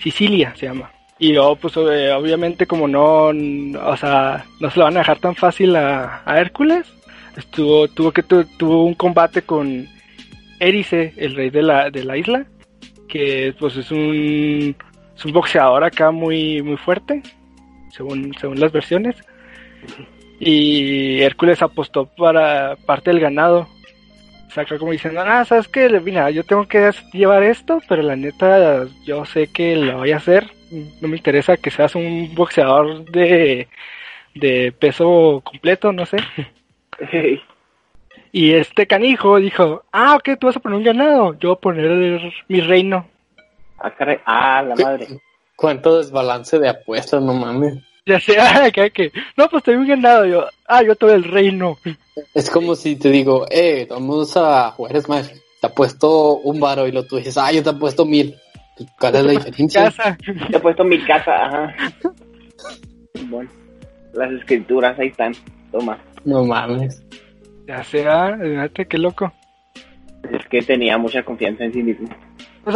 Sicilia, 0.03 0.55
se 0.57 0.65
llama. 0.67 0.91
Y 1.23 1.35
yo, 1.35 1.55
pues 1.55 1.77
eh, 1.77 2.11
obviamente 2.13 2.67
como 2.67 2.89
no, 2.89 3.27
o 3.27 3.97
sea, 3.99 4.47
no 4.59 4.71
se 4.71 4.79
lo 4.79 4.87
van 4.87 4.97
a 4.97 5.01
dejar 5.01 5.19
tan 5.19 5.37
fácil 5.37 5.77
a, 5.77 6.23
Hércules, 6.27 6.91
estuvo, 7.37 7.89
tuvo 7.89 8.11
que 8.11 8.23
tuvo 8.23 8.87
un 8.87 8.95
combate 8.95 9.43
con 9.43 9.87
Erice, 10.61 11.13
el 11.19 11.35
rey 11.37 11.51
de 11.51 11.63
la, 11.63 11.91
de 11.91 12.05
la 12.05 12.17
isla, 12.17 12.47
que 13.07 13.55
pues 13.59 13.77
es 13.77 13.91
un, 13.91 14.75
es 15.15 15.25
un 15.27 15.33
boxeador 15.33 15.85
acá 15.85 16.11
muy, 16.11 16.63
muy 16.63 16.79
fuerte, 16.79 17.23
según, 17.91 18.33
según 18.41 18.59
las 18.59 18.73
versiones. 18.73 19.17
Y 20.39 21.21
Hércules 21.21 21.61
apostó 21.61 22.07
para 22.07 22.77
parte 22.87 23.11
del 23.11 23.21
ganado. 23.21 23.69
O 24.49 24.53
sea, 24.53 24.65
como 24.79 24.93
diciendo, 24.93 25.21
ah, 25.21 25.45
¿sabes 25.45 25.69
qué? 25.69 25.89
Mira, 26.01 26.31
yo 26.31 26.45
tengo 26.45 26.67
que 26.67 26.91
llevar 27.13 27.43
esto, 27.43 27.83
pero 27.87 28.01
la 28.01 28.17
neta, 28.17 28.87
yo 29.05 29.27
sé 29.27 29.49
que 29.49 29.77
lo 29.77 29.99
voy 29.99 30.13
a 30.13 30.17
hacer. 30.17 30.60
No 30.71 31.09
me 31.09 31.17
interesa 31.17 31.57
que 31.57 31.71
seas 31.71 31.95
un 31.95 32.35
boxeador 32.35 33.05
de, 33.11 33.69
de 34.35 34.73
peso 34.73 35.43
completo, 35.45 35.93
no 35.93 36.07
sé. 36.07 36.19
Y 38.33 38.53
este 38.53 38.87
canijo 38.87 39.39
dijo, 39.39 39.83
ah, 39.91 40.15
ok, 40.15 40.39
tú 40.39 40.47
vas 40.47 40.57
a 40.57 40.61
poner 40.61 40.79
un 40.79 40.85
ganado, 40.85 41.37
yo 41.41 41.49
voy 41.49 41.57
a 41.57 41.61
poner 41.61 42.33
mi 42.47 42.61
reino. 42.61 43.09
Ah, 43.79 43.93
ah 44.25 44.63
la 44.63 44.77
madre. 44.77 45.09
¿Cuánto 45.57 45.99
desbalance 45.99 46.59
de 46.59 46.69
apuestas, 46.69 47.21
no 47.21 47.35
mames? 47.35 47.79
Ya 48.07 48.21
sea, 48.21 48.71
que, 48.73 49.13
no, 49.37 49.49
pues 49.49 49.65
te 49.65 49.77
un 49.77 49.87
ganado, 49.87 50.27
yo, 50.27 50.47
ah, 50.67 50.83
yo 50.83 50.95
todo 50.95 51.13
el 51.13 51.25
reino. 51.25 51.79
Es 52.35 52.51
como 52.51 52.77
si 52.77 52.97
te 52.97 53.11
digo, 53.11 53.47
eh, 53.51 53.87
vamos 53.91 54.37
a 54.37 54.71
jugar 54.71 55.01
Smash, 55.01 55.29
te 55.61 55.67
ha 55.67 55.75
puesto 55.75 56.37
un 56.37 56.61
varo 56.61 56.87
y 56.87 56.93
lo 56.93 57.05
tú 57.07 57.17
dices, 57.17 57.37
ah, 57.37 57.51
yo 57.51 57.63
te 57.63 57.71
he 57.71 57.75
puesto 57.75 58.05
mil. 58.05 58.37
¿Cuál 58.99 59.17
es 59.17 59.25
la 59.25 59.33
diferencia? 59.33 59.85
Casa. 59.85 60.17
Te 60.51 60.57
he 60.57 60.61
puesto 60.61 60.85
mi 60.85 60.99
casa, 61.05 61.47
ajá. 61.47 61.75
bueno, 63.29 63.51
las 64.15 64.33
escrituras 64.33 64.99
ahí 64.99 65.09
están, 65.09 65.33
toma. 65.71 65.99
No 66.25 66.45
mames. 66.45 67.03
Ya 67.67 67.83
sea, 67.85 68.37
fíjate 68.37 68.87
qué 68.87 68.99
loco. 68.99 69.33
Es 70.31 70.47
que 70.49 70.63
tenía 70.63 70.99
mucha 70.99 71.23
confianza 71.23 71.65
en 71.65 71.73
sí 71.73 71.83
mismo. 71.83 72.09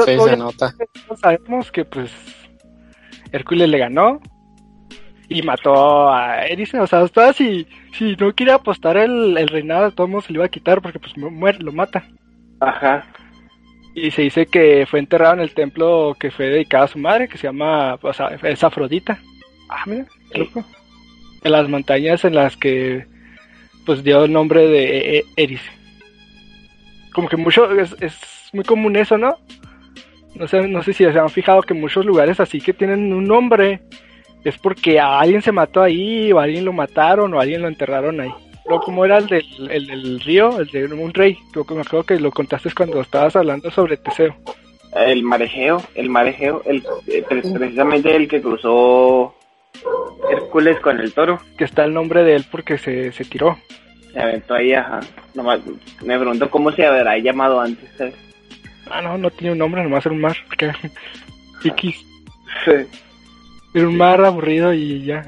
se 0.04 0.36
nota. 0.36 0.74
Sabemos 1.20 1.70
que 1.70 1.84
pues 1.84 2.10
Hércules 3.32 3.68
le 3.68 3.78
ganó 3.78 4.20
y 5.28 5.42
mató 5.42 6.12
a 6.12 6.46
Erice. 6.46 6.78
O 6.78 6.86
sea, 6.86 7.00
hasta 7.00 7.32
si, 7.32 7.66
si 7.92 8.16
no 8.16 8.32
quiere 8.34 8.52
apostar 8.52 8.96
el, 8.96 9.36
el 9.36 9.48
reinado, 9.48 9.86
de 9.86 9.92
todos 9.92 10.08
modos 10.08 10.24
se 10.24 10.32
le 10.32 10.38
iba 10.38 10.46
a 10.46 10.50
quitar 10.50 10.80
porque 10.80 10.98
pues 10.98 11.16
muere, 11.16 11.58
lo 11.58 11.72
mata. 11.72 12.04
Ajá. 12.60 13.04
Y 13.94 14.10
se 14.10 14.22
dice 14.22 14.46
que 14.46 14.86
fue 14.90 14.98
enterrado 14.98 15.34
en 15.34 15.40
el 15.40 15.54
templo 15.54 16.16
que 16.18 16.30
fue 16.30 16.46
dedicado 16.46 16.84
a 16.84 16.88
su 16.88 16.98
madre, 16.98 17.28
que 17.28 17.38
se 17.38 17.46
llama, 17.46 17.96
o 18.02 18.12
sea, 18.12 18.28
es 18.42 18.64
Afrodita. 18.64 19.18
Ah, 19.68 19.84
mira, 19.86 20.06
loco. 20.34 20.64
En 21.42 21.52
las 21.52 21.68
montañas 21.68 22.24
en 22.24 22.34
las 22.34 22.56
que 22.56 23.06
pues 23.84 24.02
dio 24.02 24.24
el 24.24 24.32
nombre 24.32 24.66
de 24.66 24.84
e-, 24.84 25.18
e-, 25.18 25.24
Eris. 25.36 25.62
Como 27.12 27.28
que 27.28 27.36
mucho, 27.36 27.70
es, 27.80 27.94
muy 28.52 28.64
común 28.64 28.96
eso, 28.96 29.16
¿no? 29.16 29.38
No 30.34 30.48
sé, 30.48 30.66
no 30.66 30.82
sé 30.82 30.92
si 30.92 31.04
se 31.04 31.18
han 31.18 31.30
fijado 31.30 31.62
que 31.62 31.74
muchos 31.74 32.04
lugares 32.04 32.40
así 32.40 32.60
que 32.60 32.72
tienen 32.72 33.12
un 33.12 33.24
nombre 33.24 33.82
es 34.44 34.58
porque 34.58 35.00
alguien 35.00 35.40
se 35.40 35.52
mató 35.52 35.80
ahí, 35.80 36.30
o 36.32 36.38
alguien 36.38 36.64
lo 36.64 36.72
mataron, 36.72 37.32
o 37.32 37.40
alguien 37.40 37.62
lo 37.62 37.68
enterraron 37.68 38.20
ahí. 38.20 38.30
Pero 38.64 38.80
como 38.80 39.04
era 39.04 39.18
el 39.18 39.26
del, 39.26 39.70
el 39.70 40.20
río, 40.20 40.58
el 40.58 40.68
de 40.68 40.86
un 40.86 41.12
rey, 41.12 41.38
creo 41.52 41.64
que 41.64 41.74
me 41.74 41.82
acuerdo 41.82 42.06
que 42.06 42.18
lo 42.18 42.30
contaste 42.30 42.70
cuando 42.74 43.00
estabas 43.00 43.36
hablando 43.36 43.70
sobre 43.70 43.96
Teseo. 43.98 44.34
El 44.94 45.22
marejeo, 45.22 45.82
el 45.94 46.08
marejeo, 46.08 46.62
el, 46.64 46.82
eh, 47.08 47.24
precisamente 47.28 48.14
el 48.14 48.28
que 48.28 48.40
cruzó 48.40 49.34
Hércules 50.30 50.78
con 50.80 51.00
el 51.00 51.12
toro. 51.12 51.40
Que 51.58 51.64
está 51.64 51.84
el 51.84 51.92
nombre 51.92 52.22
de 52.22 52.36
él 52.36 52.44
porque 52.50 52.78
se, 52.78 53.12
se 53.12 53.24
tiró. 53.24 53.58
Se 54.12 54.20
aventó 54.20 54.54
ahí, 54.54 54.72
ajá. 54.72 55.00
me 56.04 56.18
pregunto 56.18 56.48
cómo 56.48 56.70
se 56.72 56.86
habrá 56.86 57.18
llamado 57.18 57.60
antes, 57.60 57.90
Ah, 58.90 59.00
no, 59.00 59.16
no 59.16 59.30
tiene 59.30 59.52
un 59.52 59.58
nombre, 59.58 59.82
nomás 59.82 60.04
era 60.06 60.14
un 60.14 60.20
mar. 60.20 60.36
X. 61.64 61.96
Sí. 62.64 62.70
Era 63.74 63.88
un 63.88 63.96
mar 63.96 64.24
aburrido 64.24 64.72
y 64.72 65.02
ya. 65.04 65.24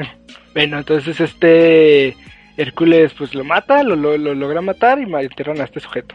Bueno, 0.54 0.78
entonces 0.78 1.20
este 1.20 2.16
Hércules 2.56 3.12
pues 3.14 3.34
lo 3.34 3.44
mata, 3.44 3.82
lo, 3.82 3.96
lo, 3.96 4.16
logra 4.16 4.60
matar 4.60 5.00
y 5.00 5.06
mataron 5.06 5.60
a 5.60 5.64
este 5.64 5.80
sujeto. 5.80 6.14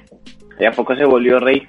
¿Y 0.60 0.66
a 0.66 0.72
poco 0.72 0.96
se 0.96 1.06
volvió 1.06 1.40
rey? 1.40 1.68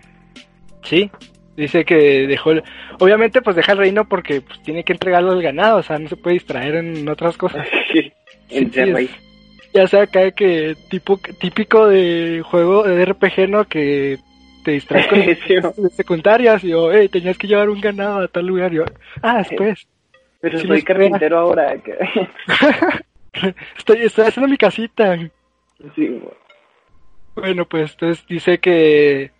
Sí, 0.82 1.10
Dice 1.56 1.84
que 1.84 2.26
dejó, 2.26 2.52
obviamente 2.98 3.42
pues 3.42 3.56
deja 3.56 3.72
el 3.72 3.78
reino 3.78 4.08
porque 4.08 4.40
pues 4.40 4.62
tiene 4.62 4.84
que 4.84 4.94
entregarlo 4.94 5.32
al 5.32 5.42
ganado, 5.42 5.78
o 5.78 5.82
sea, 5.82 5.98
no 5.98 6.08
se 6.08 6.16
puede 6.16 6.34
distraer 6.34 6.76
en 6.76 7.08
otras 7.08 7.36
cosas. 7.36 7.66
Ya 9.74 9.86
sea 9.86 10.02
acá 10.02 10.30
que 10.32 10.76
tipo 10.90 11.18
típico 11.40 11.86
de 11.86 12.42
juego 12.44 12.82
de 12.82 13.06
RPG, 13.06 13.48
¿no? 13.48 13.64
Que 13.64 14.18
te 14.66 14.72
distraes 14.72 15.06
con 15.06 15.90
secundarias 15.96 16.62
y 16.62 16.68
yo, 16.68 16.92
hey, 16.92 17.08
tenías 17.08 17.38
que 17.38 17.46
llevar 17.46 17.70
un 17.70 17.80
ganado 17.80 18.18
a 18.18 18.28
tal 18.28 18.44
lugar. 18.44 18.70
yo, 18.70 18.84
ah, 19.22 19.38
después. 19.38 19.88
Pero 20.42 20.58
soy 20.58 20.82
carpintero 20.82 21.38
ahora. 21.38 21.74
estoy, 23.76 24.02
estoy 24.02 24.26
haciendo 24.26 24.48
mi 24.48 24.56
casita. 24.56 25.18
bueno, 27.34 27.64
pues 27.66 27.92
entonces 27.92 28.24
dice 28.28 28.58
que 28.58 29.30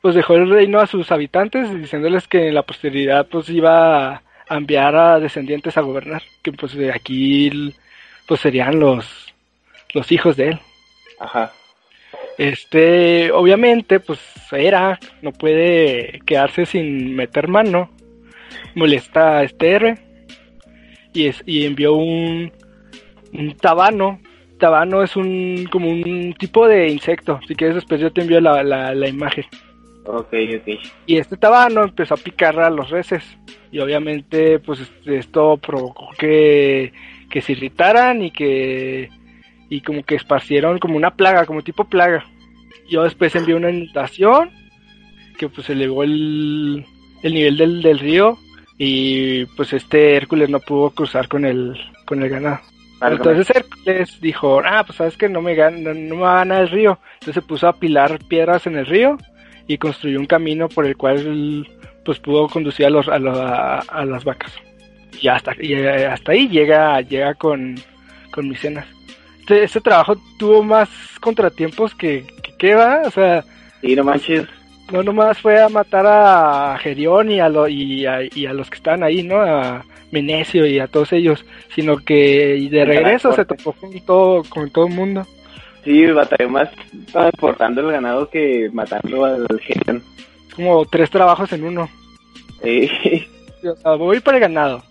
pues 0.00 0.14
dejó 0.14 0.34
el 0.34 0.48
reino 0.48 0.78
a 0.78 0.86
sus 0.86 1.10
habitantes 1.10 1.74
diciéndoles 1.74 2.28
que 2.28 2.48
en 2.48 2.54
la 2.54 2.62
posteridad 2.62 3.26
pues 3.26 3.48
iba 3.48 4.14
a 4.14 4.56
enviar 4.56 4.94
a 4.94 5.18
descendientes 5.18 5.76
a 5.76 5.82
gobernar, 5.82 6.22
que 6.42 6.52
pues 6.52 6.74
de 6.74 6.92
aquí 6.92 7.74
pues 8.26 8.40
serían 8.40 8.78
los 8.78 9.34
los 9.94 10.12
hijos 10.12 10.36
de 10.36 10.48
él. 10.48 10.58
Ajá. 11.18 11.52
Este, 12.36 13.32
obviamente, 13.32 13.98
pues 13.98 14.20
era, 14.52 14.98
no 15.22 15.32
puede 15.32 16.20
quedarse 16.24 16.66
sin 16.66 17.16
meter 17.16 17.48
mano. 17.48 17.90
Molesta 18.74 19.38
a 19.38 19.42
este 19.42 19.70
héroe 19.72 19.98
y, 21.12 21.26
es, 21.26 21.42
y 21.46 21.66
envió 21.66 21.94
un, 21.94 22.52
un 23.32 23.54
tabano. 23.56 24.20
Tabano 24.58 25.02
es 25.02 25.14
un 25.16 25.68
como 25.70 25.88
un 25.88 26.34
tipo 26.38 26.66
de 26.66 26.88
insecto. 26.88 27.40
Si 27.46 27.54
quieres 27.54 27.76
después 27.76 28.00
yo 28.00 28.12
te 28.12 28.22
envío 28.22 28.40
la, 28.40 28.62
la, 28.62 28.94
la 28.94 29.08
imagen. 29.08 29.44
Ok, 30.04 30.32
ok. 30.32 30.80
Y 31.06 31.18
este 31.18 31.36
tabano 31.36 31.84
empezó 31.84 32.14
a 32.14 32.18
picar 32.18 32.58
a 32.58 32.70
los 32.70 32.90
reses. 32.90 33.22
Y 33.70 33.78
obviamente, 33.78 34.58
pues 34.58 34.80
este, 34.80 35.18
esto 35.18 35.58
provocó 35.58 36.08
que, 36.18 36.92
que 37.30 37.40
se 37.42 37.52
irritaran 37.52 38.22
y 38.22 38.30
que. 38.30 39.10
Y 39.68 39.82
como 39.82 40.02
que 40.02 40.14
esparcieron 40.14 40.78
como 40.78 40.96
una 40.96 41.14
plaga, 41.14 41.44
como 41.44 41.62
tipo 41.62 41.84
plaga. 41.84 42.24
Yo 42.88 43.04
después 43.04 43.36
envié 43.36 43.54
una 43.54 43.70
inundación 43.70 44.50
que 45.36 45.48
pues 45.48 45.68
elevó 45.68 46.02
el, 46.02 46.86
el 47.22 47.34
nivel 47.34 47.56
del, 47.58 47.82
del 47.82 47.98
río 47.98 48.38
y 48.78 49.44
pues 49.56 49.72
este 49.72 50.16
Hércules 50.16 50.48
no 50.48 50.60
pudo 50.60 50.90
cruzar 50.90 51.28
con 51.28 51.44
el 51.44 51.78
con 52.06 52.22
el 52.22 52.30
ganado. 52.30 52.60
Entonces 53.00 53.48
Hércules 53.54 54.20
dijo, 54.20 54.60
ah, 54.64 54.82
pues 54.84 54.96
sabes 54.96 55.16
que 55.16 55.28
no 55.28 55.40
me 55.40 55.54
gana, 55.54 55.92
no 55.94 56.16
me 56.16 56.22
va 56.22 56.34
a 56.34 56.38
ganar 56.38 56.62
el 56.62 56.70
río. 56.70 56.98
Entonces 57.14 57.34
se 57.34 57.42
puso 57.42 57.66
a 57.66 57.70
apilar 57.70 58.18
piedras 58.26 58.66
en 58.66 58.76
el 58.76 58.86
río 58.86 59.16
y 59.66 59.78
construyó 59.78 60.18
un 60.18 60.26
camino 60.26 60.68
por 60.68 60.86
el 60.86 60.96
cual 60.96 61.66
pues 62.04 62.18
pudo 62.18 62.48
conducir 62.48 62.86
a, 62.86 62.90
los, 62.90 63.06
a, 63.08 63.78
a, 63.78 64.04
las 64.04 64.24
vacas. 64.24 64.52
Y 65.20 65.28
hasta, 65.28 65.52
y 65.60 65.74
eh, 65.74 66.06
hasta 66.06 66.32
ahí 66.32 66.48
llega, 66.48 67.00
llega 67.02 67.34
con, 67.34 67.76
con 68.30 68.48
Micenas. 68.48 68.86
Este, 69.40 69.64
este 69.64 69.80
trabajo 69.80 70.16
tuvo 70.38 70.62
más 70.62 70.88
contratiempos 71.20 71.94
que, 71.94 72.26
que, 72.58 72.74
va, 72.74 73.02
o 73.06 73.10
sea... 73.10 73.44
Y 73.80 73.94
no 73.94 74.04
manches. 74.04 74.46
No 74.92 75.02
nomás 75.02 75.38
fue 75.38 75.62
a 75.62 75.68
matar 75.68 76.04
a 76.06 76.76
Gerión 76.78 77.30
y 77.30 77.40
a, 77.40 77.48
lo, 77.48 77.68
y, 77.68 78.04
a, 78.06 78.18
y 78.22 78.46
a 78.46 78.52
los 78.52 78.68
que 78.68 78.76
están 78.76 79.02
ahí, 79.02 79.22
¿no? 79.22 79.40
A 79.40 79.84
Menecio 80.10 80.66
y 80.66 80.78
a 80.78 80.86
todos 80.86 81.12
ellos, 81.12 81.44
sino 81.74 81.98
que 81.98 82.68
de 82.70 82.84
regreso 82.84 83.32
se 83.32 83.44
topó 83.44 83.72
con 83.72 83.92
todo, 84.00 84.42
con 84.48 84.70
todo 84.70 84.86
el 84.86 84.94
mundo. 84.94 85.26
Sí, 85.84 86.06
batalló 86.06 86.50
más 86.50 86.70
transportando 87.12 87.80
el 87.80 87.92
ganado 87.92 88.28
que 88.28 88.68
matando 88.72 89.24
al 89.24 89.46
Gerión. 89.60 90.02
Como 90.54 90.84
tres 90.86 91.10
trabajos 91.10 91.52
en 91.52 91.64
uno. 91.64 91.88
Sí. 92.62 92.90
O 93.60 93.74
sea, 93.74 93.94
voy 93.96 94.20
para 94.20 94.36
el 94.36 94.42
ganado. 94.42 94.84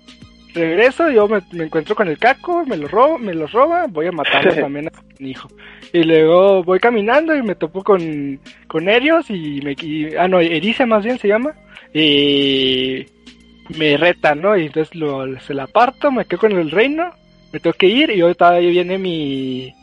Regreso, 0.53 1.09
yo 1.09 1.25
me, 1.27 1.39
encuentro 1.63 1.95
con 1.95 2.09
el 2.09 2.17
caco, 2.17 2.65
me 2.65 2.75
lo 2.75 2.89
robo, 2.89 3.17
me 3.17 3.33
lo 3.33 3.47
roba, 3.47 3.85
voy 3.87 4.07
a 4.07 4.11
matarlo 4.11 4.53
también 4.55 4.89
a 4.89 4.91
mi 5.19 5.29
hijo. 5.29 5.47
Y 5.93 6.03
luego 6.03 6.63
voy 6.63 6.77
caminando 6.79 7.33
y 7.33 7.41
me 7.41 7.55
topo 7.55 7.81
con, 7.81 8.41
con 8.67 8.89
Erios 8.89 9.29
y 9.29 9.61
me 9.61 9.75
ah 10.19 10.27
no, 10.27 10.41
Erice 10.41 10.85
más 10.85 11.05
bien 11.05 11.17
se 11.17 11.29
llama. 11.29 11.53
Y 11.93 13.05
me 13.69 13.97
reta, 13.97 14.35
¿no? 14.35 14.57
Y 14.57 14.67
entonces 14.67 14.95
lo, 14.95 15.39
se 15.39 15.53
la 15.53 15.63
aparto, 15.63 16.11
me 16.11 16.25
quedo 16.25 16.39
con 16.39 16.51
el 16.53 16.71
reino, 16.71 17.13
me 17.51 17.59
tengo 17.59 17.75
que 17.75 17.87
ir 17.87 18.09
y 18.11 18.21
ahorita 18.21 18.57
viene 18.57 18.97
mi 18.97 19.73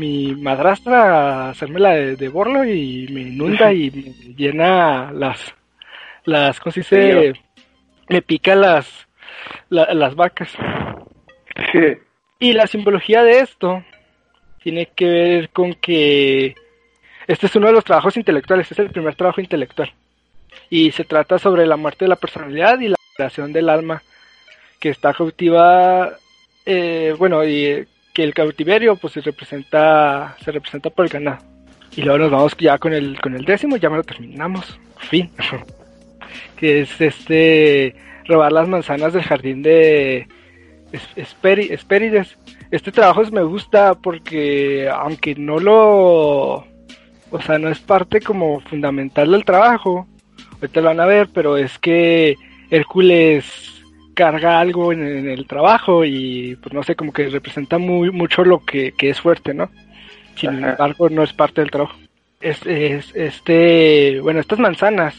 mi 0.00 0.34
madrastra 0.34 1.02
a 1.02 1.50
hacerme 1.50 1.78
la 1.78 1.90
de, 1.90 2.28
borlo 2.28 2.64
y 2.64 3.06
me 3.10 3.20
inunda 3.20 3.72
y 3.72 3.90
me 3.90 4.34
llena 4.34 5.12
las, 5.12 5.54
las, 6.24 6.58
¿cómo 6.58 6.72
se 6.72 6.80
dice? 6.80 7.32
Me 8.08 8.22
pica 8.22 8.54
las, 8.54 9.06
las 9.68 10.14
vacas. 10.14 10.52
Y 12.38 12.54
la 12.54 12.66
simbología 12.66 13.22
de 13.22 13.40
esto 13.40 13.84
tiene 14.62 14.86
que 14.86 15.06
ver 15.06 15.50
con 15.50 15.74
que 15.74 16.54
este 17.26 17.46
es 17.46 17.56
uno 17.56 17.66
de 17.68 17.74
los 17.74 17.84
trabajos 17.84 18.16
intelectuales, 18.16 18.70
este 18.70 18.82
es 18.82 18.88
el 18.88 18.92
primer 18.92 19.14
trabajo 19.14 19.40
intelectual. 19.40 19.92
Y 20.68 20.92
se 20.92 21.04
trata 21.04 21.38
sobre 21.38 21.66
la 21.66 21.76
muerte 21.76 22.04
de 22.04 22.10
la 22.10 22.16
personalidad 22.16 22.78
y 22.80 22.88
la 22.88 22.96
creación 23.16 23.52
del 23.52 23.68
alma 23.68 24.02
que 24.78 24.90
está 24.90 25.12
cautiva, 25.12 26.12
eh, 26.64 27.14
bueno, 27.18 27.44
y 27.44 27.86
que 28.14 28.24
el 28.24 28.34
cautiverio 28.34 28.96
pues 28.96 29.12
se 29.12 29.20
representa, 29.20 30.36
se 30.42 30.52
representa 30.52 30.90
por 30.90 31.04
el 31.04 31.10
ganado. 31.10 31.44
Y 31.96 32.02
luego 32.02 32.18
nos 32.18 32.30
vamos 32.30 32.56
ya 32.58 32.78
con 32.78 32.92
el, 32.92 33.20
con 33.20 33.34
el 33.34 33.44
décimo, 33.44 33.76
ya 33.76 33.90
me 33.90 33.96
lo 33.96 34.04
terminamos, 34.04 34.78
fin. 34.96 35.30
que 36.56 36.82
es 36.82 37.00
este, 37.00 37.94
robar 38.26 38.52
las 38.52 38.68
manzanas 38.68 39.12
del 39.12 39.22
jardín 39.22 39.62
de 39.62 40.28
Espérides. 41.16 42.38
Este 42.70 42.92
trabajo 42.92 43.22
me 43.32 43.42
gusta 43.42 43.94
porque 43.94 44.88
aunque 44.88 45.34
no 45.34 45.58
lo 45.58 46.64
o 47.32 47.40
sea, 47.40 47.58
no 47.58 47.68
es 47.68 47.78
parte 47.78 48.20
como 48.20 48.60
fundamental 48.60 49.30
del 49.30 49.44
trabajo. 49.44 50.06
Ahorita 50.60 50.80
lo 50.80 50.88
van 50.88 51.00
a 51.00 51.06
ver, 51.06 51.28
pero 51.32 51.56
es 51.56 51.78
que 51.78 52.36
Hércules 52.70 53.82
carga 54.14 54.60
algo 54.60 54.92
en, 54.92 55.28
el 55.28 55.46
trabajo 55.46 56.04
y 56.04 56.56
pues 56.62 56.74
no 56.74 56.82
sé, 56.82 56.94
como 56.94 57.12
que 57.12 57.30
representa 57.30 57.78
muy 57.78 58.10
mucho 58.10 58.44
lo 58.44 58.62
que, 58.64 58.92
es 58.98 59.20
fuerte, 59.20 59.54
¿no? 59.54 59.70
Sin 60.34 60.62
embargo, 60.62 61.08
no 61.08 61.22
es 61.22 61.32
parte 61.32 61.62
del 61.62 61.70
trabajo. 61.70 61.96
Es, 62.40 62.60
este, 63.14 64.20
bueno, 64.20 64.40
estas 64.40 64.58
manzanas 64.58 65.14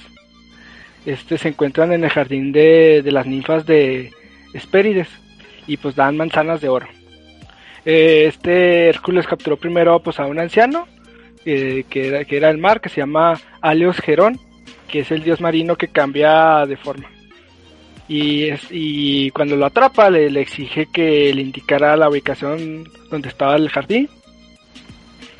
este, 1.06 1.40
se 1.40 1.50
encuentran 1.50 1.92
en 1.92 2.04
el 2.04 2.10
jardín 2.12 2.52
de, 2.52 3.02
las 3.06 3.26
ninfas 3.26 3.66
de 3.66 4.12
Hespérides 4.54 5.10
y 5.66 5.78
pues 5.78 5.96
dan 5.96 6.18
manzanas 6.18 6.62
de 6.62 6.70
oro. 6.70 6.88
Eh, 7.86 8.26
este 8.28 8.90
Hércules 8.90 9.26
capturó 9.26 9.58
primero 9.58 10.00
pues 10.02 10.20
a 10.20 10.28
un 10.28 10.38
anciano 10.38 10.88
que, 11.44 11.86
era, 11.94 12.26
que 12.26 12.38
era 12.38 12.52
el 12.52 12.60
mar, 12.60 12.82
que 12.82 12.90
se 12.90 13.02
llama 13.02 13.40
Aleos 13.62 13.98
Gerón, 13.98 14.40
que 14.88 15.00
es 15.00 15.12
el 15.12 15.24
dios 15.24 15.42
marino 15.42 15.76
que 15.76 15.88
cambia 15.88 16.66
de 16.66 16.78
forma. 16.78 17.10
Y, 18.08 18.50
es, 18.50 18.68
y 18.70 19.32
cuando 19.32 19.56
lo 19.56 19.66
atrapa 19.66 20.10
le, 20.10 20.28
exige 20.42 20.88
que 20.92 21.34
le 21.34 21.42
indicara 21.42 21.96
la 21.96 22.10
ubicación 22.10 22.84
donde 23.10 23.30
estaba 23.30 23.56
el 23.56 23.70
jardín. 23.70 24.10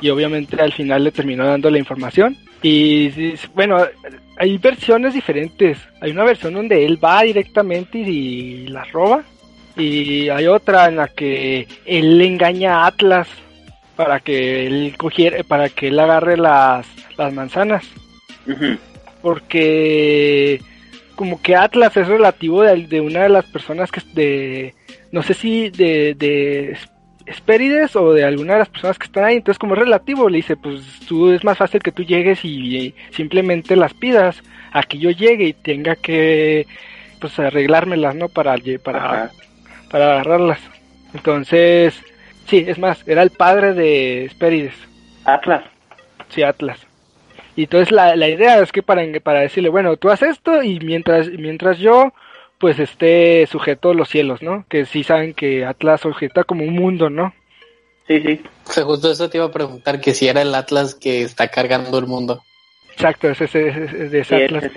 Y 0.00 0.08
obviamente 0.08 0.60
al 0.60 0.72
final 0.72 1.04
le 1.04 1.12
terminó 1.12 1.46
dando 1.46 1.70
la 1.70 1.78
información. 1.78 2.36
Y 2.62 3.10
bueno, 3.54 3.76
hay 4.38 4.56
versiones 4.56 5.14
diferentes. 5.14 5.78
Hay 6.00 6.12
una 6.12 6.24
versión 6.24 6.54
donde 6.54 6.84
él 6.86 6.98
va 7.02 7.22
directamente 7.22 7.98
y, 7.98 8.66
la 8.68 8.84
roba. 8.84 9.22
Y 9.76 10.28
hay 10.30 10.46
otra 10.46 10.88
en 10.88 10.96
la 10.96 11.08
que 11.08 11.68
él 11.84 12.18
le 12.18 12.26
engaña 12.26 12.78
a 12.78 12.86
Atlas 12.86 13.28
para 13.96 14.20
que 14.20 14.66
él 14.66 14.94
cogiera, 14.96 15.42
para 15.44 15.68
que 15.68 15.88
él 15.88 15.98
agarre 15.98 16.36
las, 16.36 16.86
las 17.18 17.32
manzanas. 17.34 17.84
Porque 19.22 20.60
como 21.14 21.40
que 21.40 21.54
Atlas 21.54 21.96
es 21.96 22.08
relativo 22.08 22.62
de, 22.62 23.00
una 23.00 23.22
de 23.22 23.28
las 23.28 23.44
personas 23.46 23.90
que 23.92 24.00
de 24.14 24.74
no 25.12 25.22
sé 25.22 25.34
si 25.34 25.70
de, 25.70 26.14
de 26.14 26.76
Espérides 27.26 27.94
o 27.96 28.12
de 28.12 28.24
alguna 28.24 28.54
de 28.54 28.58
las 28.60 28.68
personas 28.68 28.98
que 28.98 29.06
están 29.06 29.24
ahí, 29.24 29.36
entonces 29.36 29.58
como 29.58 29.74
es 29.74 29.80
relativo, 29.80 30.28
le 30.28 30.38
dice, 30.38 30.56
pues 30.56 30.82
tú 31.06 31.30
es 31.30 31.44
más 31.44 31.58
fácil 31.58 31.80
que 31.82 31.92
tú 31.92 32.02
llegues 32.02 32.44
y, 32.44 32.94
simplemente 33.10 33.76
las 33.76 33.94
pidas 33.94 34.42
a 34.72 34.82
que 34.82 34.98
yo 34.98 35.10
llegue 35.10 35.44
y 35.44 35.52
tenga 35.52 35.94
que 35.96 36.66
pues 37.20 37.38
arreglármelas, 37.38 38.16
¿no? 38.16 38.28
Para, 38.28 38.56
para, 38.82 39.30
para 39.90 40.12
agarrarlas. 40.14 40.58
Entonces, 41.14 42.02
Sí, 42.46 42.64
es 42.66 42.78
más, 42.78 43.02
era 43.06 43.22
el 43.22 43.30
padre 43.30 43.72
de 43.74 44.26
Hespérides. 44.26 44.74
Atlas. 45.24 45.64
Sí, 46.28 46.42
Atlas. 46.42 46.78
Y 47.56 47.64
entonces 47.64 47.90
la, 47.90 48.16
la 48.16 48.28
idea 48.28 48.60
es 48.60 48.72
que 48.72 48.82
para, 48.82 49.02
para 49.20 49.40
decirle, 49.40 49.68
bueno, 49.68 49.96
tú 49.96 50.10
haces 50.10 50.30
esto 50.30 50.62
y 50.62 50.80
mientras, 50.80 51.28
mientras 51.28 51.78
yo 51.78 52.12
pues 52.58 52.78
esté 52.78 53.46
sujeto 53.48 53.90
a 53.90 53.94
los 53.94 54.08
cielos, 54.08 54.40
¿no? 54.40 54.64
Que 54.68 54.86
sí 54.86 55.02
saben 55.02 55.34
que 55.34 55.64
Atlas 55.64 56.02
sujeta 56.02 56.44
como 56.44 56.62
un 56.62 56.74
mundo, 56.74 57.10
¿no? 57.10 57.34
Sí, 58.06 58.20
sí. 58.20 58.40
justo 58.82 59.10
eso 59.10 59.28
te 59.28 59.38
iba 59.38 59.46
a 59.46 59.52
preguntar, 59.52 60.00
que 60.00 60.14
si 60.14 60.28
era 60.28 60.42
el 60.42 60.54
Atlas 60.54 60.94
que 60.94 61.22
está 61.22 61.48
cargando 61.48 61.98
el 61.98 62.06
mundo. 62.06 62.42
Exacto, 62.92 63.28
es 63.28 63.40
ese, 63.40 63.68
es, 63.68 64.14
ese 64.14 64.44
Atlas. 64.44 64.70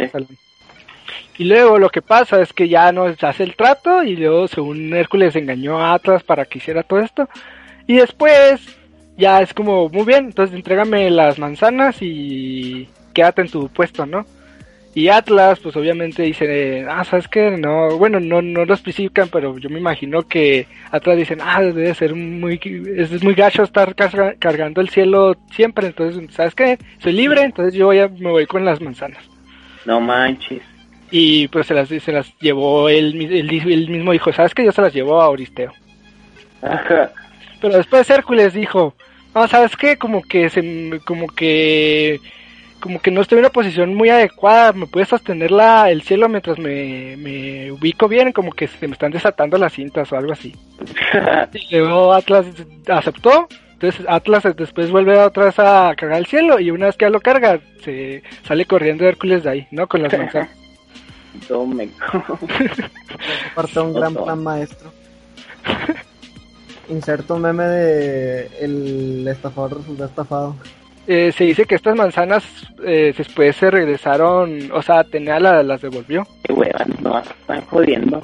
Y 1.37 1.43
luego 1.43 1.77
lo 1.77 1.89
que 1.89 2.01
pasa 2.01 2.41
es 2.41 2.53
que 2.53 2.67
ya 2.67 2.91
no 2.91 3.13
se 3.13 3.25
hace 3.25 3.43
el 3.43 3.55
trato 3.55 4.03
y 4.03 4.15
luego 4.15 4.47
según 4.47 4.93
Hércules 4.93 5.35
engañó 5.35 5.79
a 5.79 5.93
Atlas 5.93 6.23
para 6.23 6.45
que 6.45 6.57
hiciera 6.57 6.81
todo 6.83 7.01
esto. 7.01 7.29
Y 7.87 7.97
después 7.97 8.61
ya 9.17 9.41
es 9.41 9.53
como, 9.53 9.89
muy 9.89 10.05
bien, 10.05 10.25
entonces 10.25 10.55
entrégame 10.55 11.09
las 11.09 11.39
manzanas 11.39 11.97
y 12.01 12.87
quédate 13.13 13.41
en 13.41 13.49
tu 13.49 13.69
puesto, 13.69 14.05
¿no? 14.05 14.25
Y 14.93 15.09
Atlas, 15.09 15.59
pues 15.59 15.75
obviamente 15.75 16.23
dice, 16.23 16.85
ah, 16.89 17.03
¿sabes 17.03 17.27
qué? 17.27 17.51
No, 17.51 17.97
bueno, 17.97 18.21
no, 18.21 18.41
no 18.41 18.63
lo 18.63 18.73
especifican, 18.73 19.27
pero 19.27 19.57
yo 19.57 19.69
me 19.69 19.77
imagino 19.77 20.25
que 20.25 20.67
Atlas 20.89 21.17
dicen, 21.17 21.39
ah, 21.41 21.61
debe 21.61 21.93
ser 21.93 22.15
muy, 22.15 22.61
es 22.95 23.21
muy 23.21 23.33
gacho 23.33 23.63
estar 23.63 23.93
cargando 24.39 24.79
el 24.79 24.87
cielo 24.87 25.35
siempre, 25.51 25.87
entonces, 25.87 26.33
¿sabes 26.33 26.55
qué? 26.55 26.79
Soy 26.99 27.11
libre, 27.11 27.41
entonces 27.41 27.73
yo 27.73 27.91
ya 27.91 28.07
me 28.07 28.31
voy 28.31 28.45
con 28.45 28.63
las 28.63 28.79
manzanas. 28.79 29.21
No 29.85 29.99
manches. 29.99 30.61
Y 31.11 31.49
pues 31.49 31.67
se 31.67 31.73
las, 31.73 31.89
se 31.89 32.11
las 32.13 32.33
llevó 32.39 32.87
él, 32.87 33.21
él, 33.31 33.89
mismo 33.89 34.13
dijo, 34.13 34.31
¿sabes 34.31 34.53
qué? 34.53 34.63
Yo 34.63 34.71
se 34.71 34.81
las 34.81 34.93
llevó 34.93 35.21
a 35.21 35.29
Oristeo. 35.29 35.73
Pero 37.61 37.77
después 37.77 38.09
Hércules 38.09 38.53
dijo, 38.53 38.95
no, 39.35 39.47
¿sabes 39.47 39.75
qué? 39.75 39.97
Como 39.97 40.21
que 40.23 40.49
se, 40.49 40.99
como 41.05 41.27
que, 41.27 42.19
como 42.79 42.99
que 43.01 43.11
no 43.11 43.21
estoy 43.21 43.37
en 43.37 43.45
una 43.45 43.51
posición 43.51 43.93
muy 43.93 44.09
adecuada, 44.09 44.73
me 44.73 44.87
puede 44.87 45.05
sostener 45.05 45.51
la, 45.51 45.91
el 45.91 46.01
cielo 46.01 46.29
mientras 46.29 46.57
me, 46.57 47.17
me 47.17 47.71
ubico 47.71 48.07
bien, 48.07 48.31
como 48.31 48.51
que 48.51 48.67
se 48.67 48.87
me 48.87 48.93
están 48.93 49.11
desatando 49.11 49.57
las 49.57 49.73
cintas 49.73 50.11
o 50.11 50.17
algo 50.17 50.31
así. 50.31 50.55
y 51.53 51.77
luego 51.77 52.13
Atlas 52.13 52.45
aceptó, 52.87 53.47
entonces 53.73 54.05
Atlas 54.07 54.43
después 54.55 54.89
vuelve 54.89 55.19
otra 55.19 55.45
vez 55.45 55.59
a 55.59 55.93
cargar 55.97 56.19
el 56.19 56.25
cielo 56.25 56.59
y 56.59 56.71
una 56.71 56.87
vez 56.87 56.95
que 56.95 57.05
ya 57.05 57.09
lo 57.09 57.19
carga, 57.19 57.59
se 57.83 58.23
sale 58.47 58.65
corriendo 58.65 59.05
Hércules 59.05 59.43
de 59.43 59.49
ahí, 59.49 59.67
¿no? 59.71 59.87
Con 59.87 60.01
las 60.01 60.17
manzanas. 60.17 60.49
Tome. 61.47 61.89
Parte 63.53 63.79
un 63.79 63.93
gran 63.93 64.13
plan 64.13 64.43
maestro. 64.43 64.91
Inserto 66.89 67.35
un 67.35 67.41
meme 67.41 67.63
de 67.63 68.49
el 68.61 69.27
estafador 69.27 69.77
resultó 69.77 70.05
estafado. 70.05 70.55
Eh, 71.07 71.31
se 71.31 71.43
dice 71.43 71.65
que 71.65 71.75
estas 71.75 71.95
manzanas 71.95 72.43
eh, 72.83 73.13
después 73.15 73.55
se 73.55 73.69
regresaron, 73.69 74.71
o 74.71 74.81
sea, 74.81 74.99
Atenea 74.99 75.39
las 75.39 75.81
devolvió. 75.81 76.25
Qué 76.43 76.53
huevas, 76.53 76.87
no, 77.01 77.19
están 77.19 77.61
jodiendo. 77.65 78.21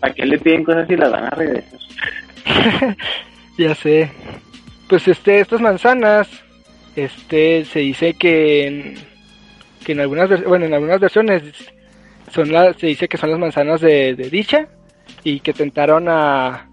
¿Para 0.00 0.14
qué, 0.14 0.26
le 0.26 0.38
piden 0.38 0.64
cosas 0.64 0.88
si 0.88 0.96
las 0.96 1.12
van 1.12 1.24
a 1.24 1.30
regresar? 1.30 1.78
ya 3.58 3.74
sé. 3.74 4.10
Pues 4.88 5.06
este, 5.06 5.40
estas 5.40 5.60
manzanas, 5.60 6.28
este, 6.96 7.64
se 7.66 7.80
dice 7.80 8.14
que 8.14 8.96
que 9.84 9.92
en 9.92 10.00
algunas 10.00 10.44
bueno 10.44 10.66
en 10.66 10.74
algunas 10.74 11.00
versiones 11.00 11.42
son 12.32 12.52
las 12.52 12.76
se 12.76 12.88
dice 12.88 13.08
que 13.08 13.16
son 13.16 13.30
las 13.30 13.38
manzanas 13.38 13.80
de, 13.80 14.14
dicha 14.30 14.68
y 15.24 15.40
que 15.40 15.52
tentaron 15.52 16.08
a 16.08 16.66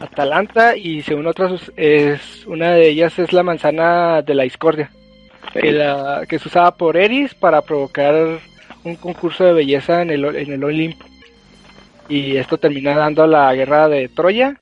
Atalanta 0.00 0.76
y 0.76 1.02
según 1.02 1.26
otras 1.26 1.72
es 1.76 2.46
una 2.46 2.72
de 2.72 2.88
ellas 2.88 3.18
es 3.18 3.32
la 3.32 3.42
manzana 3.42 4.22
de 4.22 4.34
la 4.34 4.44
discordia 4.44 4.90
que, 5.52 5.72
la, 5.72 6.22
que 6.28 6.38
se 6.38 6.48
usaba 6.48 6.76
por 6.76 6.96
Eris 6.96 7.34
para 7.34 7.62
provocar 7.62 8.38
un 8.84 8.96
concurso 8.96 9.44
de 9.44 9.52
belleza 9.52 10.02
en 10.02 10.10
el, 10.10 10.24
en 10.24 10.52
el 10.52 10.62
Olimpo 10.62 11.04
y 12.08 12.36
esto 12.36 12.58
termina 12.58 12.96
dando 12.96 13.26
la 13.26 13.52
guerra 13.54 13.88
de 13.88 14.08
Troya 14.08 14.56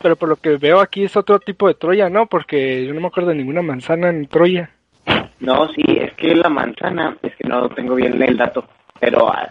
pero 0.00 0.16
por 0.16 0.28
lo 0.28 0.36
que 0.36 0.56
veo 0.56 0.80
aquí 0.80 1.04
es 1.04 1.16
otro 1.16 1.38
tipo 1.38 1.68
de 1.68 1.74
Troya, 1.74 2.08
¿no? 2.08 2.26
Porque 2.26 2.86
yo 2.86 2.94
no 2.94 3.00
me 3.00 3.08
acuerdo 3.08 3.30
de 3.30 3.36
ninguna 3.36 3.62
manzana 3.62 4.08
en 4.08 4.26
Troya. 4.26 4.70
No, 5.40 5.68
sí, 5.68 5.82
es 5.86 6.12
que 6.14 6.34
la 6.34 6.48
manzana, 6.48 7.16
es 7.22 7.34
que 7.36 7.48
no 7.48 7.68
tengo 7.70 7.94
bien 7.94 8.20
el 8.22 8.36
dato, 8.36 8.64
pero 8.98 9.28
ah, 9.28 9.48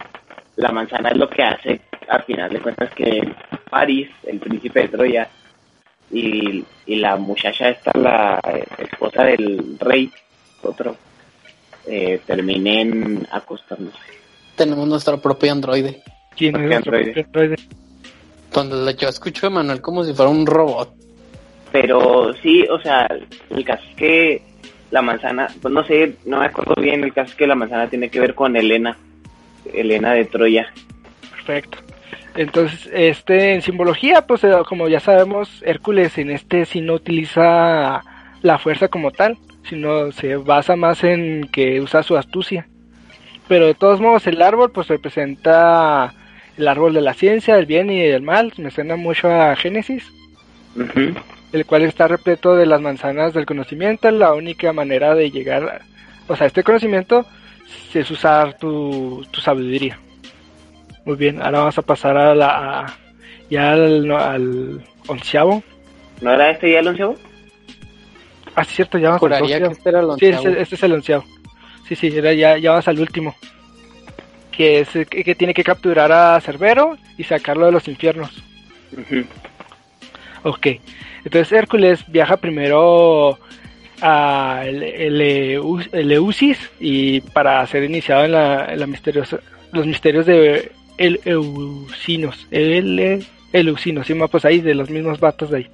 la 0.55 0.71
manzana 0.71 1.09
es 1.09 1.17
lo 1.17 1.29
que 1.29 1.43
hace, 1.43 1.81
al 2.09 2.23
final 2.23 2.49
de 2.51 2.59
cuentas, 2.59 2.93
que 2.93 3.33
París, 3.69 4.09
el 4.23 4.39
príncipe 4.39 4.81
de 4.81 4.87
Troya, 4.89 5.29
y, 6.11 6.65
la 6.87 7.17
muchacha 7.17 7.69
esta, 7.69 7.91
la 7.97 8.39
esposa 8.77 9.23
del 9.23 9.77
rey, 9.79 10.11
otro, 10.63 10.95
eh, 11.85 12.19
terminen 12.25 13.27
acostándose. 13.31 13.97
Tenemos 14.55 14.87
nuestro 14.87 15.21
propio 15.21 15.51
androide. 15.51 16.01
¿Quién 16.35 16.55
es 16.55 16.61
nuestro 16.63 16.97
androide? 16.97 17.21
androide? 17.21 17.55
Donde 18.51 18.95
yo 18.95 19.09
escucho 19.09 19.47
a 19.47 19.49
Manuel 19.51 19.81
como 19.81 20.03
si 20.03 20.13
fuera 20.13 20.31
un 20.31 20.45
robot. 20.45 20.93
Pero 21.71 22.33
sí, 22.41 22.63
o 22.63 22.79
sea, 22.79 23.07
el 23.51 23.63
caso 23.63 23.83
es 23.89 23.95
que 23.95 24.41
la 24.89 25.03
manzana, 25.03 25.47
pues 25.61 25.71
no 25.73 25.83
sé, 25.83 26.15
no 26.25 26.39
me 26.39 26.47
acuerdo 26.47 26.73
bien, 26.81 27.03
el 27.03 27.13
caso 27.13 27.31
es 27.31 27.35
que 27.35 27.47
la 27.47 27.55
manzana 27.55 27.87
tiene 27.87 28.09
que 28.09 28.19
ver 28.19 28.33
con 28.33 28.55
Elena, 28.55 28.97
Elena 29.71 30.13
de 30.13 30.25
Troya. 30.25 30.73
Perfecto. 31.29 31.77
Entonces, 32.39 32.89
este, 32.93 33.53
en 33.53 33.61
simbología, 33.61 34.25
pues 34.25 34.45
eh, 34.45 34.53
como 34.65 34.87
ya 34.87 35.01
sabemos, 35.01 35.61
Hércules 35.65 36.17
en 36.17 36.31
este 36.31 36.63
sí 36.63 36.79
no 36.79 36.93
utiliza 36.93 38.01
la 38.41 38.57
fuerza 38.57 38.87
como 38.87 39.11
tal, 39.11 39.37
sino 39.63 40.13
se 40.13 40.37
basa 40.37 40.77
más 40.77 41.03
en 41.03 41.49
que 41.51 41.81
usa 41.81 42.01
su 42.01 42.15
astucia. 42.15 42.65
Pero 43.49 43.65
de 43.67 43.73
todos 43.73 43.99
modos, 43.99 44.25
el 44.25 44.41
árbol 44.41 44.71
pues 44.71 44.87
representa 44.87 46.13
el 46.55 46.65
árbol 46.69 46.93
de 46.93 47.01
la 47.01 47.13
ciencia, 47.13 47.57
del 47.57 47.65
bien 47.65 47.89
y 47.89 47.99
del 48.03 48.21
mal, 48.21 48.53
me 48.55 48.71
suena 48.71 48.95
mucho 48.95 49.29
a 49.29 49.53
Génesis, 49.57 50.05
el 51.51 51.65
cual 51.65 51.81
está 51.81 52.07
repleto 52.07 52.55
de 52.55 52.67
las 52.67 52.79
manzanas 52.79 53.33
del 53.33 53.45
conocimiento, 53.45 54.09
la 54.11 54.33
única 54.33 54.71
manera 54.71 55.13
de 55.13 55.29
llegar, 55.29 55.81
o 56.29 56.37
sea, 56.37 56.47
este 56.47 56.63
conocimiento 56.63 57.25
es 57.93 58.09
usar 58.09 58.57
tu, 58.57 59.25
tu 59.29 59.41
sabiduría. 59.41 59.99
Muy 61.09 61.17
bien, 61.17 61.41
ahora 61.41 61.57
vamos 61.57 61.75
a 61.75 61.81
pasar 61.81 62.15
a 62.15 62.35
la 62.35 62.95
ya 63.49 63.71
al, 63.71 64.11
al 64.11 64.83
onceavo. 65.07 65.63
¿No 66.21 66.31
era 66.31 66.51
este 66.51 66.71
ya 66.71 66.81
el 66.81 66.87
onceavo? 66.89 67.15
Ah, 68.53 68.63
sí, 68.63 68.75
cierto, 68.75 68.99
ya 68.99 69.09
vamos 69.09 69.23
al 69.23 69.41
onceavo. 69.41 69.71
Este 69.71 69.89
era 69.89 70.01
el 70.01 70.19
Sí, 70.19 70.25
este, 70.27 70.75
es 70.75 70.83
el 70.83 70.93
onceavo. 70.93 71.25
Sí, 71.87 71.95
sí, 71.95 72.15
era, 72.15 72.31
ya, 72.33 72.59
ya 72.59 72.73
vas 72.73 72.87
al 72.87 72.99
último. 72.99 73.35
Que 74.51 74.81
es 74.81 74.89
que, 75.09 75.33
tiene 75.33 75.55
que 75.55 75.63
capturar 75.63 76.11
a 76.11 76.39
Cerbero 76.41 76.95
y 77.17 77.23
sacarlo 77.23 77.65
de 77.65 77.71
los 77.71 77.87
infiernos. 77.87 78.43
Ok, 80.43 80.67
entonces 81.25 81.51
Hércules 81.53 82.05
viaja 82.07 82.37
primero 82.37 83.39
a 83.99 84.61
Eleusis 84.63 86.59
y 86.79 87.21
para 87.21 87.65
ser 87.65 87.83
iniciado 87.83 88.25
en 88.25 88.33
la, 88.33 88.75
la 88.75 88.85
misteriosa, 88.85 89.39
los 89.71 89.87
misterios 89.87 90.27
de 90.27 90.71
el 90.99 91.21
Eusinos, 91.23 92.45
el 92.51 93.25
Eleusinos, 93.53 94.05
sí, 94.05 94.13
pues 94.29 94.45
ahí 94.45 94.59
de 94.59 94.75
los 94.75 94.89
mismos 94.89 95.19
vatos 95.19 95.49
de 95.49 95.57
ahí. 95.57 95.69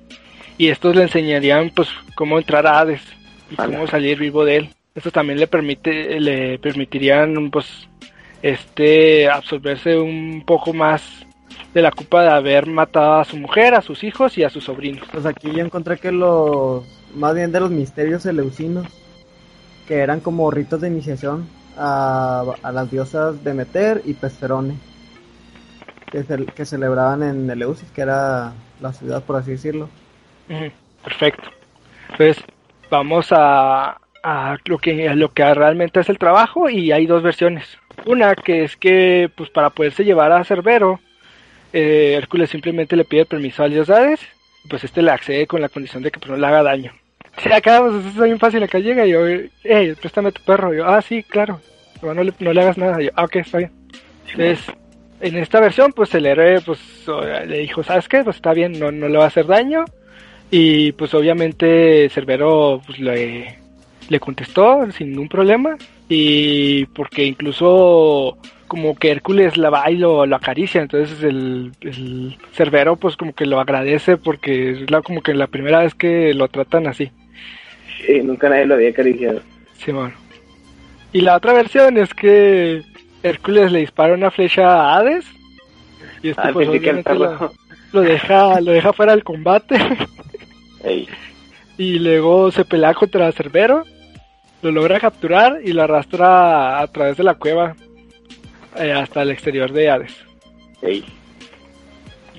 Y 0.57 0.69
estos 0.69 0.95
le 0.95 1.01
enseñarían 1.01 1.71
pues 1.71 1.89
cómo 2.15 2.37
entrar 2.37 2.65
a 2.65 2.79
Hades 2.79 3.01
y 3.49 3.55
cómo 3.55 3.87
salir 3.87 4.19
vivo 4.19 4.45
de 4.45 4.57
él. 4.57 4.69
Esto 4.93 5.11
también 5.11 5.39
le 5.39 5.47
permite, 5.47 6.19
le 6.21 6.59
permitirían 6.59 7.51
pues 7.51 7.65
este 8.41 9.27
absorberse 9.27 9.97
un 9.97 10.43
poco 10.45 10.71
más 10.73 11.01
de 11.73 11.81
la 11.81 11.91
culpa 11.91 12.21
de 12.21 12.29
haber 12.29 12.67
matado 12.67 13.15
a 13.15 13.25
su 13.25 13.35
mujer, 13.35 13.73
a 13.73 13.81
sus 13.81 14.03
hijos 14.03 14.37
y 14.37 14.43
a 14.43 14.49
sus 14.49 14.63
sobrinos. 14.63 15.07
Pues 15.11 15.25
aquí 15.25 15.51
yo 15.51 15.65
encontré 15.65 15.97
que 15.97 16.11
los 16.11 16.85
más 17.15 17.33
bien 17.33 17.51
de 17.51 17.59
los 17.59 17.71
misterios 17.71 18.25
eleusinos, 18.25 18.87
que 19.87 19.95
eran 19.95 20.19
como 20.19 20.51
ritos 20.51 20.81
de 20.81 20.87
iniciación 20.87 21.49
a, 21.77 22.43
a 22.61 22.71
las 22.71 22.91
diosas 22.91 23.43
Demeter 23.43 24.01
y 24.05 24.13
Pesterone 24.13 24.75
que, 26.55 26.65
celebraban 26.65 27.23
en 27.23 27.49
Eleusis, 27.49 27.89
que 27.91 28.01
era 28.01 28.53
la 28.81 28.93
ciudad, 28.93 29.23
por 29.23 29.35
así 29.35 29.51
decirlo. 29.51 29.89
Perfecto. 31.03 31.49
Entonces, 32.11 32.43
vamos 32.89 33.27
a, 33.31 33.97
a 34.23 34.57
lo 34.65 34.77
que 34.77 35.13
lo 35.15 35.31
que 35.31 35.53
realmente 35.53 35.99
es 35.99 36.09
el 36.09 36.17
trabajo 36.17 36.69
y 36.69 36.91
hay 36.91 37.05
dos 37.05 37.21
versiones. 37.21 37.77
Una 38.05 38.35
que 38.35 38.63
es 38.63 38.75
que 38.75 39.29
pues 39.35 39.49
para 39.49 39.69
poderse 39.69 40.03
llevar 40.03 40.31
a 40.31 40.43
Cerbero, 40.43 40.99
eh, 41.73 42.15
Hércules 42.17 42.49
simplemente 42.49 42.95
le 42.95 43.05
pide 43.05 43.25
permiso 43.25 43.63
a 43.63 43.69
dios 43.69 43.89
Hades, 43.89 44.21
y 44.63 44.67
pues 44.67 44.83
este 44.83 45.01
le 45.01 45.11
accede 45.11 45.45
con 45.45 45.61
la 45.61 45.69
condición 45.69 46.01
de 46.01 46.11
que 46.11 46.19
pues, 46.19 46.31
no 46.31 46.37
le 46.37 46.47
haga 46.47 46.63
daño. 46.63 46.91
Si 47.43 47.51
acá 47.51 47.81
pues, 47.81 48.05
es 48.05 48.15
bien 48.15 48.39
fácil, 48.39 48.63
acá 48.63 48.79
llega 48.79 49.05
y 49.05 49.11
yo, 49.11 49.27
hey, 49.63 49.93
préstame 49.99 50.31
tu 50.31 50.41
perro. 50.43 50.73
yo, 50.73 50.87
ah, 50.87 51.01
sí, 51.01 51.21
claro, 51.21 51.59
no, 52.01 52.13
le, 52.13 52.33
no 52.39 52.53
le 52.53 52.61
hagas 52.61 52.77
nada. 52.77 53.01
yo, 53.01 53.11
ah, 53.15 53.25
ok, 53.25 53.35
está 53.35 53.57
bien. 53.57 53.71
Entonces, 54.29 54.73
en 55.21 55.37
esta 55.37 55.59
versión, 55.59 55.91
pues 55.93 56.13
el 56.15 56.25
héroe 56.25 56.61
pues 56.61 56.79
le 57.47 57.59
dijo, 57.59 57.83
¿sabes 57.83 58.07
qué? 58.07 58.23
Pues 58.23 58.37
está 58.37 58.53
bien, 58.53 58.79
no, 58.79 58.91
no 58.91 59.07
le 59.07 59.17
va 59.17 59.25
a 59.25 59.27
hacer 59.27 59.47
daño. 59.47 59.85
Y 60.51 60.91
pues 60.93 61.13
obviamente 61.13 62.09
Cerbero 62.09 62.81
pues, 62.85 62.99
le, 62.99 63.57
le 64.09 64.19
contestó 64.19 64.89
sin 64.91 65.11
ningún 65.11 65.29
problema. 65.29 65.77
Y 66.07 66.85
porque 66.87 67.23
incluso 67.23 68.37
como 68.67 68.95
que 68.95 69.11
Hércules 69.11 69.57
la 69.57 69.69
va 69.69 69.89
y 69.89 69.97
lo, 69.97 70.23
acaricia, 70.23 70.81
entonces 70.81 71.21
el, 71.23 71.71
el, 71.81 72.37
Cerbero 72.53 72.95
pues 72.95 73.15
como 73.15 73.33
que 73.33 73.45
lo 73.45 73.59
agradece 73.59 74.17
porque 74.17 74.71
es 74.71 74.91
la, 74.91 75.01
como 75.01 75.21
que 75.21 75.33
la 75.33 75.47
primera 75.47 75.81
vez 75.81 75.93
que 75.93 76.33
lo 76.33 76.47
tratan 76.47 76.87
así. 76.87 77.11
Sí, 78.05 78.21
nunca 78.23 78.49
nadie 78.49 78.65
lo 78.65 78.75
había 78.75 78.89
acariciado. 78.89 79.41
Sí, 79.77 79.91
bueno. 79.91 80.13
Y 81.13 81.21
la 81.21 81.37
otra 81.37 81.53
versión 81.53 81.97
es 81.97 82.13
que 82.13 82.81
Hércules 83.25 83.71
le 83.71 83.79
dispara 83.79 84.13
una 84.13 84.29
flecha 84.29 84.63
a 84.67 84.97
Hades 84.97 85.25
y 86.21 86.29
este 86.29 86.41
ah, 86.43 86.51
pues, 86.53 86.67
lo, 87.91 88.01
deja 88.01 88.61
lo 88.61 88.71
deja 88.71 88.93
fuera 88.93 89.13
del 89.13 89.23
combate. 89.23 89.77
Y 91.77 91.99
luego 91.99 92.51
se 92.51 92.63
pelea 92.63 92.93
contra 92.93 93.31
Cerbero 93.33 93.83
lo 94.61 94.71
logra 94.71 94.99
capturar 94.99 95.59
y 95.63 95.73
lo 95.73 95.81
arrastra 95.81 96.79
a 96.79 96.87
través 96.87 97.17
de 97.17 97.23
la 97.23 97.33
cueva 97.33 97.75
eh, 98.77 98.93
hasta 98.93 99.23
el 99.23 99.31
exterior 99.31 99.73
de 99.73 99.89
Hades. 99.89 100.15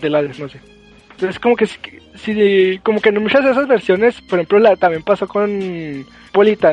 De 0.01 0.16
Hades 0.16 0.39
no 0.39 0.49
sé 0.49 0.76
entonces 1.17 1.41
como 1.41 1.57
que 1.57 1.67
si, 1.67 2.79
como 2.83 3.01
que 3.01 3.09
en 3.09 3.23
muchas 3.23 3.45
de 3.45 3.51
esas 3.51 3.67
versiones 3.67 4.21
por 4.23 4.39
ejemplo 4.39 4.59
la, 4.59 4.77
también 4.77 5.03
pasó 5.03 5.27
con 5.27 6.05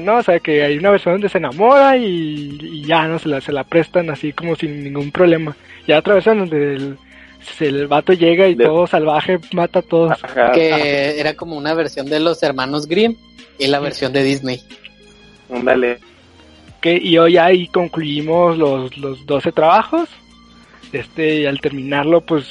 ¿no? 0.01 0.17
O 0.17 0.23
sea, 0.23 0.39
que 0.39 0.63
hay 0.63 0.77
una 0.77 0.91
versión 0.91 1.15
donde 1.15 1.29
se 1.29 1.37
enamora 1.37 1.97
y, 1.97 2.83
ya, 2.85 3.07
¿no? 3.07 3.17
Se 3.19 3.29
la, 3.29 3.41
se 3.41 3.51
la 3.51 3.63
prestan 3.63 4.09
así 4.09 4.33
como 4.33 4.55
sin 4.55 4.83
ningún 4.83 5.11
problema. 5.11 5.55
Y 5.87 5.91
hay 5.91 5.99
otra 5.99 6.15
versión 6.15 6.39
donde 6.39 6.75
el, 6.75 6.97
el 7.59 7.87
vato 7.87 8.13
llega 8.13 8.47
y 8.47 8.55
todo 8.55 8.87
salvaje 8.87 9.39
mata 9.53 9.79
a 9.79 9.81
todos. 9.81 10.17
Que 10.53 11.19
era 11.19 11.35
como 11.35 11.55
una 11.55 11.73
versión 11.73 12.07
de 12.07 12.19
los 12.19 12.43
hermanos 12.43 12.87
Grimm 12.87 13.15
y 13.57 13.67
la 13.67 13.79
versión 13.79 14.11
de 14.11 14.23
Disney. 14.23 14.61
Dale. 15.49 15.99
Que, 16.81 16.97
y 16.97 17.17
hoy 17.17 17.37
ahí 17.37 17.67
concluimos 17.67 18.57
los, 18.57 18.97
los 18.97 19.25
12 19.25 19.51
trabajos. 19.53 20.09
Este, 20.91 21.41
y 21.41 21.45
al 21.45 21.59
terminarlo, 21.59 22.21
pues, 22.21 22.45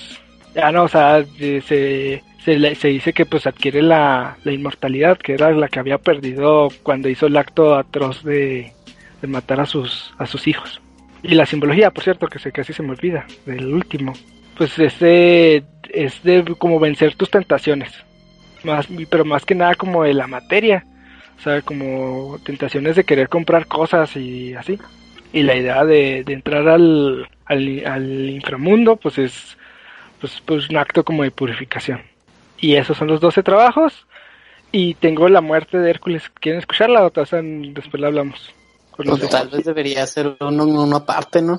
ya 0.54 0.70
no, 0.72 0.84
o 0.84 0.88
sea, 0.88 1.24
se 1.38 2.22
se, 2.44 2.74
se 2.74 2.88
dice 2.88 3.12
que 3.12 3.26
pues 3.26 3.46
adquiere 3.46 3.82
la, 3.82 4.36
la, 4.44 4.52
inmortalidad, 4.52 5.18
que 5.18 5.34
era 5.34 5.52
la 5.52 5.68
que 5.68 5.78
había 5.78 5.98
perdido 5.98 6.68
cuando 6.82 7.08
hizo 7.08 7.26
el 7.26 7.36
acto 7.36 7.76
atroz 7.76 8.24
de, 8.24 8.72
de 9.20 9.28
matar 9.28 9.60
a 9.60 9.66
sus, 9.66 10.12
a 10.18 10.26
sus 10.26 10.46
hijos. 10.48 10.80
Y 11.22 11.34
la 11.34 11.46
simbología, 11.46 11.90
por 11.90 12.02
cierto, 12.02 12.26
que 12.26 12.40
se, 12.40 12.50
casi 12.50 12.72
se 12.72 12.82
me 12.82 12.90
olvida, 12.90 13.26
del 13.46 13.72
último. 13.72 14.12
Pues 14.56 14.76
es 14.78 14.98
de, 14.98 15.64
es 15.88 16.22
de 16.24 16.44
como 16.58 16.80
vencer 16.80 17.14
tus 17.14 17.30
tentaciones. 17.30 17.92
Más, 18.64 18.88
pero 19.08 19.24
más 19.24 19.44
que 19.44 19.54
nada 19.54 19.74
como 19.76 20.02
de 20.02 20.14
la 20.14 20.26
materia. 20.26 20.84
O 21.38 21.42
sea, 21.42 21.62
como 21.62 22.38
tentaciones 22.44 22.96
de 22.96 23.04
querer 23.04 23.28
comprar 23.28 23.66
cosas 23.66 24.16
y 24.16 24.54
así. 24.54 24.78
Y 25.32 25.44
la 25.44 25.56
idea 25.56 25.84
de, 25.84 26.24
de 26.24 26.32
entrar 26.32 26.68
al, 26.68 27.28
al, 27.46 27.86
al 27.86 28.30
inframundo, 28.30 28.96
pues 28.96 29.18
es 29.18 29.56
pues, 30.22 30.40
pues 30.46 30.70
un 30.70 30.76
acto 30.76 31.04
como 31.04 31.24
de 31.24 31.32
purificación. 31.32 32.00
Y 32.58 32.76
esos 32.76 32.96
son 32.96 33.08
los 33.08 33.20
12 33.20 33.42
trabajos. 33.42 34.06
Y 34.70 34.94
tengo 34.94 35.28
la 35.28 35.40
muerte 35.40 35.78
de 35.78 35.90
Hércules. 35.90 36.30
¿Quieren 36.40 36.60
escucharla 36.60 37.04
o 37.04 37.10
después 37.10 38.00
la 38.00 38.06
hablamos? 38.06 38.54
Pues 38.96 39.28
tal 39.28 39.48
vez 39.48 39.64
debería 39.64 40.06
ser 40.06 40.36
uno, 40.40 40.64
uno 40.64 40.96
aparte, 40.96 41.42
¿no? 41.42 41.58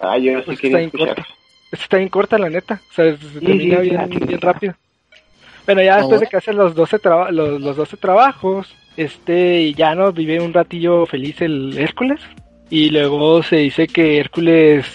Ah, 0.00 0.16
yo 0.16 0.32
no 0.32 0.38
sé 0.40 0.46
pues 0.46 0.64
está 0.64 0.80
escuchar. 0.80 1.26
está 1.70 1.96
bien 1.98 2.08
corta, 2.08 2.38
la 2.38 2.48
neta. 2.48 2.80
O 2.90 2.94
sea, 2.94 3.16
se 3.16 3.40
termina 3.40 3.80
bien, 3.80 4.08
bien, 4.08 4.40
rápido. 4.40 4.74
Bueno, 5.66 5.82
ya 5.82 5.98
después 5.98 6.20
de 6.20 6.26
que 6.26 6.38
hacen 6.38 6.56
los 6.56 6.74
12, 6.74 7.00
los, 7.32 7.60
los 7.60 7.76
12 7.76 7.96
trabajos, 7.98 8.74
este 8.96 9.74
ya 9.74 9.94
no 9.94 10.10
vive 10.10 10.40
un 10.40 10.54
ratillo 10.54 11.04
feliz 11.04 11.42
el 11.42 11.76
Hércules. 11.76 12.20
Y 12.70 12.88
luego 12.88 13.42
se 13.42 13.56
dice 13.56 13.86
que 13.88 14.18
Hércules 14.18 14.86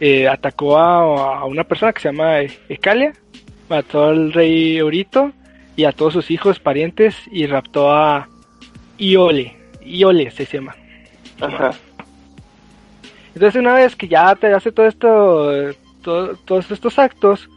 eh, 0.00 0.28
atacó 0.28 0.78
a, 0.78 1.40
a, 1.40 1.44
una 1.44 1.64
persona 1.64 1.92
que 1.92 2.00
se 2.00 2.08
llama 2.08 2.40
Ecalia 2.68 3.12
mató 3.68 4.04
al 4.04 4.32
rey 4.32 4.76
Eurito 4.76 5.32
y 5.76 5.84
a 5.84 5.92
todos 5.92 6.14
sus 6.14 6.30
hijos, 6.30 6.58
parientes, 6.58 7.14
y 7.30 7.46
raptó 7.46 7.92
a 7.92 8.28
Iole. 8.98 9.56
Iole 9.84 10.30
se 10.30 10.44
llama. 10.44 10.74
Ajá. 11.40 11.72
Entonces 13.34 13.60
una 13.60 13.74
vez 13.74 13.94
que 13.94 14.08
ya 14.08 14.34
te 14.34 14.52
hace 14.52 14.72
todo 14.72 14.86
esto, 14.86 15.74
todos 16.44 16.70
estos 16.70 16.98
actos, 16.98 17.48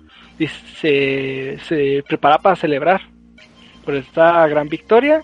se, 0.79 1.57
se 1.67 2.03
prepara 2.07 2.37
para 2.37 2.55
celebrar 2.55 3.01
por 3.83 3.95
esta 3.95 4.47
gran 4.47 4.67
victoria 4.69 5.21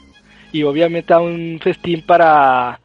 y 0.52 0.64
obviamente 0.64 1.14
a 1.14 1.20
un 1.20 1.60
festín 1.62 2.04
para 2.04 2.80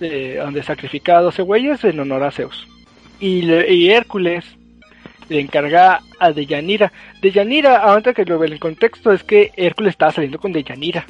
eh, 0.00 0.38
donde 0.40 0.62
sacrifica 0.62 1.18
a 1.18 1.22
12 1.22 1.42
güeyes 1.42 1.84
en 1.84 1.98
honor 2.00 2.24
a 2.24 2.30
Zeus. 2.30 2.69
Y, 3.20 3.50
y 3.52 3.90
Hércules 3.90 4.44
le 5.28 5.40
encarga 5.40 6.00
a 6.18 6.32
Deyanira. 6.32 6.92
Deyanira, 7.22 7.78
ahorita 7.78 8.12
que 8.12 8.24
lo 8.24 8.38
ve 8.38 8.48
en 8.48 8.58
contexto, 8.58 9.12
es 9.12 9.22
que 9.22 9.52
Hércules 9.56 9.92
estaba 9.92 10.12
saliendo 10.12 10.38
con 10.38 10.52
Deyanira. 10.52 11.06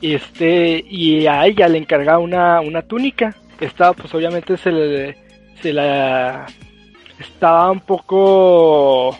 Y 0.00 0.14
este, 0.14 0.84
y 0.88 1.26
a 1.26 1.46
ella 1.46 1.68
le 1.68 1.78
encarga 1.78 2.18
una, 2.18 2.60
una 2.60 2.82
túnica. 2.82 3.34
Esta, 3.60 3.92
pues 3.92 4.12
obviamente 4.14 4.56
se 4.56 4.72
le, 4.72 5.16
se 5.60 5.72
la 5.72 6.46
estaba 7.18 7.70
un 7.70 7.80
poco 7.80 9.16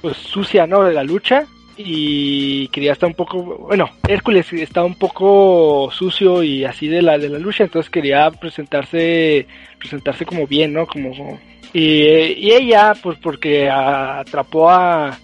pues 0.00 0.16
sucia, 0.16 0.66
¿no? 0.66 0.84
De 0.84 0.92
la 0.92 1.02
lucha 1.02 1.46
y 1.84 2.68
quería 2.68 2.92
estar 2.92 3.08
un 3.08 3.14
poco, 3.14 3.42
bueno, 3.42 3.90
Hércules 4.06 4.52
estaba 4.52 4.86
un 4.86 4.96
poco 4.96 5.90
sucio 5.92 6.42
y 6.42 6.64
así 6.64 6.88
de 6.88 7.02
la 7.02 7.18
de 7.18 7.28
la 7.28 7.38
lucha, 7.38 7.64
entonces 7.64 7.90
quería 7.90 8.30
presentarse 8.30 9.46
presentarse 9.78 10.26
como 10.26 10.46
bien, 10.46 10.72
¿no? 10.72 10.86
Como 10.86 11.38
y, 11.72 12.02
y 12.02 12.52
ella 12.52 12.94
pues 13.02 13.18
porque 13.18 13.68
atrapó 13.70 14.70
a 14.70 15.18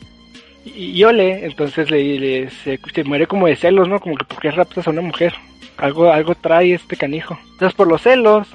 Yole, 0.74 1.44
entonces 1.44 1.90
le, 1.90 2.50
se, 2.50 2.78
muere 3.04 3.26
como 3.26 3.46
de 3.46 3.57
celos, 3.57 3.88
¿no? 3.88 4.00
Como 4.00 4.16
que 4.16 4.24
porque 4.24 4.50
raptas 4.50 4.86
a 4.86 4.90
una 4.90 5.02
mujer. 5.02 5.34
Algo 5.76 6.11
algo 6.11 6.34
trae 6.34 6.74
este 6.74 6.96
canijo. 6.96 7.38
Entonces 7.52 7.74
por 7.74 7.86
los 7.86 8.02
celos 8.02 8.48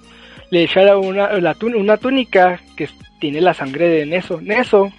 le 0.49 0.63
echa 0.63 0.97
una, 0.97 1.29
una 1.75 1.97
túnica 1.97 2.59
que 2.75 2.89
tiene 3.19 3.41
la 3.41 3.53
sangre 3.53 3.87
de 3.87 4.05
Neso. 4.05 4.41
Neso 4.41 4.91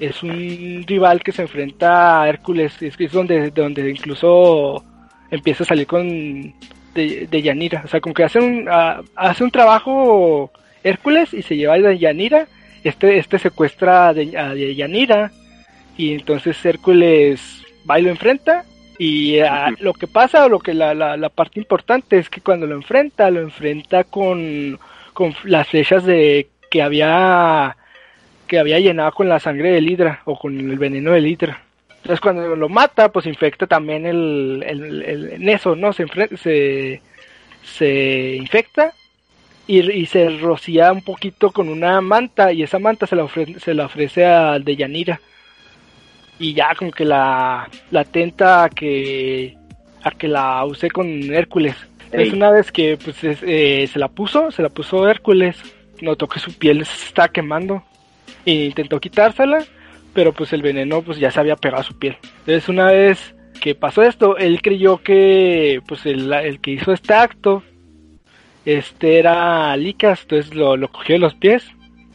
es 0.00 0.22
un 0.22 0.84
rival 0.86 1.22
que 1.22 1.32
se 1.32 1.42
enfrenta 1.42 2.22
a 2.22 2.28
Hércules, 2.28 2.80
es, 2.80 2.94
es 2.98 3.12
donde, 3.12 3.50
donde 3.50 3.88
incluso 3.88 4.82
empieza 5.30 5.62
a 5.62 5.66
salir 5.66 5.86
con 5.86 6.54
de, 6.94 7.42
Yanira, 7.42 7.82
o 7.84 7.88
sea, 7.88 8.00
como 8.00 8.14
que 8.14 8.24
hace 8.24 8.40
un, 8.40 8.68
hace 9.14 9.44
un 9.44 9.50
trabajo 9.50 10.50
Hércules 10.82 11.32
y 11.34 11.42
se 11.42 11.56
lleva 11.56 11.74
a 11.74 11.92
Yanira, 11.92 12.48
este, 12.82 13.18
este 13.18 13.38
secuestra 13.38 14.08
a, 14.08 14.14
de, 14.14 14.74
Yanira 14.74 15.30
y 15.96 16.14
entonces 16.14 16.64
Hércules 16.64 17.62
va 17.88 17.98
y 17.98 18.02
lo 18.02 18.10
enfrenta 18.10 18.64
y 18.98 19.38
lo 19.78 19.94
que 19.94 20.06
pasa 20.06 20.44
o 20.44 20.48
lo 20.48 20.58
que 20.58 20.74
la, 20.74 20.94
la, 20.94 21.16
la, 21.16 21.28
parte 21.30 21.58
importante 21.58 22.18
es 22.18 22.28
que 22.28 22.42
cuando 22.42 22.66
lo 22.66 22.74
enfrenta, 22.74 23.30
lo 23.30 23.40
enfrenta 23.40 24.04
con, 24.04 24.78
con 25.14 25.34
las 25.44 25.68
flechas 25.68 26.04
de 26.04 26.48
que 26.70 26.82
había 26.82 27.76
que 28.50 28.58
había 28.58 28.80
llenado 28.80 29.12
con 29.12 29.28
la 29.28 29.38
sangre 29.38 29.70
del 29.70 29.88
hidra 29.88 30.22
o 30.24 30.36
con 30.36 30.58
el 30.58 30.76
veneno 30.76 31.12
del 31.12 31.28
hidra. 31.28 31.62
Entonces 31.98 32.20
cuando 32.20 32.56
lo 32.56 32.68
mata, 32.68 33.12
pues 33.12 33.26
infecta 33.26 33.68
también 33.68 34.04
el, 34.04 34.64
el, 34.66 35.48
eso, 35.48 35.76
¿no? 35.76 35.92
Se, 35.92 36.04
se, 36.36 37.00
se 37.62 38.34
infecta 38.34 38.92
y, 39.68 40.04
se 40.06 40.30
rocía 40.38 40.90
un 40.90 41.02
poquito 41.02 41.52
con 41.52 41.68
una 41.68 42.00
manta 42.00 42.52
y 42.52 42.64
esa 42.64 42.80
manta 42.80 43.06
se 43.06 43.14
la 43.14 43.22
ofrece, 43.22 43.60
se 43.60 43.72
la 43.72 43.86
ofrece 43.86 44.24
a 44.24 44.58
Deyanira. 44.58 45.20
Y 46.40 46.52
ya 46.52 46.74
como 46.74 46.90
que 46.90 47.04
la, 47.04 47.70
la 47.92 48.04
tenta 48.04 48.64
a 48.64 48.68
que, 48.68 49.56
a 50.02 50.10
que 50.10 50.26
la 50.26 50.64
use 50.64 50.90
con 50.90 51.06
Hércules. 51.06 51.76
Entonces 52.06 52.32
una 52.32 52.50
vez 52.50 52.72
que 52.72 52.96
pues, 52.96 53.16
eh, 53.22 53.86
se 53.86 53.98
la 54.00 54.08
puso, 54.08 54.50
se 54.50 54.62
la 54.62 54.70
puso 54.70 55.08
Hércules, 55.08 55.56
notó 56.00 56.26
que 56.26 56.40
su 56.40 56.52
piel 56.58 56.84
se 56.84 57.06
está 57.06 57.28
quemando 57.28 57.84
e 58.46 58.52
intentó 58.66 59.00
quitársela, 59.00 59.64
pero 60.14 60.32
pues 60.32 60.52
el 60.52 60.62
veneno 60.62 61.02
pues 61.02 61.18
ya 61.18 61.30
se 61.30 61.40
había 61.40 61.56
pegado 61.56 61.82
a 61.82 61.84
su 61.84 61.98
piel. 61.98 62.16
Entonces 62.40 62.68
una 62.68 62.86
vez 62.86 63.34
que 63.60 63.74
pasó 63.74 64.02
esto, 64.02 64.36
él 64.36 64.62
creyó 64.62 64.98
que 65.02 65.80
pues 65.86 66.06
el, 66.06 66.32
el 66.32 66.60
que 66.60 66.72
hizo 66.72 66.92
este 66.92 67.14
acto 67.14 67.62
este 68.64 69.18
era 69.18 69.76
Licas, 69.76 70.22
entonces 70.22 70.54
lo, 70.54 70.76
lo 70.76 70.88
cogió 70.88 71.14
de 71.14 71.20
los 71.20 71.34
pies 71.34 71.66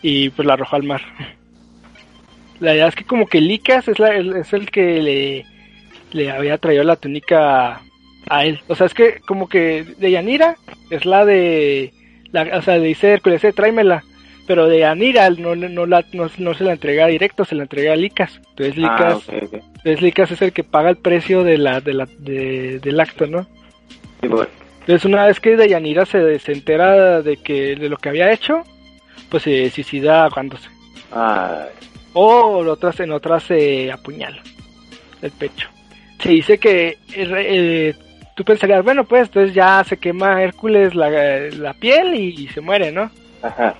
y 0.01 0.29
pues 0.29 0.45
lo 0.45 0.53
arrojó 0.53 0.75
al 0.75 0.83
mar. 0.83 1.01
La 2.59 2.73
idea 2.73 2.87
es 2.87 2.95
que 2.95 3.03
como 3.03 3.27
que 3.27 3.41
Licas 3.41 3.87
es, 3.87 3.99
la, 3.99 4.15
es 4.15 4.53
el 4.53 4.71
que 4.71 5.01
le, 5.01 5.45
le 6.13 6.31
había 6.31 6.57
traído 6.57 6.83
la 6.83 6.95
túnica 6.95 7.81
a 8.29 8.45
él. 8.45 8.61
O 8.67 8.75
sea, 8.75 8.85
es 8.85 8.93
que 8.93 9.19
como 9.27 9.49
que 9.49 9.83
de 9.97 10.11
Yanira 10.11 10.55
es 10.89 11.05
la 11.05 11.25
de... 11.25 11.91
La, 12.31 12.57
o 12.57 12.61
sea, 12.61 12.77
le 12.77 12.87
dice 12.87 13.11
Hércules, 13.11 13.43
eh, 13.43 13.51
tráemela 13.51 14.05
pero 14.47 14.67
de 14.67 14.85
Anira 14.85 15.29
no, 15.29 15.55
no, 15.55 15.85
la, 15.85 16.05
no, 16.13 16.29
se 16.29 16.63
la 16.63 16.73
entrega 16.73 17.07
directo, 17.07 17.45
se 17.45 17.55
la 17.55 17.63
entrega 17.63 17.93
a 17.93 17.95
Licas. 17.95 18.39
Entonces 18.49 18.75
ah, 18.85 19.17
Licas, 19.83 20.31
es 20.31 20.41
el 20.41 20.53
que 20.53 20.63
paga 20.63 20.89
el 20.89 20.97
precio 20.97 21.43
de 21.43 21.57
la, 21.57 21.81
de 21.81 21.93
la, 21.93 22.07
del 22.19 22.99
acto, 22.99 23.27
¿no? 23.27 23.47
Entonces 24.21 25.05
una 25.05 25.25
vez 25.25 25.39
que 25.39 25.55
Deyanira 25.55 26.05
se, 26.05 26.39
se 26.39 26.51
entera 26.51 27.21
de 27.21 27.37
que 27.37 27.75
de 27.75 27.89
lo 27.89 27.97
que 27.97 28.09
había 28.09 28.31
hecho, 28.31 28.63
pues 29.29 29.43
se 29.43 29.69
suicida 29.69 30.29
cuando 30.31 30.57
Ah. 31.11 31.67
O 32.13 32.61
en 32.61 32.69
otras, 32.69 32.99
en 32.99 33.11
otras 33.11 33.43
se 33.43 33.91
apuñala 33.91 34.41
el 35.21 35.31
pecho. 35.31 35.69
Se 36.19 36.29
dice 36.29 36.57
que 36.57 36.97
eh, 37.13 37.93
tú 38.35 38.43
pensarías, 38.43 38.83
bueno, 38.83 39.03
pues 39.03 39.23
entonces 39.23 39.53
ya 39.53 39.83
se 39.83 39.97
quema 39.97 40.41
Hércules 40.41 40.95
la, 40.95 41.09
la 41.09 41.73
piel 41.73 42.15
y 42.15 42.47
se 42.47 42.61
muere, 42.61 42.91
¿no? 42.91 43.09
Ajá. 43.41 43.75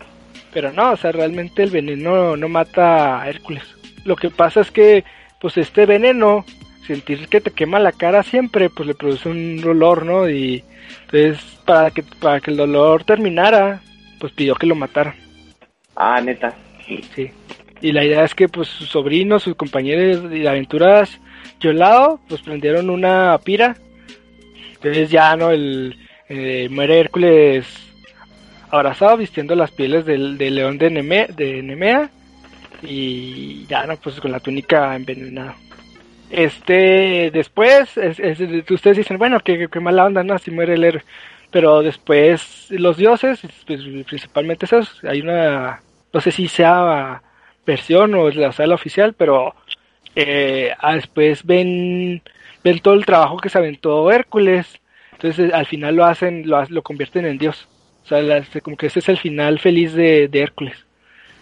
Pero 0.55 0.71
no, 0.71 0.93
o 0.93 0.95
sea, 0.95 1.11
realmente 1.11 1.63
el 1.63 1.69
veneno 1.69 2.37
no 2.37 2.47
mata 2.47 3.21
a 3.21 3.29
Hércules. 3.29 3.65
Lo 4.05 4.15
que 4.15 4.29
pasa 4.29 4.61
es 4.61 4.71
que, 4.71 5.03
pues 5.41 5.57
este 5.57 5.85
veneno, 5.85 6.45
sentir 6.87 7.27
que 7.27 7.41
te 7.41 7.51
quema 7.51 7.77
la 7.77 7.91
cara 7.91 8.23
siempre, 8.23 8.69
pues 8.69 8.87
le 8.87 8.95
produce 8.95 9.27
un 9.27 9.57
dolor, 9.57 10.05
¿no? 10.05 10.29
Y 10.29 10.63
entonces, 11.01 11.43
para 11.65 11.91
que, 11.91 12.03
para 12.03 12.39
que 12.39 12.51
el 12.51 12.57
dolor 12.57 13.03
terminara, 13.03 13.81
pues 14.17 14.31
pidió 14.31 14.55
que 14.55 14.67
lo 14.67 14.75
mataran. 14.75 15.15
Ah, 15.93 16.21
neta. 16.21 16.55
Sí. 17.13 17.31
Y 17.81 17.91
la 17.91 18.05
idea 18.05 18.23
es 18.23 18.33
que, 18.33 18.47
pues, 18.47 18.69
sus 18.69 18.87
sobrinos, 18.87 19.43
sus 19.43 19.55
compañeros 19.55 20.29
de 20.29 20.47
aventuras 20.47 21.19
Yolao, 21.59 22.21
pues 22.29 22.41
prendieron 22.41 22.89
una 22.89 23.37
pira. 23.43 23.75
Entonces 24.75 25.09
ya, 25.09 25.35
¿no? 25.35 25.51
El, 25.51 25.97
eh, 26.29 26.69
muere 26.71 27.01
Hércules 27.01 27.84
abrazado 28.69 29.17
vistiendo 29.17 29.55
las 29.55 29.71
pieles 29.71 30.05
del, 30.05 30.37
león 30.37 30.77
de, 30.77 30.89
Nemea 30.89 32.09
y 32.81 33.65
ya 33.67 33.85
no 33.85 33.97
pues 33.97 34.19
con 34.19 34.31
la 34.31 34.39
túnica 34.39 34.95
envenenada. 34.95 35.55
Este 36.29 37.31
después 37.31 37.97
ustedes 38.69 38.97
dicen 38.97 39.17
bueno 39.17 39.39
qué, 39.39 39.69
mala 39.79 40.05
onda 40.05 40.23
no 40.23 40.33
así 40.33 40.51
muere 40.51 40.73
el 40.73 40.83
héroe 40.83 41.03
pero 41.51 41.81
después 41.83 42.67
los 42.71 42.97
dioses 42.97 43.41
pues, 43.67 43.81
principalmente 44.07 44.65
esos 44.65 45.03
hay 45.03 45.21
una 45.21 45.81
no 46.11 46.19
sé 46.19 46.31
si 46.31 46.47
sea 46.47 47.21
versión 47.65 48.15
o 48.15 48.29
la 48.31 48.51
sala 48.51 48.75
oficial 48.75 49.13
pero 49.13 49.53
eh, 50.15 50.73
ah, 50.79 50.95
después 50.95 51.45
ven 51.45 52.21
ven 52.63 52.79
todo 52.79 52.95
el 52.95 53.05
trabajo 53.05 53.37
que 53.37 53.49
se 53.49 53.57
aventó 53.57 54.11
Hércules. 54.11 54.81
Entonces 55.13 55.53
al 55.53 55.65
final 55.65 55.95
lo 55.95 56.05
hacen 56.05 56.49
lo, 56.49 56.63
lo 56.65 56.81
convierten 56.81 57.25
en 57.25 57.37
dios 57.37 57.67
o 58.05 58.07
sea, 58.07 58.61
como 58.61 58.77
que 58.77 58.87
ese 58.87 58.99
es 58.99 59.09
el 59.09 59.17
final 59.17 59.59
feliz 59.59 59.93
de, 59.93 60.29
Hércules. 60.31 60.77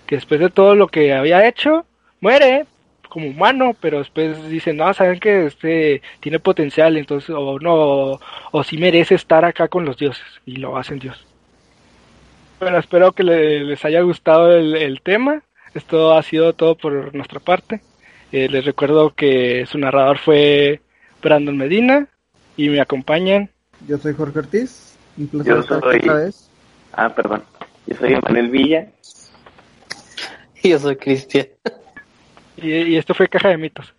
Que 0.05 0.16
después 0.16 0.39
de 0.39 0.49
todo 0.49 0.76
lo 0.76 0.88
que 0.88 1.14
había 1.14 1.47
hecho, 1.47 1.86
muere 2.22 2.66
como 3.09 3.28
humano, 3.28 3.76
pero 3.80 3.99
después 3.99 4.49
dicen, 4.49 4.78
no, 4.78 4.91
saben 4.93 5.20
que 5.20 5.45
este 5.45 6.01
tiene 6.20 6.39
potencial, 6.39 6.97
entonces, 6.97 7.30
o 7.30 7.59
no, 7.59 8.20
o, 8.51 8.64
si 8.64 8.78
merece 8.78 9.16
estar 9.16 9.45
acá 9.45 9.68
con 9.68 9.86
los 9.86 9.97
dioses, 9.97 10.26
y 10.45 10.55
lo 10.55 10.78
hacen 10.78 10.99
Dios. 10.99 11.26
Bueno, 12.59 12.80
espero 12.80 13.11
que 13.11 13.24
les 13.24 13.84
haya 13.86 14.01
gustado 14.01 14.55
el, 14.55 15.01
tema. 15.01 15.43
Esto 15.74 16.14
ha 16.14 16.24
sido 16.24 16.53
todo 16.53 16.76
por 16.76 17.14
nuestra 17.14 17.39
parte. 17.39 17.82
Eh, 18.32 18.47
les 18.47 18.64
recuerdo 18.64 19.14
que 19.14 19.66
su 19.68 19.78
narrador 19.78 20.18
fue 20.18 20.80
Brandon 21.22 21.57
Medina 21.57 22.07
y 22.55 22.70
me 22.70 22.80
acompañan. 22.80 23.49
Yo 23.88 23.97
soy 23.97 24.14
Jorge 24.14 24.39
Ortiz. 24.39 24.97
Un 25.18 25.28
placer 25.28 25.55
Yo 25.55 25.64
soy... 25.64 25.97
otra 25.97 26.14
vez. 26.16 26.49
Ah, 26.94 27.10
perdón. 27.10 27.44
Yo 27.88 27.96
soy 27.98 28.16
Manuel 28.16 28.50
Villa. 28.50 28.88
Y 30.62 30.70
yo 30.70 30.80
soy 30.80 30.96
Cristian. 30.96 31.48
Y, 32.58 32.72
y 32.72 32.98
esto 32.98 33.14
fue 33.14 33.28
Caja 33.28 33.50
de 33.50 33.58
Mitos. 33.58 33.94